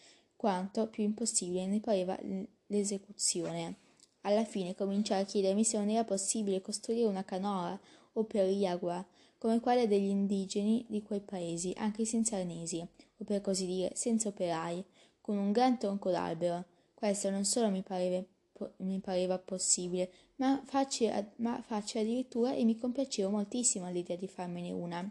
quanto 0.45 0.89
più 0.89 1.05
impossibile 1.05 1.67
ne 1.67 1.81
pareva 1.81 2.19
l'esecuzione. 2.67 3.77
Alla 4.21 4.45
fine 4.45 4.75
cominciai 4.75 5.23
a 5.23 5.25
chiedermi 5.25 5.65
se 5.65 5.79
non 5.79 5.89
era 5.89 6.05
possibile 6.05 6.61
costruire 6.61 7.07
una 7.07 7.25
canoa 7.25 7.81
o 8.13 8.25
periagua 8.25 9.03
come 9.39 9.59
quella 9.61 9.87
degli 9.87 10.09
indigeni 10.09 10.85
di 10.87 11.03
quei 11.03 11.23
paesi, 11.23 11.73
anche 11.79 12.05
senza 12.05 12.37
arnesi, 12.37 12.79
o 12.81 13.25
per 13.25 13.41
così 13.41 13.65
dire 13.65 13.93
senza 13.95 14.29
operai, 14.29 14.85
con 15.23 15.39
un 15.39 15.51
gran 15.51 15.79
tronco 15.79 16.11
d'albero. 16.11 16.67
Questo 16.93 17.31
non 17.31 17.47
solo 17.47 17.71
mi 17.71 17.81
pareva, 17.81 18.23
mi 18.81 19.01
pareva 19.01 19.39
possibile, 19.39 20.11
ma 20.37 20.63
facile, 20.67 21.33
ma 21.37 21.59
facile 21.63 22.03
addirittura 22.03 22.53
e 22.53 22.65
mi 22.65 22.77
compiacevo 22.77 23.31
moltissimo 23.31 23.87
all'idea 23.87 24.17
di 24.17 24.29
farmene 24.29 24.73
una. 24.73 25.11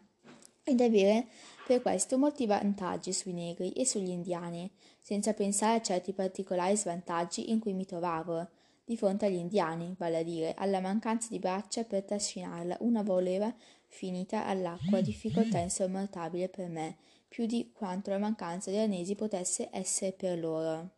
ed 0.63 0.79
avere 0.79 1.27
per 1.67 1.81
questo 1.81 2.17
molti 2.17 2.45
vantaggi 2.45 3.11
sui 3.11 3.33
negri 3.33 3.71
e 3.73 3.85
sugli 3.85 4.09
indiani, 4.09 4.69
senza 5.03 5.33
pensare 5.33 5.75
a 5.77 5.81
certi 5.81 6.13
particolari 6.13 6.77
svantaggi 6.77 7.51
in 7.51 7.59
cui 7.59 7.73
mi 7.73 7.85
trovavo 7.85 8.47
di 8.85 8.95
fronte 8.95 9.25
agli 9.25 9.35
indiani, 9.35 9.93
vale 9.97 10.19
a 10.19 10.23
dire 10.23 10.53
alla 10.57 10.79
mancanza 10.79 11.27
di 11.29 11.39
braccia 11.39 11.83
per 11.83 12.03
trascinarla, 12.03 12.77
una 12.79 13.03
voleva 13.03 13.53
finita 13.85 14.45
all'acqua, 14.45 15.01
difficoltà 15.01 15.59
insormontabile 15.59 16.47
per 16.47 16.69
me, 16.69 16.97
più 17.27 17.45
di 17.45 17.71
quanto 17.73 18.11
la 18.11 18.17
mancanza 18.17 18.71
di 18.71 18.77
arnesi 18.77 19.15
potesse 19.15 19.67
essere 19.71 20.13
per 20.13 20.39
loro. 20.39 20.89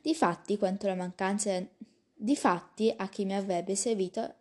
Difatti, 0.00 0.56
quanto 0.56 0.86
la 0.86 0.94
mancanza 0.94 1.50
Difatti, 2.22 2.92
a 2.94 3.08
chi 3.08 3.24
mi 3.24 3.34
avrebbe 3.34 3.74
servito 3.74 4.34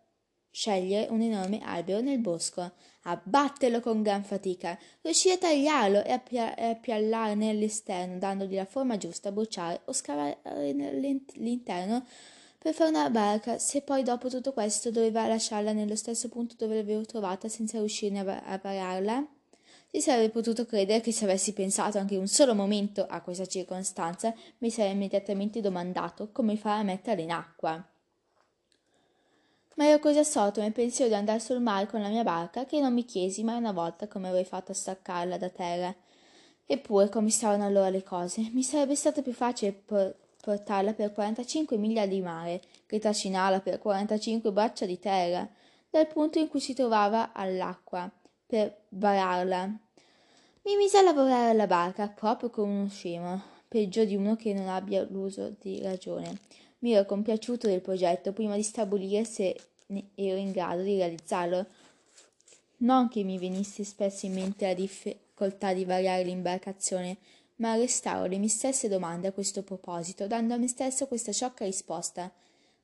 scegliere 0.51 1.09
un 1.11 1.21
enorme 1.21 1.61
albero 1.63 2.01
nel 2.01 2.19
bosco, 2.19 2.73
abbatterlo 3.09 3.79
con 3.79 4.01
gran 4.01 4.23
fatica, 4.23 4.77
riuscire 5.01 5.35
a 5.35 5.37
tagliarlo 5.37 6.03
e 6.03 6.11
a, 6.11 6.19
pia- 6.19 6.55
a 6.55 6.75
piallarne 6.75 7.49
all'esterno, 7.49 8.17
dandogli 8.17 8.55
la 8.55 8.65
forma 8.65 8.97
giusta, 8.97 9.31
bruciare 9.31 9.81
o 9.85 9.93
scavare 9.93 10.39
l'interno 11.35 12.05
per 12.59 12.73
fare 12.73 12.89
una 12.89 13.09
barca, 13.09 13.57
se 13.57 13.81
poi 13.81 14.03
dopo 14.03 14.27
tutto 14.27 14.51
questo 14.51 14.91
doveva 14.91 15.25
lasciarla 15.27 15.71
nello 15.71 15.95
stesso 15.95 16.27
punto 16.27 16.55
dove 16.57 16.75
l'avevo 16.75 17.05
trovata 17.05 17.47
senza 17.47 17.77
riuscirne 17.77 18.19
a, 18.19 18.43
a 18.43 18.59
pararla? 18.59 19.25
Si 19.91 20.01
sarebbe 20.01 20.29
potuto 20.29 20.65
credere 20.65 20.99
che 20.99 21.13
se 21.13 21.23
avessi 21.23 21.53
pensato 21.53 21.97
anche 21.97 22.17
un 22.17 22.27
solo 22.27 22.53
momento 22.53 23.05
a 23.09 23.21
questa 23.21 23.45
circostanza, 23.45 24.33
mi 24.57 24.69
sarei 24.69 24.91
immediatamente 24.91 25.61
domandato 25.61 26.29
come 26.33 26.57
fare 26.57 26.81
a 26.81 26.83
metterla 26.83 27.23
in 27.23 27.31
acqua. 27.31 27.88
Ma 29.79 29.87
ero 29.87 29.99
così 29.99 30.17
assorto 30.17 30.59
nel 30.59 30.73
pensiero 30.73 31.09
di 31.09 31.15
andare 31.15 31.39
sul 31.39 31.61
mare 31.61 31.87
con 31.87 32.01
la 32.01 32.09
mia 32.09 32.25
barca 32.25 32.65
che 32.65 32.81
non 32.81 32.93
mi 32.93 33.05
chiesi 33.05 33.45
mai 33.45 33.55
una 33.55 33.71
volta 33.71 34.09
come 34.09 34.27
avrei 34.27 34.43
fatto 34.43 34.73
a 34.73 34.75
staccarla 34.75 35.37
da 35.37 35.47
terra. 35.47 35.95
Eppure, 36.65 37.07
come 37.07 37.29
stavano 37.29 37.63
allora 37.65 37.87
le 37.87 38.03
cose, 38.03 38.49
mi 38.51 38.61
sarebbe 38.61 38.95
stato 38.95 39.21
più 39.21 39.31
facile 39.31 39.71
por- 39.71 40.13
portarla 40.41 40.91
per 40.93 41.13
45 41.13 41.77
miglia 41.77 42.05
di 42.07 42.19
mare 42.19 42.59
che 42.85 42.99
trascinarla 42.99 43.61
per 43.61 43.79
45 43.79 44.51
braccia 44.51 44.85
di 44.85 44.99
terra, 44.99 45.47
dal 45.89 46.07
punto 46.07 46.39
in 46.39 46.49
cui 46.49 46.59
si 46.59 46.73
trovava 46.73 47.31
all'acqua 47.31 48.11
per 48.45 48.81
vararla. 48.89 49.65
Mi 50.63 50.75
mise 50.75 50.97
a 50.97 51.03
lavorare 51.03 51.51
alla 51.51 51.67
barca 51.67 52.09
proprio 52.09 52.49
come 52.49 52.79
uno 52.79 52.89
scemo, 52.89 53.41
peggio 53.69 54.03
di 54.03 54.17
uno 54.17 54.35
che 54.35 54.53
non 54.53 54.67
abbia 54.67 55.07
l'uso 55.09 55.55
di 55.57 55.81
ragione. 55.81 56.37
Mi 56.79 56.93
ero 56.93 57.05
compiaciuto 57.05 57.67
del 57.67 57.81
progetto 57.81 58.31
prima 58.31 58.55
di 58.55 58.63
stabilire 58.63 59.25
se 59.25 59.53
ero 60.15 60.37
in 60.37 60.51
grado 60.51 60.83
di 60.83 60.97
realizzarlo. 60.97 61.65
Non 62.77 63.09
che 63.09 63.23
mi 63.23 63.37
venisse 63.37 63.83
spesso 63.83 64.25
in 64.25 64.33
mente 64.33 64.67
la 64.67 64.73
difficoltà 64.73 65.73
di 65.73 65.85
variare 65.85 66.23
l'imbarcazione, 66.23 67.17
ma 67.55 67.71
arrestavo 67.71 68.25
le 68.25 68.37
mie 68.37 68.47
stesse 68.49 68.87
domande 68.87 69.27
a 69.27 69.31
questo 69.31 69.63
proposito, 69.63 70.27
dando 70.27 70.53
a 70.53 70.57
me 70.57 70.67
stesso 70.67 71.07
questa 71.07 71.31
sciocca 71.31 71.65
risposta. 71.65 72.31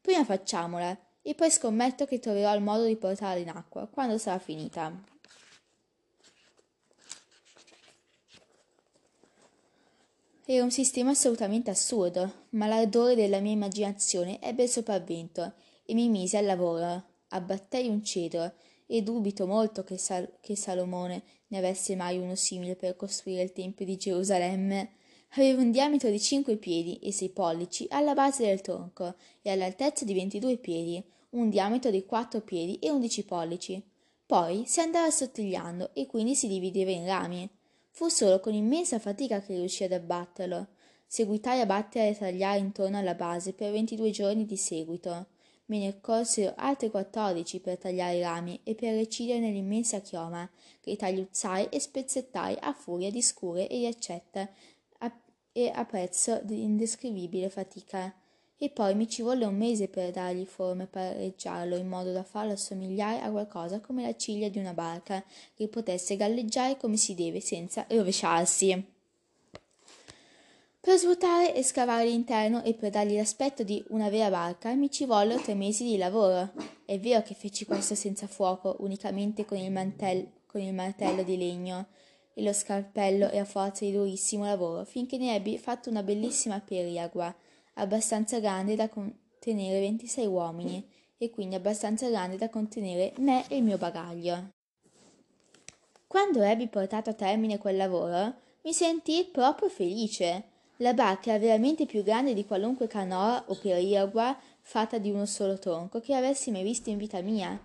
Prima 0.01 0.25
facciamola, 0.25 0.97
e 1.21 1.33
poi 1.33 1.49
scommetto 1.49 2.05
che 2.05 2.19
troverò 2.19 2.53
il 2.53 2.61
modo 2.61 2.85
di 2.85 2.95
portarla 2.95 3.41
in 3.41 3.49
acqua, 3.49 3.87
quando 3.87 4.17
sarà 4.17 4.37
finita. 4.37 5.13
Era 10.47 10.63
un 10.63 10.71
sistema 10.71 11.11
assolutamente 11.11 11.71
assurdo, 11.71 12.45
ma 12.49 12.67
l'ardore 12.67 13.15
della 13.15 13.39
mia 13.39 13.53
immaginazione 13.53 14.39
ebbe 14.41 14.63
il 14.63 14.69
sopravvento 14.69 15.53
e 15.85 15.93
mi 15.93 16.09
mise 16.09 16.37
al 16.37 16.45
lavoro. 16.45 17.03
Abbattei 17.29 17.87
un 17.87 18.03
cedro 18.03 18.53
e 18.87 19.01
dubito 19.01 19.47
molto 19.47 19.83
che, 19.83 19.97
Sal- 19.97 20.37
che 20.41 20.55
Salomone 20.55 21.23
ne 21.47 21.57
avesse 21.57 21.95
mai 21.95 22.17
uno 22.17 22.35
simile 22.35 22.75
per 22.75 22.95
costruire 22.95 23.41
il 23.41 23.51
Tempio 23.51 23.85
di 23.85 23.97
Gerusalemme. 23.97 24.91
Aveva 25.37 25.61
un 25.61 25.71
diametro 25.71 26.09
di 26.09 26.19
cinque 26.19 26.55
piedi 26.55 26.97
e 26.99 27.11
sei 27.11 27.29
pollici 27.29 27.85
alla 27.89 28.13
base 28.13 28.45
del 28.45 28.61
tronco 28.61 29.15
e 29.41 29.49
all'altezza 29.51 30.05
di 30.05 30.13
ventidue 30.13 30.57
piedi, 30.57 31.03
un 31.31 31.49
diametro 31.49 31.91
di 31.91 32.05
quattro 32.05 32.41
piedi 32.41 32.79
e 32.79 32.89
undici 32.89 33.25
pollici. 33.25 33.83
Poi 34.25 34.63
si 34.65 34.79
andava 34.79 35.07
assottigliando 35.07 35.91
e 35.93 36.07
quindi 36.07 36.35
si 36.35 36.47
divideva 36.47 36.91
in 36.91 37.05
rami. 37.05 37.49
Fu 37.91 38.07
solo 38.07 38.39
con 38.39 38.53
immensa 38.53 38.97
fatica 38.97 39.41
che 39.41 39.55
riuscì 39.55 39.83
ad 39.83 39.91
abbatterlo. 39.91 40.67
Seguitai 41.05 41.61
a 41.61 41.65
battere 41.65 42.09
e 42.09 42.17
tagliare 42.17 42.59
intorno 42.59 42.97
alla 42.97 43.13
base 43.13 43.53
per 43.53 43.71
ventidue 43.71 44.09
giorni 44.11 44.45
di 44.45 44.57
seguito. 44.57 45.27
Me 45.67 45.79
ne 45.79 45.87
occorsero 45.89 46.53
altri 46.57 46.89
quattordici 46.89 47.59
per 47.59 47.77
tagliare 47.77 48.17
i 48.17 48.21
rami 48.21 48.59
e 48.63 48.75
per 48.75 48.93
recidere 48.93 49.39
nell'immensa 49.39 49.99
chioma, 49.99 50.49
che 50.79 50.95
tagliuzzai 50.95 51.69
e 51.69 51.79
spezzettai 51.79 52.57
a 52.59 52.73
furia 52.73 53.09
di 53.09 53.21
scure 53.21 53.67
e 53.67 53.79
di 53.79 53.85
accetta 53.87 54.49
e 55.57 55.71
a 55.73 55.85
prezzo 55.85 56.41
di 56.43 56.63
indescrivibile 56.63 57.49
fatica 57.49 58.13
e 58.57 58.69
poi 58.69 58.93
mi 58.93 59.07
ci 59.07 59.21
volle 59.21 59.45
un 59.45 59.55
mese 59.55 59.87
per 59.87 60.11
dargli 60.11 60.45
forma 60.45 60.83
e 60.83 60.87
pareggiarlo 60.87 61.77
in 61.77 61.87
modo 61.87 62.11
da 62.11 62.23
farlo 62.23 62.51
assomigliare 62.51 63.21
a 63.21 63.31
qualcosa 63.31 63.79
come 63.79 64.03
la 64.03 64.15
ciglia 64.17 64.49
di 64.49 64.59
una 64.59 64.73
barca 64.73 65.23
che 65.53 65.69
potesse 65.69 66.17
galleggiare 66.17 66.75
come 66.75 66.97
si 66.97 67.15
deve 67.15 67.39
senza 67.39 67.85
rovesciarsi. 67.89 68.94
Per 70.85 70.99
svuotare 70.99 71.55
e 71.55 71.63
scavare 71.63 72.05
l'interno 72.05 72.61
e 72.61 72.75
per 72.75 72.91
dargli 72.91 73.15
l'aspetto 73.15 73.63
di 73.63 73.83
una 73.87 74.07
vera 74.07 74.29
barca 74.29 74.71
mi 74.75 74.91
ci 74.91 75.05
vollero 75.05 75.41
tre 75.41 75.55
mesi 75.55 75.83
di 75.83 75.97
lavoro. 75.97 76.51
È 76.85 76.99
vero 76.99 77.23
che 77.23 77.33
feci 77.33 77.65
questo 77.65 77.95
senza 77.95 78.27
fuoco, 78.27 78.75
unicamente 78.81 79.45
con 79.45 79.57
il, 79.57 79.71
mantel- 79.71 80.29
con 80.45 80.61
il 80.61 80.75
martello 80.75 81.23
di 81.23 81.37
legno 81.37 81.87
e 82.35 82.43
lo 82.43 82.53
scalpello 82.53 83.31
e 83.31 83.39
a 83.39 83.45
forza 83.45 83.83
di 83.83 83.93
durissimo 83.93 84.45
lavoro, 84.45 84.85
finché 84.85 85.17
ne 85.17 85.33
ebbi 85.33 85.57
fatto 85.57 85.89
una 85.89 86.03
bellissima 86.03 86.59
periagua 86.59 87.35
abbastanza 87.73 88.37
grande 88.37 88.75
da 88.75 88.87
contenere 88.87 89.79
26 89.79 90.27
uomini 90.27 90.87
e 91.17 91.31
quindi 91.31 91.55
abbastanza 91.55 92.07
grande 92.09 92.37
da 92.37 92.49
contenere 92.49 93.11
me 93.17 93.43
e 93.47 93.57
il 93.57 93.63
mio 93.63 93.79
bagaglio. 93.79 94.51
Quando 96.05 96.43
ebbi 96.43 96.67
portato 96.67 97.09
a 97.09 97.13
termine 97.13 97.57
quel 97.57 97.75
lavoro, 97.75 98.35
mi 98.61 98.71
sentii 98.71 99.25
proprio 99.31 99.67
felice. 99.67 100.53
La 100.79 100.93
barca 100.93 101.29
era 101.29 101.39
veramente 101.39 101.85
più 101.85 102.03
grande 102.03 102.33
di 102.33 102.45
qualunque 102.45 102.87
canoa 102.87 103.45
o 103.47 103.55
periagua 103.55 104.37
fatta 104.59 104.97
di 104.97 105.09
uno 105.09 105.25
solo 105.25 105.57
tronco 105.57 106.01
che 106.01 106.13
avessi 106.13 106.51
mai 106.51 106.63
visto 106.63 106.89
in 106.89 106.97
vita 106.97 107.21
mia. 107.21 107.57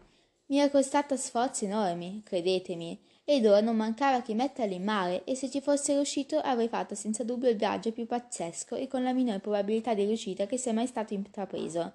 Mi 0.46 0.58
era 0.58 0.70
costata 0.70 1.16
sforzi 1.16 1.64
enormi, 1.64 2.22
credetemi, 2.24 3.00
ed 3.24 3.46
ora 3.46 3.61
non 3.61 3.74
mancava 3.74 4.22
che 4.22 4.34
metterla 4.34 4.74
in 4.74 4.84
mare 4.84 5.24
e 5.24 5.34
se 5.34 5.50
ci 5.50 5.61
fosse 5.61 5.94
riuscito 5.94 6.38
avrei 6.38 6.68
fatto 6.68 6.94
senza 6.94 7.24
dubbio 7.24 7.48
il 7.48 7.56
viaggio 7.56 7.90
più 7.90 8.06
pazzesco 8.06 8.76
e 8.76 8.86
con 8.86 9.02
la 9.02 9.12
minore 9.12 9.40
probabilità 9.40 9.92
di 9.92 10.04
riuscita 10.04 10.46
che 10.46 10.56
sia 10.56 10.72
mai 10.72 10.86
stato 10.86 11.12
intrapreso. 11.12 11.92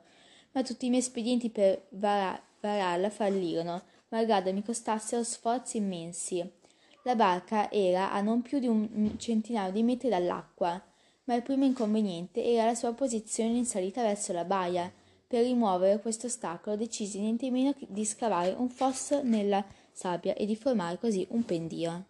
Ma 0.51 0.63
tutti 0.63 0.85
i 0.85 0.89
miei 0.89 1.01
espedienti 1.01 1.49
per 1.49 1.87
vara- 1.91 2.41
vararla 2.59 3.09
fallirono, 3.09 3.83
malgrado 4.09 4.51
mi 4.51 4.63
costassero 4.63 5.23
sforzi 5.23 5.77
immensi. 5.77 6.45
La 7.03 7.15
barca 7.15 7.71
era 7.71 8.11
a 8.11 8.19
non 8.19 8.41
più 8.41 8.59
di 8.59 8.67
un 8.67 9.15
centinaio 9.17 9.71
di 9.71 9.83
metri 9.83 10.09
dall'acqua, 10.09 10.81
ma 11.25 11.35
il 11.35 11.41
primo 11.41 11.65
inconveniente 11.65 12.43
era 12.43 12.65
la 12.65 12.75
sua 12.75 12.93
posizione 12.93 13.57
in 13.57 13.65
salita 13.65 14.01
verso 14.01 14.33
la 14.33 14.45
baia. 14.45 14.91
Per 15.27 15.43
rimuovere 15.43 15.99
questo 15.99 16.27
ostacolo 16.27 16.75
decisi 16.75 17.19
nientemeno 17.19 17.73
di 17.87 18.05
scavare 18.05 18.53
un 18.57 18.69
fosso 18.69 19.21
nella 19.23 19.65
sabbia 19.91 20.33
e 20.35 20.45
di 20.45 20.55
formare 20.55 20.99
così 20.99 21.25
un 21.31 21.43
pendio. 21.43 22.05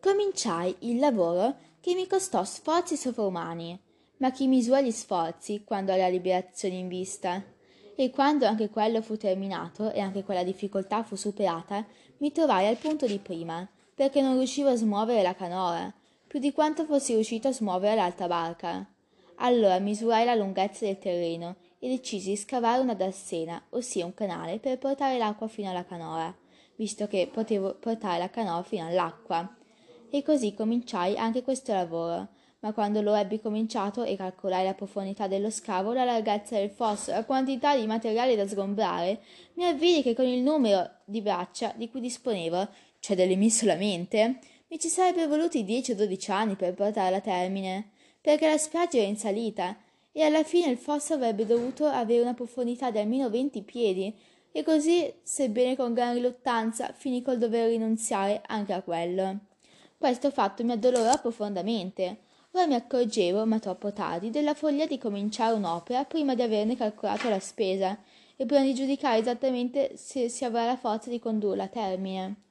Cominciai 0.00 0.74
il 0.80 0.98
lavoro 0.98 1.56
che 1.80 1.94
mi 1.94 2.06
costò 2.06 2.44
sforzi 2.44 2.96
sovrumani, 2.96 3.78
ma 4.18 4.30
chi 4.30 4.46
misura 4.46 4.80
gli 4.80 4.90
sforzi 4.90 5.64
quando 5.64 5.92
ha 5.92 5.96
la 5.96 6.08
liberazione 6.08 6.76
in 6.76 6.88
vista? 6.88 7.42
E 7.96 8.10
quando 8.10 8.46
anche 8.46 8.70
quello 8.70 9.02
fu 9.02 9.16
terminato 9.16 9.90
e 9.92 10.00
anche 10.00 10.22
quella 10.22 10.44
difficoltà 10.44 11.02
fu 11.02 11.16
superata, 11.16 11.84
mi 12.18 12.32
trovai 12.32 12.66
al 12.66 12.76
punto 12.76 13.06
di 13.06 13.18
prima, 13.18 13.68
perché 13.94 14.22
non 14.22 14.36
riuscivo 14.36 14.68
a 14.68 14.76
smuovere 14.76 15.22
la 15.22 15.34
canoa, 15.34 15.92
più 16.30 16.38
di 16.38 16.52
quanto 16.52 16.84
fossi 16.84 17.14
riuscito 17.14 17.48
a 17.48 17.52
smuovere 17.52 17.96
l'alta 17.96 18.28
barca. 18.28 18.88
Allora 19.38 19.80
misurai 19.80 20.24
la 20.24 20.36
lunghezza 20.36 20.84
del 20.84 20.96
terreno 20.96 21.56
e 21.80 21.88
decisi 21.88 22.30
di 22.30 22.36
scavare 22.36 22.80
una 22.80 22.94
darsena, 22.94 23.60
ossia 23.70 24.04
un 24.04 24.14
canale, 24.14 24.60
per 24.60 24.78
portare 24.78 25.18
l'acqua 25.18 25.48
fino 25.48 25.70
alla 25.70 25.84
canoa, 25.84 26.32
visto 26.76 27.08
che 27.08 27.28
potevo 27.32 27.74
portare 27.74 28.20
la 28.20 28.30
canoa 28.30 28.62
fino 28.62 28.86
all'acqua. 28.86 29.56
E 30.08 30.22
così 30.22 30.54
cominciai 30.54 31.16
anche 31.16 31.42
questo 31.42 31.72
lavoro, 31.72 32.28
ma 32.60 32.72
quando 32.72 33.02
lo 33.02 33.12
ebbi 33.14 33.40
cominciato 33.40 34.04
e 34.04 34.14
calcolai 34.14 34.64
la 34.64 34.74
profondità 34.74 35.26
dello 35.26 35.50
scavo, 35.50 35.92
la 35.92 36.04
larghezza 36.04 36.56
del 36.56 36.70
fosso, 36.70 37.10
la 37.10 37.24
quantità 37.24 37.76
di 37.76 37.86
materiale 37.86 38.36
da 38.36 38.46
sgombrare, 38.46 39.20
mi 39.54 39.64
avvidi 39.64 40.02
che 40.02 40.14
con 40.14 40.26
il 40.26 40.42
numero 40.42 40.88
di 41.04 41.22
braccia 41.22 41.72
di 41.74 41.90
cui 41.90 42.00
disponevo, 42.00 42.68
cioè 43.00 43.16
delle 43.16 43.34
mie 43.34 43.50
solamente, 43.50 44.38
mi 44.70 44.78
ci 44.78 44.88
sarebbero 44.88 45.26
voluti 45.26 45.64
dieci 45.64 45.90
o 45.90 45.94
dodici 45.96 46.30
anni 46.30 46.54
per 46.54 46.74
portarla 46.74 47.16
a 47.16 47.20
termine, 47.20 47.90
perché 48.20 48.48
la 48.48 48.56
spiaggia 48.56 48.98
era 48.98 49.08
in 49.08 49.16
salita 49.16 49.76
e 50.12 50.22
alla 50.22 50.44
fine 50.44 50.70
il 50.70 50.78
fosso 50.78 51.14
avrebbe 51.14 51.44
dovuto 51.44 51.86
avere 51.86 52.22
una 52.22 52.34
profondità 52.34 52.92
di 52.92 52.98
almeno 52.98 53.28
venti 53.30 53.62
piedi, 53.62 54.14
e 54.52 54.62
così, 54.62 55.12
sebbene 55.22 55.74
con 55.74 55.92
gran 55.92 56.14
riluttanza, 56.14 56.92
finì 56.92 57.22
col 57.22 57.38
dover 57.38 57.68
rinunziare 57.68 58.42
anche 58.46 58.72
a 58.72 58.82
quello. 58.82 59.38
Questo 59.98 60.30
fatto 60.30 60.64
mi 60.64 60.72
addolorò 60.72 61.20
profondamente. 61.20 62.18
Ora 62.52 62.66
mi 62.66 62.74
accorgevo, 62.74 63.46
ma 63.46 63.58
troppo 63.58 63.92
tardi, 63.92 64.30
della 64.30 64.54
follia 64.54 64.86
di 64.86 64.98
cominciare 64.98 65.54
un'opera 65.54 66.04
prima 66.04 66.34
di 66.34 66.42
averne 66.42 66.76
calcolato 66.76 67.28
la 67.28 67.40
spesa 67.40 67.98
e 68.36 68.46
prima 68.46 68.62
di 68.62 68.74
giudicare 68.74 69.20
esattamente 69.20 69.96
se 69.96 70.28
si 70.28 70.44
avrà 70.44 70.64
la 70.64 70.76
forza 70.76 71.10
di 71.10 71.18
condurla 71.18 71.64
a 71.64 71.68
termine. 71.68 72.49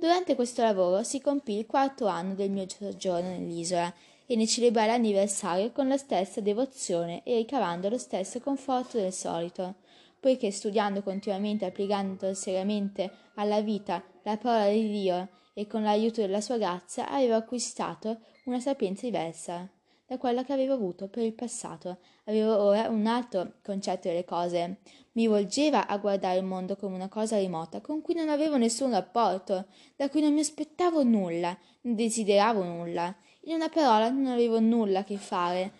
Durante 0.00 0.34
questo 0.34 0.62
lavoro 0.62 1.02
si 1.02 1.20
compì 1.20 1.58
il 1.58 1.66
quarto 1.66 2.06
anno 2.06 2.32
del 2.32 2.50
mio 2.50 2.64
soggiorno 2.66 3.28
nell'isola 3.28 3.92
e 4.24 4.34
ne 4.34 4.46
celebrai 4.46 4.86
l'anniversario 4.86 5.72
con 5.72 5.88
la 5.88 5.98
stessa 5.98 6.40
devozione 6.40 7.22
e 7.22 7.36
ricavando 7.36 7.90
lo 7.90 7.98
stesso 7.98 8.40
conforto 8.40 8.96
del 8.96 9.12
solito. 9.12 9.74
Poiché 10.18 10.52
studiando 10.52 11.02
continuamente 11.02 11.66
e 11.66 11.68
applicando 11.68 12.32
seriamente 12.32 13.10
alla 13.34 13.60
vita 13.60 14.02
la 14.22 14.38
parola 14.38 14.70
di 14.70 14.88
Dio 14.88 15.28
e 15.52 15.66
con 15.66 15.82
l'aiuto 15.82 16.22
della 16.22 16.40
sua 16.40 16.56
grazia 16.56 17.06
avevo 17.10 17.34
acquistato 17.34 18.20
una 18.44 18.58
sapienza 18.58 19.04
diversa 19.04 19.68
da 20.10 20.18
quella 20.18 20.42
che 20.42 20.52
avevo 20.52 20.74
avuto 20.74 21.06
per 21.06 21.22
il 21.22 21.34
passato. 21.34 21.98
Avevo 22.24 22.58
ora 22.58 22.88
un 22.88 23.06
altro 23.06 23.52
concetto 23.62 24.08
delle 24.08 24.24
cose. 24.24 24.78
Mi 25.12 25.28
volgeva 25.28 25.86
a 25.86 25.98
guardare 25.98 26.38
il 26.38 26.44
mondo 26.44 26.74
come 26.74 26.96
una 26.96 27.08
cosa 27.08 27.38
rimota, 27.38 27.80
con 27.80 28.02
cui 28.02 28.14
non 28.14 28.28
avevo 28.28 28.56
nessun 28.56 28.90
rapporto, 28.90 29.66
da 29.94 30.08
cui 30.08 30.20
non 30.20 30.32
mi 30.32 30.40
aspettavo 30.40 31.04
nulla, 31.04 31.56
non 31.82 31.94
desideravo 31.94 32.64
nulla. 32.64 33.14
In 33.42 33.54
una 33.54 33.68
parola 33.68 34.10
non 34.10 34.26
avevo 34.26 34.58
nulla 34.58 34.98
a 34.98 35.04
che 35.04 35.16
fare, 35.16 35.70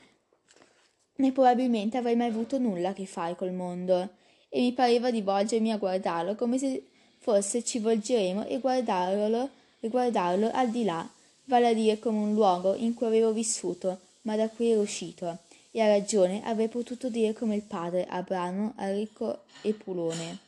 né 1.17 1.33
probabilmente 1.33 1.97
avrei 1.97 2.15
mai 2.15 2.29
avuto 2.29 2.57
nulla 2.57 2.91
a 2.91 2.93
che 2.93 3.07
fare 3.07 3.35
col 3.35 3.53
mondo 3.53 4.11
e 4.49 4.61
mi 4.61 4.73
pareva 4.73 5.11
di 5.11 5.23
volgermi 5.23 5.73
a 5.73 5.77
guardarlo 5.77 6.37
come 6.37 6.57
se 6.57 6.87
forse 7.19 7.65
ci 7.65 7.81
volgeremo 7.81 8.47
e 8.47 8.61
guardarlo, 8.61 9.51
e 9.81 9.89
guardarlo 9.89 10.51
al 10.53 10.71
di 10.71 10.85
là, 10.85 11.05
vale 11.47 11.67
a 11.67 11.75
dire 11.75 11.99
come 11.99 12.19
un 12.19 12.33
luogo 12.33 12.77
in 12.77 12.95
cui 12.95 13.07
avevo 13.07 13.33
vissuto, 13.33 13.99
ma 14.23 14.37
da 14.37 14.49
cui 14.49 14.71
ero 14.71 14.81
uscito. 14.81 15.39
E 15.71 15.81
a 15.81 15.87
ragione 15.87 16.43
avrei 16.45 16.69
potuto 16.69 17.09
dire 17.09 17.33
come 17.33 17.55
il 17.55 17.63
padre 17.63 18.07
Abramo 18.07 18.73
al 18.77 18.95
ricco 18.95 19.45
Epulone. 19.63 20.39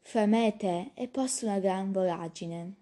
Fra 0.00 0.26
me 0.26 0.48
e 0.48 0.56
te 0.56 0.90
è 0.94 1.06
posta 1.06 1.46
una 1.46 1.58
gran 1.58 1.92
voragine. 1.92 2.74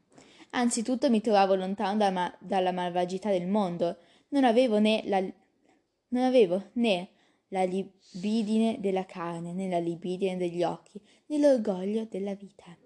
Anzitutto 0.50 1.08
mi 1.10 1.20
trovavo 1.20 1.54
lontano 1.54 1.96
da 1.96 2.10
ma- 2.10 2.34
dalla 2.38 2.72
malvagità 2.72 3.30
del 3.30 3.46
mondo. 3.46 3.96
Non 4.28 4.44
avevo 4.44 4.78
né 4.78 5.02
la, 5.04 5.20
non 5.20 6.22
avevo 6.24 6.70
né 6.72 7.08
la 7.48 7.64
libidine 7.64 8.76
della 8.80 9.04
carne, 9.04 9.52
né 9.52 9.68
la 9.68 9.78
libidine 9.78 10.36
degli 10.36 10.62
occhi, 10.62 11.00
né 11.26 11.38
l'orgoglio 11.38 12.06
della 12.10 12.34
vita. 12.34 12.76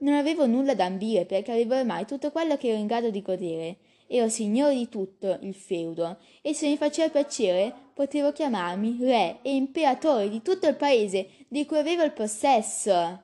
Non 0.00 0.14
avevo 0.14 0.46
nulla 0.46 0.74
da 0.74 0.84
ambire 0.84 1.26
perché 1.26 1.52
avevo 1.52 1.76
ormai 1.76 2.06
tutto 2.06 2.30
quello 2.30 2.56
che 2.56 2.68
ero 2.68 2.78
in 2.78 2.86
grado 2.86 3.10
di 3.10 3.22
godere. 3.22 3.76
Ero 4.12 4.28
signore 4.28 4.74
di 4.74 4.88
tutto 4.88 5.38
il 5.42 5.54
feudo 5.54 6.18
e 6.42 6.52
se 6.52 6.66
mi 6.66 6.76
faceva 6.76 7.10
piacere 7.10 7.72
potevo 7.94 8.32
chiamarmi 8.32 8.98
re 9.02 9.38
e 9.42 9.54
imperatore 9.54 10.28
di 10.28 10.42
tutto 10.42 10.66
il 10.66 10.74
paese 10.74 11.28
di 11.46 11.64
cui 11.64 11.78
avevo 11.78 12.02
il 12.02 12.10
possesso. 12.10 13.22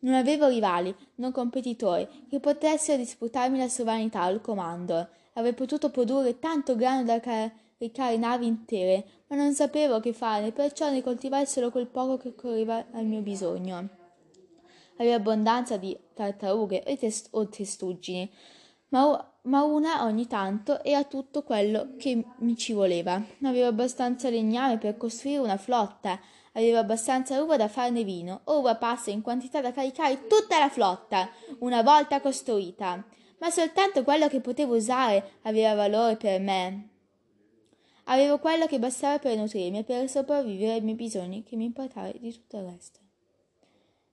Non 0.00 0.12
avevo 0.12 0.48
rivali, 0.48 0.94
non 1.14 1.32
competitori, 1.32 2.06
che 2.28 2.40
potessero 2.40 2.98
disputarmi 2.98 3.56
la 3.56 3.70
sovranità 3.70 4.26
o 4.26 4.32
il 4.32 4.42
comando. 4.42 5.08
Avrei 5.32 5.54
potuto 5.54 5.90
produrre 5.90 6.38
tanto 6.38 6.76
grano 6.76 7.04
da 7.04 7.18
caricare 7.18 8.18
navi 8.18 8.46
intere, 8.46 9.04
ma 9.28 9.36
non 9.36 9.54
sapevo 9.54 9.98
che 9.98 10.12
fare, 10.12 10.52
perciò 10.52 10.90
ne 10.90 11.02
coltivai 11.02 11.46
solo 11.46 11.70
quel 11.70 11.86
poco 11.86 12.18
che 12.18 12.34
correva 12.34 12.84
al 12.92 13.06
mio 13.06 13.22
bisogno. 13.22 13.88
Avevo 14.98 15.14
abbondanza 15.14 15.78
di 15.78 15.96
tartarughe 16.12 16.84
o 17.30 17.48
testuggini, 17.48 18.30
ma, 18.90 19.32
ma, 19.48 19.62
una 19.64 20.04
ogni 20.04 20.26
tanto 20.26 20.82
era 20.84 21.04
tutto 21.04 21.42
quello 21.42 21.94
che 21.96 22.24
mi 22.38 22.56
ci 22.56 22.72
voleva. 22.72 23.22
Avevo 23.42 23.66
abbastanza 23.66 24.28
legname 24.30 24.78
per 24.78 24.96
costruire 24.96 25.40
una 25.40 25.56
flotta, 25.56 26.20
avevo 26.52 26.78
abbastanza 26.78 27.42
uva 27.42 27.56
da 27.56 27.68
farne 27.68 28.04
vino, 28.04 28.42
uva 28.44 28.76
passa 28.76 29.10
in 29.10 29.22
quantità 29.22 29.60
da 29.60 29.72
caricare 29.72 30.26
tutta 30.26 30.58
la 30.58 30.68
flotta, 30.68 31.30
una 31.60 31.82
volta 31.82 32.20
costruita. 32.20 33.04
Ma 33.38 33.50
soltanto 33.50 34.02
quello 34.02 34.28
che 34.28 34.40
potevo 34.40 34.74
usare 34.76 35.38
aveva 35.42 35.74
valore 35.74 36.16
per 36.16 36.40
me. 36.40 36.88
Avevo 38.04 38.38
quello 38.38 38.66
che 38.66 38.78
bastava 38.78 39.18
per 39.18 39.36
nutrirmi 39.36 39.78
e 39.78 39.84
per 39.84 40.08
sopravvivere 40.08 40.72
ai 40.72 40.80
miei 40.80 40.96
bisogni, 40.96 41.42
che 41.42 41.56
mi 41.56 41.64
importava 41.64 42.10
di 42.10 42.32
tutto 42.32 42.56
il 42.56 42.64
resto. 42.64 43.00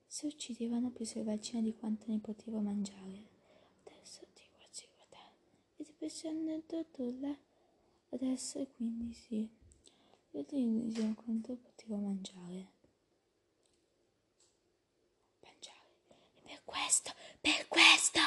Se 0.06 0.28
uccidevano 0.28 0.92
più 0.92 1.06
selvaggina 1.06 1.62
di 1.62 1.74
quanto 1.74 2.06
ne 2.08 2.20
potevo 2.20 2.60
mangiare. 2.60 3.30
Adesso 3.86 4.22
ti 4.34 4.44
guardi 4.56 4.86
a 5.00 5.06
te 5.10 5.86
e 6.08 6.66
tutto 6.68 7.14
là. 7.20 7.36
Adesso 8.10 8.68
quindi 8.76 9.14
sì. 9.14 9.50
Ti 10.30 10.46
dicevo 10.48 11.14
quanto 11.16 11.56
potevo 11.56 11.96
mangiare. 11.96 12.68
Mangiare. 15.42 15.80
E 16.44 16.48
per 16.48 16.62
questo, 16.64 17.12
per 17.42 17.68
questo! 17.68 18.20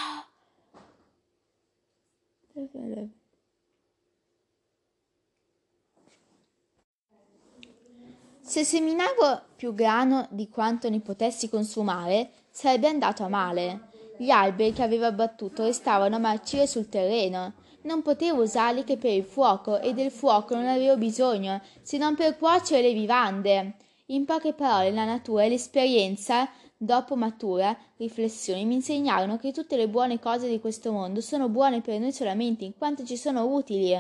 Se 8.41 8.65
seminavo 8.65 9.43
più 9.55 9.73
grano 9.75 10.27
di 10.31 10.49
quanto 10.49 10.89
ne 10.89 11.01
potessi 11.01 11.49
consumare, 11.49 12.31
sarebbe 12.51 12.89
andato 12.89 13.23
a 13.23 13.29
male. 13.29 13.91
Gli 14.17 14.31
alberi 14.31 14.73
che 14.73 14.83
avevo 14.83 15.05
abbattuto 15.05 15.65
restavano 15.65 16.17
a 16.17 16.19
marcire 16.19 16.67
sul 16.67 16.89
terreno. 16.89 17.58
Non 17.89 18.03
potevo 18.03 18.43
usarli 18.43 18.85
che 18.85 18.99
per 18.99 19.15
il 19.15 19.25
fuoco 19.25 19.81
e 19.81 19.95
del 19.95 20.11
fuoco 20.11 20.55
non 20.55 20.67
avevo 20.67 20.99
bisogno, 20.99 21.63
se 21.81 21.97
non 21.97 22.15
per 22.17 22.37
cuocere 22.37 22.83
le 22.83 22.93
vivande. 22.93 23.77
In 24.09 24.27
poche 24.27 24.53
parole, 24.53 24.91
la 24.91 25.07
natura 25.07 25.45
e 25.45 25.49
l'esperienza, 25.49 26.51
dopo 26.77 27.17
matura 27.17 27.75
riflessione, 27.97 28.63
mi 28.65 28.75
insegnarono 28.75 29.39
che 29.39 29.53
tutte 29.53 29.79
le 29.79 29.89
buone 29.89 30.19
cose 30.19 30.51
di 30.51 30.61
questo 30.61 30.93
mondo 30.93 31.23
sono 31.23 31.49
buone 31.49 31.81
per 31.81 31.99
noi 31.99 32.13
solamente 32.13 32.67
in 32.67 32.77
quanto 32.77 33.07
ci 33.07 33.17
sono 33.17 33.47
utili 33.47 33.95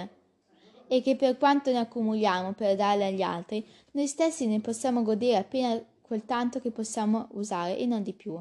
e 0.87 1.01
che 1.01 1.17
per 1.17 1.39
quanto 1.39 1.73
ne 1.73 1.79
accumuliamo 1.79 2.53
per 2.53 2.77
darle 2.77 3.07
agli 3.07 3.23
altri, 3.23 3.67
noi 3.93 4.07
stessi 4.07 4.47
ne 4.47 4.61
possiamo 4.61 5.03
godere 5.03 5.39
appena 5.39 5.83
quel 6.03 6.27
tanto 6.27 6.61
che 6.61 6.71
possiamo 6.71 7.29
usare 7.31 7.79
e 7.79 7.87
non 7.87 8.03
di 8.03 8.13
più. 8.13 8.39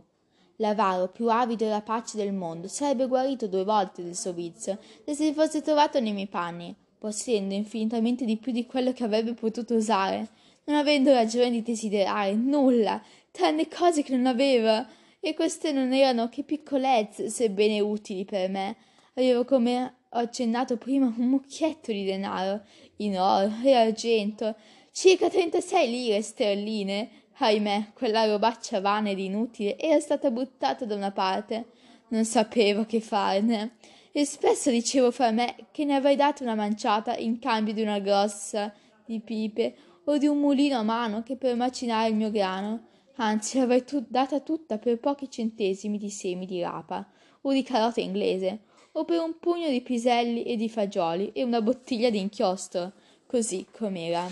L'avaro, 0.58 1.08
più 1.08 1.30
avido 1.30 1.66
e 1.66 1.70
rapace 1.70 2.18
del 2.18 2.34
mondo, 2.34 2.68
sarebbe 2.68 3.08
guarito 3.08 3.47
due 3.47 3.64
volte 3.64 4.03
del 4.03 4.16
suo 4.16 4.34
vizio 4.34 4.80
se 5.05 5.14
si 5.14 5.34
fosse 5.34 5.62
trovato 5.62 5.99
nei 5.99 6.14
miei 6.14 6.28
panni, 6.28 6.76
possedendo 6.97 7.53
infinitamente 7.53 8.26
di 8.26 8.38
più 8.38 8.51
di 8.51 8.66
quello 8.66 8.91
che 8.91 9.03
avrebbe 9.03 9.34
potuto 9.34 9.76
usare, 9.76 10.28
non 10.66 10.76
avendo 10.76 11.12
ragione 11.12 11.51
di 11.51 11.62
desiderare 11.62 12.34
nulla, 12.34 13.01
tranne 13.32 13.68
cose 13.68 14.01
che 14.01 14.16
non 14.16 14.26
aveva, 14.26 14.86
e 15.20 15.34
queste 15.34 15.72
non 15.72 15.93
erano 15.93 16.30
che 16.30 16.43
piccolezze, 16.43 17.30
sebbene 17.30 17.80
utili 17.80 18.26
per 18.26 18.49
me. 18.49 18.76
Avevo 19.14 19.45
come 19.45 19.95
ho 20.10 20.18
accennato 20.20 20.78
prima 20.78 21.14
un 21.18 21.28
mucchietto 21.28 21.91
di 21.91 22.03
denaro 22.05 22.62
in 22.97 23.20
oro 23.20 23.51
e 23.64 23.74
argento, 23.74 24.55
circa 24.91 25.30
trentasei 25.30 25.89
lire 25.89 26.22
sterline. 26.22 27.10
Ahimè, 27.39 27.91
quella 27.93 28.25
robaccia 28.25 28.81
vana 28.81 29.11
ed 29.11 29.19
inutile 29.19 29.77
era 29.77 29.99
stata 29.99 30.31
buttata 30.31 30.85
da 30.85 30.95
una 30.95 31.11
parte. 31.11 31.67
Non 32.09 32.25
sapevo 32.25 32.85
che 32.85 32.99
farne. 32.99 33.75
E 34.11 34.25
spesso 34.25 34.71
dicevo 34.71 35.11
fra 35.11 35.29
me 35.31 35.55
che 35.71 35.85
ne 35.85 35.95
avrei 35.95 36.15
dato 36.15 36.41
una 36.41 36.55
manciata 36.55 37.15
in 37.15 37.38
cambio 37.38 37.73
di 37.73 37.83
una 37.83 37.99
grossa 37.99 38.73
di 39.05 39.19
pipe 39.19 39.75
o 40.05 40.17
di 40.17 40.25
un 40.25 40.39
mulino 40.39 40.79
a 40.79 40.83
mano 40.83 41.21
che 41.21 41.35
per 41.35 41.55
macinare 41.55 42.09
il 42.09 42.15
mio 42.15 42.31
grano. 42.31 42.88
Anzi, 43.17 43.59
l'avrei 43.59 43.83
tu- 43.83 44.05
data 44.07 44.39
tutta 44.39 44.79
per 44.79 44.99
pochi 44.99 45.29
centesimi 45.29 45.99
di 45.99 46.09
semi 46.09 46.47
di 46.47 46.61
rapa 46.61 47.07
o 47.41 47.51
di 47.51 47.61
carota 47.61 48.01
inglese 48.01 48.61
o 48.93 49.05
per 49.05 49.19
un 49.19 49.38
pugno 49.38 49.69
di 49.69 49.81
piselli 49.81 50.41
e 50.43 50.55
di 50.55 50.69
fagioli 50.69 51.31
e 51.33 51.43
una 51.43 51.61
bottiglia 51.61 52.09
di 52.09 52.19
inchiostro, 52.19 52.93
così 53.27 53.67
com'era. 53.71 54.27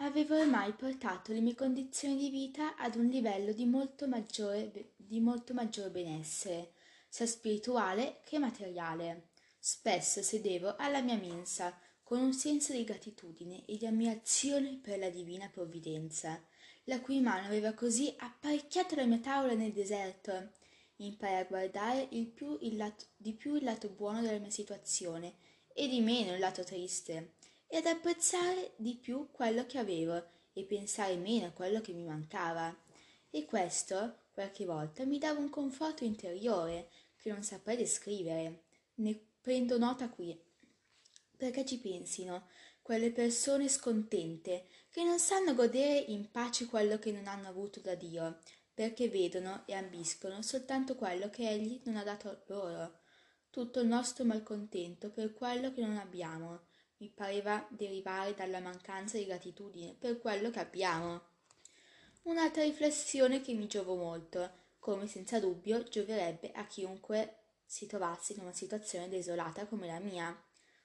Avevo 0.00 0.38
ormai 0.38 0.72
portato 0.72 1.32
le 1.32 1.40
mie 1.40 1.54
condizioni 1.54 2.16
di 2.16 2.30
vita 2.30 2.76
ad 2.76 2.96
un 2.96 3.06
livello 3.06 3.52
di 3.52 3.64
molto 3.64 4.06
maggiore, 4.06 4.92
di 4.96 5.20
molto 5.20 5.54
maggior 5.54 5.90
benessere, 5.90 6.72
sia 7.08 7.26
spirituale 7.26 8.20
che 8.24 8.38
materiale. 8.38 9.28
Spesso 9.58 10.22
sedevo 10.22 10.76
alla 10.76 11.00
mia 11.00 11.16
mensa 11.16 11.78
con 12.02 12.20
un 12.20 12.32
senso 12.32 12.72
di 12.72 12.84
gratitudine 12.84 13.64
e 13.64 13.76
di 13.76 13.86
ammirazione 13.86 14.78
per 14.82 14.98
la 14.98 15.10
divina 15.10 15.48
provvidenza 15.48 16.40
la 16.88 17.00
cui 17.00 17.20
mano 17.20 17.46
aveva 17.46 17.72
così 17.72 18.14
apparecchiato 18.16 18.94
la 18.94 19.06
mia 19.06 19.18
tavola 19.18 19.54
nel 19.54 19.72
deserto. 19.72 20.50
Imparai 20.96 21.40
a 21.40 21.44
guardare 21.44 22.08
il 22.10 22.26
più 22.26 22.56
il 22.60 22.76
lato, 22.76 23.06
di 23.16 23.32
più 23.32 23.54
il 23.54 23.64
lato 23.64 23.88
buono 23.88 24.20
della 24.22 24.38
mia 24.38 24.50
situazione 24.50 25.34
e 25.72 25.88
di 25.88 26.00
meno 26.00 26.34
il 26.34 26.40
lato 26.40 26.64
triste. 26.64 27.34
E 27.68 27.78
ad 27.78 27.86
apprezzare 27.86 28.72
di 28.76 28.94
più 28.94 29.28
quello 29.30 29.66
che 29.66 29.78
avevo 29.78 30.22
e 30.52 30.64
pensare 30.64 31.16
meno 31.16 31.46
a 31.46 31.50
quello 31.50 31.80
che 31.80 31.92
mi 31.92 32.04
mancava. 32.04 32.74
E 33.30 33.44
questo, 33.44 34.20
qualche 34.32 34.64
volta, 34.64 35.04
mi 35.04 35.18
dava 35.18 35.38
un 35.38 35.50
conforto 35.50 36.04
interiore 36.04 36.88
che 37.16 37.30
non 37.30 37.42
saprei 37.42 37.76
descrivere. 37.76 38.62
Ne 38.94 39.20
prendo 39.40 39.78
nota 39.78 40.08
qui. 40.08 40.40
Perché 41.36 41.66
ci 41.66 41.78
pensino 41.78 42.48
quelle 42.80 43.10
persone 43.10 43.68
scontente 43.68 44.68
che 44.90 45.02
non 45.02 45.18
sanno 45.18 45.54
godere 45.54 45.98
in 45.98 46.30
pace 46.30 46.66
quello 46.66 46.98
che 46.98 47.12
non 47.12 47.26
hanno 47.26 47.48
avuto 47.48 47.80
da 47.80 47.94
Dio, 47.94 48.38
perché 48.72 49.08
vedono 49.08 49.64
e 49.66 49.74
ambiscono 49.74 50.40
soltanto 50.40 50.94
quello 50.94 51.28
che 51.28 51.50
Egli 51.50 51.80
non 51.84 51.96
ha 51.96 52.04
dato 52.04 52.44
loro. 52.46 53.00
Tutto 53.50 53.80
il 53.80 53.88
nostro 53.88 54.24
malcontento 54.24 55.10
per 55.10 55.34
quello 55.34 55.72
che 55.72 55.80
non 55.80 55.96
abbiamo 55.96 56.66
mi 56.98 57.10
pareva 57.14 57.66
derivare 57.68 58.34
dalla 58.34 58.60
mancanza 58.60 59.18
di 59.18 59.26
gratitudine 59.26 59.94
per 59.98 60.18
quello 60.18 60.50
che 60.50 60.60
abbiamo. 60.60 61.20
Un'altra 62.22 62.62
riflessione 62.62 63.40
che 63.40 63.52
mi 63.52 63.66
giovò 63.66 63.94
molto, 63.94 64.50
come 64.78 65.06
senza 65.06 65.38
dubbio 65.38 65.82
gioverebbe 65.84 66.52
a 66.52 66.66
chiunque 66.66 67.36
si 67.64 67.86
trovasse 67.86 68.32
in 68.32 68.40
una 68.40 68.52
situazione 68.52 69.08
desolata 69.08 69.66
come 69.66 69.86
la 69.86 69.98
mia, 69.98 70.36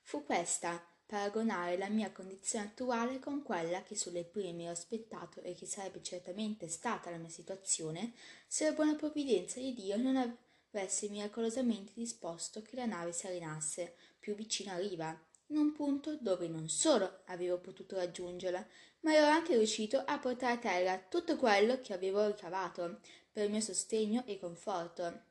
fu 0.02 0.26
questa 0.26 0.84
paragonare 1.06 1.78
la 1.78 1.90
mia 1.90 2.12
condizione 2.12 2.66
attuale 2.66 3.20
con 3.20 3.44
quella 3.44 3.84
che 3.84 3.96
sulle 3.96 4.24
prime 4.24 4.64
ero 4.64 4.72
aspettato 4.72 5.42
e 5.42 5.54
che 5.54 5.66
sarebbe 5.66 6.02
certamente 6.02 6.70
stata 6.70 7.10
la 7.10 7.18
mia 7.18 7.28
situazione 7.28 8.14
se 8.48 8.64
la 8.64 8.72
buona 8.72 8.96
provvidenza 8.96 9.60
di 9.60 9.74
Dio 9.74 9.98
non 9.98 10.38
avesse 10.72 11.10
miracolosamente 11.10 11.92
disposto 11.94 12.62
che 12.62 12.78
la 12.78 12.86
nave 12.86 13.12
si 13.12 13.28
arenasse 13.28 13.94
più 14.20 14.36
vicino 14.36 14.72
a 14.72 14.78
riva 14.78 15.20
in 15.52 15.58
un 15.58 15.74
punto 15.74 16.18
dove 16.20 16.48
non 16.48 16.70
solo 16.70 17.20
avevo 17.26 17.60
potuto 17.60 17.98
raggiungerla, 17.98 18.66
ma 19.02 19.14
ero 19.14 19.28
anche 19.28 19.56
riuscito 19.58 20.02
a 20.04 20.18
portare 20.18 20.54
a 20.54 20.58
terra 20.58 21.04
tutto 21.10 21.36
quello 21.36 21.82
che 21.82 21.94
avevo 21.94 22.26
ricavato 22.26 23.00
per 23.32 23.46
il 23.46 23.52
mio 23.52 23.60
sostegno 23.60 24.24
e 24.26 24.40
conforto. 24.40 25.24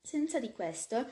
Senza 0.00 0.38
di 0.38 0.52
questo 0.52 1.06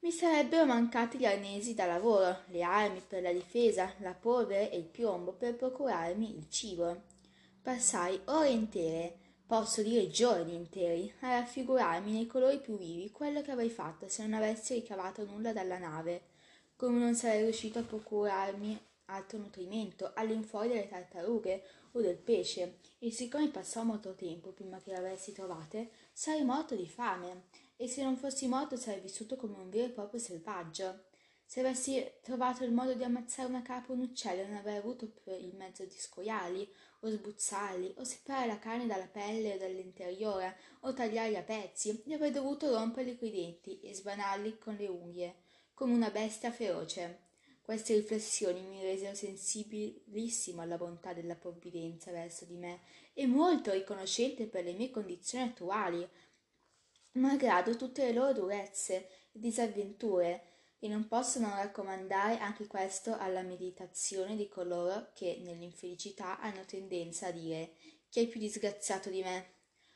mi 0.00 0.10
sarebbero 0.10 0.64
mancati 0.64 1.18
gli 1.18 1.26
arnesi 1.26 1.74
da 1.74 1.84
lavoro, 1.84 2.44
le 2.46 2.62
armi 2.62 3.02
per 3.06 3.22
la 3.22 3.32
difesa, 3.32 3.92
la 3.98 4.14
polvere 4.14 4.70
e 4.70 4.78
il 4.78 4.86
piombo 4.86 5.32
per 5.32 5.56
procurarmi 5.56 6.36
il 6.36 6.48
cibo. 6.48 7.02
Passai 7.62 8.18
ore 8.26 8.48
intere, 8.48 9.14
posso 9.46 9.82
dire 9.82 10.08
giorni 10.08 10.54
interi, 10.54 11.12
a 11.20 11.38
raffigurarmi 11.40 12.12
nei 12.12 12.26
colori 12.26 12.60
più 12.60 12.78
vivi 12.78 13.10
quello 13.10 13.42
che 13.42 13.50
avrei 13.50 13.68
fatto 13.68 14.08
se 14.08 14.22
non 14.22 14.40
avessi 14.40 14.72
ricavato 14.72 15.26
nulla 15.26 15.52
dalla 15.52 15.76
nave 15.76 16.29
come 16.80 16.98
non 16.98 17.14
sarei 17.14 17.42
riuscito 17.42 17.78
a 17.78 17.82
procurarmi 17.82 18.86
altro 19.04 19.36
nutrimento 19.36 20.12
all'infuori 20.14 20.68
delle 20.68 20.88
tartarughe 20.88 21.62
o 21.92 22.00
del 22.00 22.16
pesce, 22.16 22.78
e 22.98 23.10
siccome 23.10 23.50
passò 23.50 23.82
molto 23.82 24.14
tempo 24.14 24.52
prima 24.52 24.80
che 24.80 24.90
l'avessi 24.90 25.32
trovate, 25.32 25.90
sarei 26.10 26.42
morto 26.42 26.74
di 26.74 26.88
fame, 26.88 27.48
e 27.76 27.86
se 27.86 28.02
non 28.02 28.16
fossi 28.16 28.48
morto 28.48 28.76
sarei 28.76 29.00
vissuto 29.00 29.36
come 29.36 29.58
un 29.58 29.68
vero 29.68 29.88
e 29.88 29.90
proprio 29.90 30.18
selvaggio. 30.18 31.04
Se 31.44 31.60
avessi 31.60 32.02
trovato 32.22 32.64
il 32.64 32.72
modo 32.72 32.94
di 32.94 33.04
ammazzare 33.04 33.50
una 33.50 33.60
capra 33.60 33.92
o 33.92 33.96
un 33.96 34.02
uccello 34.04 34.46
non 34.46 34.56
avrei 34.56 34.78
avuto 34.78 35.04
il 35.26 35.54
mezzo 35.54 35.84
di 35.84 35.98
scoiarli, 35.98 36.66
o 37.00 37.10
sbuzzarli, 37.10 37.96
o 37.98 38.04
separare 38.04 38.46
la 38.46 38.58
carne 38.58 38.86
dalla 38.86 39.06
pelle 39.06 39.56
o 39.56 39.58
dall'interiore, 39.58 40.56
o 40.80 40.94
tagliarli 40.94 41.36
a 41.36 41.42
pezzi, 41.42 42.02
e 42.06 42.14
avrei 42.14 42.30
dovuto 42.30 42.72
romperli 42.72 43.18
coi 43.18 43.30
denti 43.30 43.80
e 43.80 43.94
sbanarli 43.94 44.56
con 44.56 44.76
le 44.76 44.86
unghie 44.86 45.48
come 45.80 45.94
una 45.94 46.10
bestia 46.10 46.52
feroce. 46.52 47.28
Queste 47.62 47.94
riflessioni 47.94 48.60
mi 48.60 48.82
resero 48.82 49.14
sensibilissimo 49.14 50.60
alla 50.60 50.76
bontà 50.76 51.14
della 51.14 51.36
provvidenza 51.36 52.10
verso 52.10 52.44
di 52.44 52.58
me 52.58 52.80
e 53.14 53.26
molto 53.26 53.72
riconoscente 53.72 54.46
per 54.46 54.64
le 54.64 54.74
mie 54.74 54.90
condizioni 54.90 55.44
attuali, 55.48 56.06
malgrado 57.12 57.76
tutte 57.76 58.04
le 58.04 58.12
loro 58.12 58.34
durezze 58.34 59.08
e 59.32 59.40
disavventure, 59.40 60.42
e 60.80 60.86
non 60.86 61.08
posso 61.08 61.38
non 61.38 61.56
raccomandare 61.56 62.36
anche 62.36 62.66
questo 62.66 63.16
alla 63.16 63.40
meditazione 63.40 64.36
di 64.36 64.48
coloro 64.48 65.12
che 65.14 65.40
nell'infelicità 65.42 66.40
hanno 66.40 66.66
tendenza 66.66 67.28
a 67.28 67.32
dire 67.32 67.72
chi 68.10 68.20
è 68.20 68.26
più 68.26 68.38
disgraziato 68.38 69.08
di 69.08 69.22
me. 69.22 69.54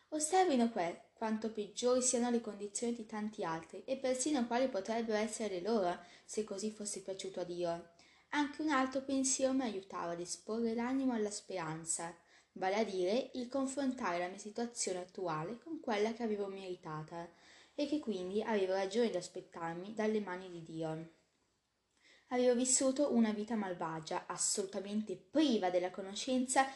Osservino 0.08 0.70
que- 0.70 1.03
quanto 1.14 1.50
peggiori 1.50 2.02
siano 2.02 2.28
le 2.28 2.40
condizioni 2.40 2.94
di 2.94 3.06
tanti 3.06 3.44
altri 3.44 3.82
e 3.84 3.96
persino 3.96 4.46
quali 4.46 4.68
potrebbero 4.68 5.16
essere 5.16 5.60
le 5.60 5.66
loro 5.66 5.98
se 6.24 6.44
così 6.44 6.70
fosse 6.70 7.00
piaciuto 7.00 7.40
a 7.40 7.44
Dio. 7.44 7.92
Anche 8.30 8.62
un 8.62 8.70
altro 8.70 9.00
pensiero 9.02 9.52
mi 9.52 9.62
aiutava 9.62 10.12
ad 10.12 10.20
esporre 10.20 10.74
l'animo 10.74 11.12
alla 11.12 11.30
speranza, 11.30 12.14
vale 12.52 12.74
a 12.74 12.84
dire 12.84 13.30
il 13.34 13.48
confrontare 13.48 14.18
la 14.18 14.28
mia 14.28 14.38
situazione 14.38 14.98
attuale 14.98 15.58
con 15.62 15.80
quella 15.80 16.12
che 16.12 16.24
avevo 16.24 16.46
meritata 16.48 17.30
e 17.74 17.86
che 17.86 18.00
quindi 18.00 18.42
avevo 18.42 18.74
ragione 18.74 19.10
di 19.10 19.16
aspettarmi 19.16 19.94
dalle 19.94 20.20
mani 20.20 20.50
di 20.50 20.62
Dio. 20.62 21.10
Avevo 22.28 22.54
vissuto 22.54 23.14
una 23.14 23.32
vita 23.32 23.54
malvagia, 23.54 24.26
assolutamente 24.26 25.16
priva 25.16 25.70
della 25.70 25.90
conoscenza 25.90 26.66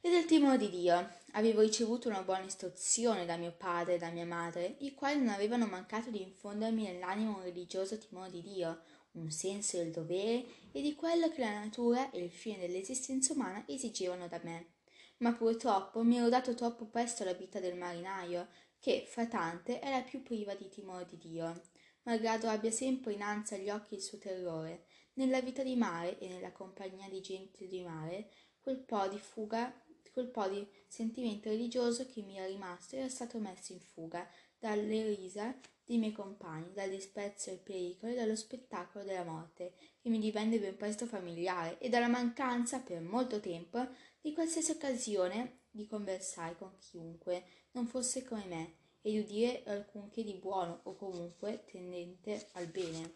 e 0.00 0.10
del 0.10 0.24
timore 0.24 0.58
di 0.58 0.70
Dio. 0.70 1.20
Avevo 1.34 1.62
ricevuto 1.62 2.08
una 2.08 2.22
buona 2.22 2.44
istruzione 2.44 3.24
da 3.24 3.36
mio 3.36 3.54
padre 3.56 3.94
e 3.94 3.98
da 3.98 4.10
mia 4.10 4.26
madre, 4.26 4.76
i 4.80 4.92
quali 4.92 5.18
non 5.18 5.28
avevano 5.28 5.64
mancato 5.64 6.10
di 6.10 6.20
infondermi 6.20 6.82
nell'animo 6.82 7.36
un 7.36 7.42
religioso 7.42 7.96
timore 7.96 8.30
di 8.30 8.42
Dio, 8.42 8.82
un 9.12 9.30
senso 9.30 9.78
del 9.78 9.90
dovere 9.90 10.44
e 10.72 10.82
di 10.82 10.94
quello 10.94 11.30
che 11.30 11.40
la 11.40 11.58
natura 11.58 12.10
e 12.10 12.22
il 12.22 12.30
fine 12.30 12.58
dell'esistenza 12.58 13.32
umana 13.32 13.64
esigevano 13.66 14.28
da 14.28 14.40
me. 14.42 14.72
Ma 15.18 15.32
purtroppo 15.32 16.02
mi 16.02 16.18
ero 16.18 16.28
dato 16.28 16.52
troppo 16.52 16.84
presto 16.84 17.24
la 17.24 17.32
vita 17.32 17.60
del 17.60 17.78
marinaio, 17.78 18.48
che, 18.78 19.06
fra 19.08 19.26
tante, 19.26 19.78
è 19.80 19.90
la 19.90 20.02
più 20.02 20.22
priva 20.22 20.54
di 20.54 20.68
timore 20.68 21.06
di 21.06 21.16
Dio, 21.16 21.62
malgrado 22.02 22.48
abbia 22.48 22.70
sempre 22.70 23.14
innanzi 23.14 23.54
agli 23.54 23.70
occhi 23.70 23.94
il 23.94 24.02
suo 24.02 24.18
terrore. 24.18 24.84
Nella 25.14 25.40
vita 25.40 25.62
di 25.62 25.76
mare 25.76 26.18
e 26.18 26.28
nella 26.28 26.52
compagnia 26.52 27.08
di 27.08 27.22
gente 27.22 27.66
di 27.68 27.82
mare, 27.82 28.28
quel 28.60 28.78
po' 28.78 29.08
di 29.08 29.18
fuga 29.18 29.81
quel 30.12 30.28
po' 30.28 30.48
di 30.48 30.66
sentimento 30.86 31.48
religioso 31.48 32.06
che 32.06 32.22
mi 32.22 32.36
era 32.36 32.46
rimasto 32.46 32.96
era 32.96 33.08
stato 33.08 33.38
messo 33.38 33.72
in 33.72 33.80
fuga 33.80 34.28
dalle 34.58 35.14
risa 35.14 35.58
dei 35.84 35.98
miei 35.98 36.12
compagni, 36.12 36.72
dal 36.72 36.88
disprezzo 36.88 37.50
e 37.50 37.56
pericolo 37.56 38.12
e 38.12 38.14
dallo 38.14 38.36
spettacolo 38.36 39.04
della 39.04 39.24
morte, 39.24 39.74
che 40.00 40.08
mi 40.08 40.20
divenne 40.20 40.60
ben 40.60 40.76
presto 40.76 41.06
familiare, 41.06 41.78
e 41.78 41.88
dalla 41.88 42.08
mancanza, 42.08 42.80
per 42.80 43.00
molto 43.00 43.40
tempo, 43.40 43.88
di 44.20 44.32
qualsiasi 44.32 44.70
occasione 44.70 45.62
di 45.70 45.86
conversare 45.86 46.56
con 46.56 46.76
chiunque 46.78 47.44
non 47.72 47.86
fosse 47.86 48.24
come 48.24 48.44
me 48.44 48.74
e 49.00 49.10
di 49.10 49.18
udire 49.18 49.62
alcunché 49.66 50.22
di 50.22 50.34
buono 50.34 50.80
o 50.84 50.94
comunque 50.94 51.64
tendente 51.64 52.48
al 52.52 52.66
bene. 52.66 53.12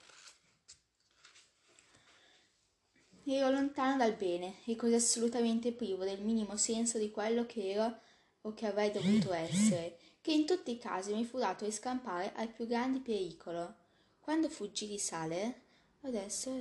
Ero 3.34 3.50
lontana 3.50 3.96
dal 3.96 4.14
bene 4.14 4.56
e 4.64 4.76
così 4.76 4.94
assolutamente 4.94 5.72
privo 5.72 6.04
del 6.04 6.20
minimo 6.20 6.56
senso 6.56 6.98
di 6.98 7.10
quello 7.10 7.44
che 7.44 7.72
ero 7.72 7.98
o 8.42 8.54
che 8.54 8.66
avrei 8.66 8.92
dovuto 8.92 9.32
essere, 9.32 9.98
che 10.20 10.32
in 10.32 10.46
tutti 10.46 10.70
i 10.70 10.78
casi 10.78 11.12
mi 11.12 11.24
fu 11.24 11.38
dato 11.38 11.64
di 11.64 11.72
scampare 11.72 12.32
al 12.36 12.48
più 12.48 12.66
grande 12.66 13.00
pericolo. 13.00 13.74
Quando 14.20 14.48
fuggi 14.48 14.86
di 14.86 14.98
sale, 14.98 15.62
adesso 16.02 16.52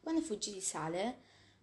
quando 0.00 0.22
fuggi 0.22 0.52
di 0.52 0.60
sale, 0.60 1.18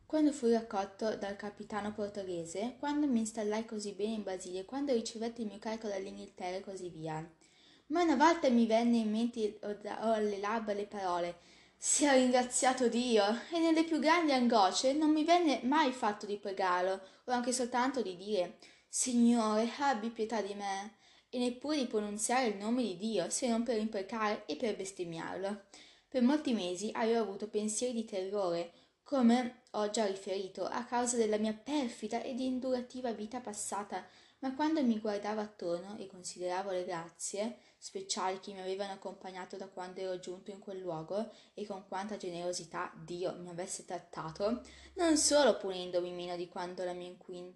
quando 0.05 0.31
fui 0.31 0.51
raccolto 0.51 1.15
dal 1.15 1.35
capitano 1.35 1.93
portoghese, 1.93 2.75
quando 2.77 3.07
mi 3.07 3.19
installai 3.19 3.65
così 3.65 3.93
bene 3.93 4.13
in 4.13 4.23
Brasile, 4.23 4.65
quando 4.65 4.93
ricevetti 4.93 5.41
il 5.41 5.47
mio 5.47 5.57
carico 5.57 5.87
dall'Inghilterra 5.87 6.57
e 6.57 6.61
così 6.61 6.89
via. 6.89 7.27
Ma 7.87 8.03
una 8.03 8.15
volta 8.15 8.49
mi 8.49 8.67
venne 8.67 8.97
in 8.97 9.09
mente 9.09 9.57
o 9.61 10.11
alle 10.11 10.37
labbra 10.37 10.73
le 10.73 10.85
parole 10.85 11.37
sia 11.83 12.13
ringraziato 12.13 12.87
Dio, 12.89 13.23
e 13.49 13.57
nelle 13.57 13.83
più 13.83 13.97
grandi 13.97 14.33
angosce 14.33 14.93
non 14.93 15.09
mi 15.09 15.23
venne 15.23 15.61
mai 15.63 15.91
fatto 15.91 16.27
di 16.27 16.37
pregarlo, 16.37 17.01
o 17.23 17.31
anche 17.31 17.51
soltanto 17.51 18.03
di 18.03 18.15
dire 18.15 18.59
Signore, 18.87 19.67
abbi 19.79 20.11
pietà 20.11 20.43
di 20.43 20.53
me, 20.53 20.97
e 21.27 21.39
neppure 21.39 21.77
di 21.77 21.87
pronunziare 21.87 22.49
il 22.49 22.57
nome 22.57 22.83
di 22.83 22.97
Dio, 22.97 23.31
se 23.31 23.47
non 23.47 23.63
per 23.63 23.79
imprecare 23.79 24.45
e 24.45 24.57
per 24.57 24.75
bestemmiarlo. 24.75 25.63
Per 26.07 26.21
molti 26.21 26.53
mesi 26.53 26.91
avevo 26.93 27.21
avuto 27.21 27.47
pensieri 27.47 27.93
di 27.93 28.05
terrore, 28.05 28.73
come 29.01 29.63
ho 29.71 29.89
già 29.89 30.05
riferito, 30.05 30.63
a 30.65 30.83
causa 30.83 31.17
della 31.17 31.37
mia 31.37 31.53
perfida 31.53 32.21
ed 32.21 32.39
indurativa 32.39 33.11
vita 33.11 33.39
passata, 33.39 34.05
ma 34.41 34.53
quando 34.53 34.83
mi 34.83 34.99
guardavo 34.99 35.41
attorno 35.41 35.97
e 35.97 36.05
consideravo 36.05 36.69
le 36.69 36.85
grazie, 36.85 37.57
speciali 37.83 38.39
che 38.39 38.53
mi 38.53 38.61
avevano 38.61 38.91
accompagnato 38.91 39.57
da 39.57 39.67
quando 39.67 40.01
ero 40.01 40.19
giunto 40.19 40.51
in 40.51 40.59
quel 40.59 40.77
luogo 40.77 41.31
e 41.55 41.65
con 41.65 41.87
quanta 41.87 42.15
generosità 42.15 42.93
Dio 42.95 43.33
mi 43.39 43.49
avesse 43.49 43.85
trattato, 43.85 44.61
non 44.93 45.17
solo 45.17 45.57
punendomi 45.57 46.11
meno 46.11 46.35
di 46.35 46.47
quanto 46.47 46.83
la 46.83 46.93
mia 46.93 47.07
inquin- 47.07 47.51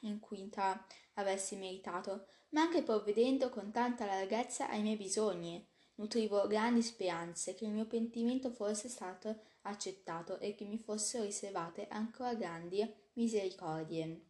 inquinta 0.00 0.86
avessi 1.14 1.56
meritato, 1.56 2.28
ma 2.50 2.62
anche 2.62 2.82
provvedendo 2.82 3.50
con 3.50 3.70
tanta 3.70 4.06
larghezza 4.06 4.70
ai 4.70 4.80
miei 4.80 4.96
bisogni. 4.96 5.62
nutrivo 5.96 6.46
grandi 6.46 6.80
speranze 6.80 7.54
che 7.54 7.66
il 7.66 7.72
mio 7.72 7.84
pentimento 7.84 8.50
fosse 8.50 8.88
stato 8.88 9.40
accettato 9.62 10.38
e 10.38 10.54
che 10.54 10.64
mi 10.64 10.78
fossero 10.78 11.24
riservate 11.24 11.88
ancora 11.88 12.34
grandi 12.34 12.90
misericordie. 13.14 14.22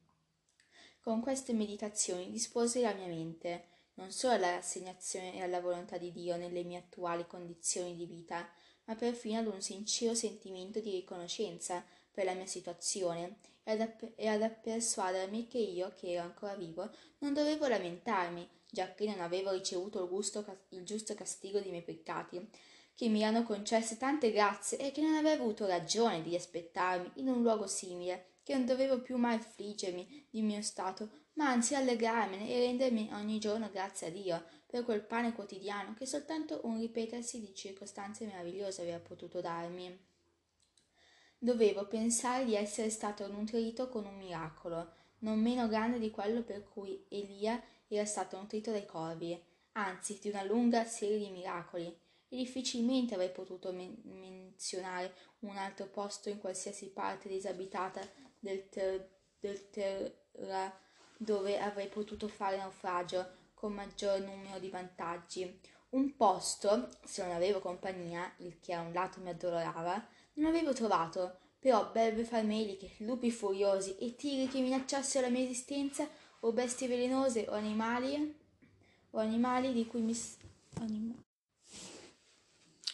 Con 1.01 1.21
queste 1.21 1.53
meditazioni 1.53 2.29
disposi 2.29 2.81
la 2.81 2.93
mia 2.93 3.07
mente 3.07 3.77
non 3.99 4.13
solo 4.13 4.35
alla 4.35 4.55
rassegnazione 4.55 5.35
e 5.35 5.43
alla 5.43 5.61
volontà 5.61 5.99
di 5.99 6.13
Dio 6.13 6.37
nelle 6.37 6.63
mie 6.63 6.79
attuali 6.79 7.27
condizioni 7.27 7.97
di 7.97 8.07
vita, 8.07 8.49
ma 8.85 8.95
perfino 8.95 9.41
ad 9.41 9.47
un 9.47 9.61
sincero 9.61 10.15
sentimento 10.15 10.81
di 10.81 10.93
riconoscenza 10.93 11.85
per 12.11 12.25
la 12.25 12.33
mia 12.33 12.47
situazione 12.47 13.39
e 13.65 13.73
ad, 13.73 13.81
app- 13.81 14.13
e 14.15 14.27
ad 14.29 14.49
persuadermi 14.63 15.47
che 15.49 15.59
io, 15.59 15.93
che 15.95 16.13
ero 16.13 16.23
ancora 16.23 16.55
vivo, 16.55 16.91
non 17.19 17.35
dovevo 17.35 17.67
lamentarmi, 17.67 18.49
giacché 18.71 19.05
non 19.07 19.21
avevo 19.21 19.51
ricevuto 19.51 20.03
il, 20.03 20.09
gusto, 20.09 20.45
il 20.71 20.85
giusto 20.85 21.15
castigo 21.15 21.61
dei 21.61 21.71
miei 21.71 21.83
peccati, 21.83 22.49
che 22.95 23.09
mi 23.09 23.25
hanno 23.25 23.43
concesse 23.43 23.97
tante 23.97 24.31
grazie 24.31 24.79
e 24.79 24.91
che 24.93 25.01
non 25.01 25.15
avevo 25.15 25.43
avuto 25.43 25.67
ragione 25.67 26.23
di 26.23 26.35
aspettarmi 26.35 27.11
in 27.15 27.29
un 27.29 27.43
luogo 27.43 27.67
simile, 27.67 28.37
che 28.43 28.55
non 28.55 28.65
dovevo 28.65 29.01
più 29.03 29.17
mai 29.17 29.37
affliggermi 29.37 30.27
di 30.31 30.41
mio 30.41 30.63
stato, 30.63 31.11
ma 31.39 31.51
anzi 31.51 31.77
allegrarmene 31.77 32.51
e 32.51 32.59
rendermi 32.59 33.11
ogni 33.13 33.39
giorno 33.39 33.71
grazie 33.71 34.09
a 34.09 34.11
Dio 34.11 34.45
per 34.67 34.85
quel 34.85 35.03
pane 35.03 35.33
quotidiano 35.33 35.95
che 35.95 36.05
soltanto 36.05 36.61
un 36.65 36.81
ripetersi 36.81 37.41
di 37.41 37.55
circostanze 37.55 38.27
meravigliose 38.27 38.83
aveva 38.83 38.99
potuto 38.99 39.41
darmi. 39.41 40.07
Dovevo 41.39 41.87
pensare 41.87 42.45
di 42.45 42.57
essere 42.57 42.91
stato 42.91 43.29
nutrito 43.29 43.89
con 43.89 44.05
un 44.05 44.17
miracolo, 44.17 44.95
non 45.21 45.41
meno 45.41 45.69
grande 45.69 46.01
di 46.01 46.11
quello 46.11 46.43
per 46.43 46.65
cui 46.65 47.07
Elia 47.09 47.63
era 47.87 48.05
stato 48.05 48.37
nutrito 48.37 48.73
dai 48.73 48.85
corvi, 48.85 49.41
anzi 49.73 50.19
di 50.21 50.31
una 50.31 50.43
lunga 50.43 50.85
serie 50.85 51.19
di 51.19 51.31
miracoli, 51.31 51.87
e 51.87 52.37
difficilmente 52.37 53.15
avrei 53.15 53.31
potuto 53.31 53.73
men- 53.73 53.97
menzionare 54.03 55.15
un 55.41 55.57
altro 55.57 55.87
posto 55.87 56.29
in 56.31 56.39
qualsiasi 56.39 56.89
parte 56.89 57.29
disabitata 57.29 58.01
del, 58.41 58.69
ter- 58.69 59.09
del 59.39 59.71
terra 59.71 60.87
dove 61.19 61.59
avrei 61.59 61.89
potuto 61.89 62.29
fare 62.29 62.57
naufragio 62.57 63.27
con 63.55 63.75
maggior 63.75 64.21
numero 64.21 64.59
di 64.59 64.71
vantaggi. 64.71 65.61
Un 65.91 66.17
posto, 66.17 66.89
se 67.05 67.23
non 67.23 67.35
avevo 67.35 67.59
compagnia, 67.61 68.33
il 68.39 68.59
che 68.61 68.73
a 68.73 68.81
un 68.81 68.93
lato 68.93 69.21
mi 69.21 69.31
addolorava, 69.31 70.07
non 70.35 70.49
avevo 70.49 70.73
trovato, 70.73 71.39
però 71.59 71.91
belve 71.91 72.25
farmeliche, 72.25 72.93
lupi 72.99 73.31
furiosi 73.31 73.97
e 73.97 74.15
tigri 74.15 74.49
che 74.49 74.61
minacciassero 74.61 75.27
la 75.27 75.33
mia 75.33 75.45
esistenza 75.45 76.09
o 76.41 76.53
bestie 76.53 76.87
velenose 76.87 77.47
o 77.49 77.53
animali 77.53 78.37
o 79.11 79.19
animali 79.19 79.73
di 79.73 79.87
cui 79.87 80.03
mi 80.03 80.17
anima, 80.81 81.15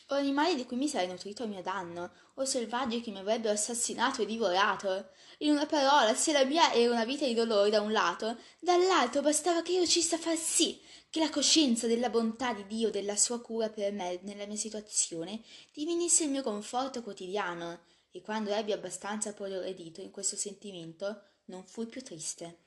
o 0.09 0.15
animali 0.15 0.55
di 0.55 0.65
cui 0.65 0.77
mi 0.77 0.89
sarei 0.89 1.09
nutrito 1.09 1.45
a 1.45 1.47
mio 1.47 1.63
danno, 1.63 2.13
o 2.35 2.45
selvaggi 2.45 3.01
che 3.01 3.11
mi 3.11 3.19
avrebbero 3.19 3.55
assassinato 3.55 4.23
e 4.23 4.27
divorato. 4.27 5.11
In 5.39 5.53
una 5.53 5.67
parola, 5.67 6.15
se 6.15 6.33
la 6.33 6.45
mia 6.45 6.73
era 6.73 6.93
una 6.93 7.05
vita 7.05 7.25
di 7.25 7.35
dolore 7.35 7.71
da 7.71 7.81
un 7.81 7.93
lato, 7.93 8.37
dall'altro 8.61 9.23
bastava 9.23 9.63
che 9.63 9.73
io 9.73 9.79
riuscissi 9.79 10.15
a 10.15 10.19
far 10.19 10.37
sì 10.37 10.81
che 11.09 11.21
la 11.21 11.31
coscienza 11.31 11.87
della 11.87 12.11
bontà 12.11 12.53
di 12.53 12.67
Dio, 12.67 12.91
della 12.91 13.17
sua 13.17 13.41
cura 13.41 13.71
per 13.71 13.93
me 13.93 14.19
nella 14.23 14.47
mia 14.47 14.57
situazione, 14.57 15.43
divenisse 15.73 16.25
il 16.25 16.31
mio 16.31 16.43
conforto 16.43 17.03
quotidiano, 17.03 17.81
e 18.11 18.21
quando 18.21 18.51
ebbi 18.51 18.73
abbastanza 18.73 19.33
progredito 19.33 20.01
in 20.01 20.11
questo 20.11 20.37
sentimento, 20.37 21.23
non 21.47 21.65
fui 21.65 21.87
più 21.87 22.03
triste. 22.03 22.59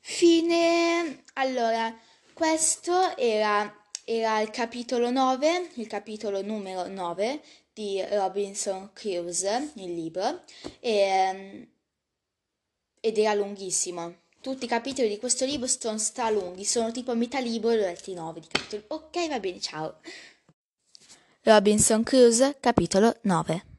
Fine. 0.00 1.24
Allora, 1.34 1.96
questo 2.32 3.16
era 3.16 3.83
era 4.04 4.40
il 4.40 4.50
capitolo 4.50 5.10
9, 5.10 5.70
il 5.74 5.86
capitolo 5.86 6.42
numero 6.42 6.86
9 6.86 7.40
di 7.72 8.02
Robinson 8.10 8.90
Crusoe, 8.92 9.70
il 9.74 9.94
libro, 9.94 10.42
e, 10.80 10.96
ehm, 10.98 11.66
ed 13.00 13.18
era 13.18 13.34
lunghissimo. 13.34 14.22
Tutti 14.40 14.66
i 14.66 14.68
capitoli 14.68 15.08
di 15.08 15.18
questo 15.18 15.44
libro 15.46 15.66
sono 15.66 15.98
stralunghi, 15.98 16.64
sono 16.64 16.92
tipo 16.92 17.10
a 17.12 17.14
metà 17.14 17.40
libro 17.40 17.70
e 17.70 17.82
ho 17.82 17.86
letti 17.86 18.12
9 18.12 18.40
di 18.40 18.46
capitoli. 18.46 18.84
Ok, 18.88 19.28
va 19.28 19.40
bene, 19.40 19.60
ciao. 19.60 19.98
Robinson 21.42 22.02
Crusoe, 22.02 22.56
capitolo 22.60 23.16
9 23.22 23.73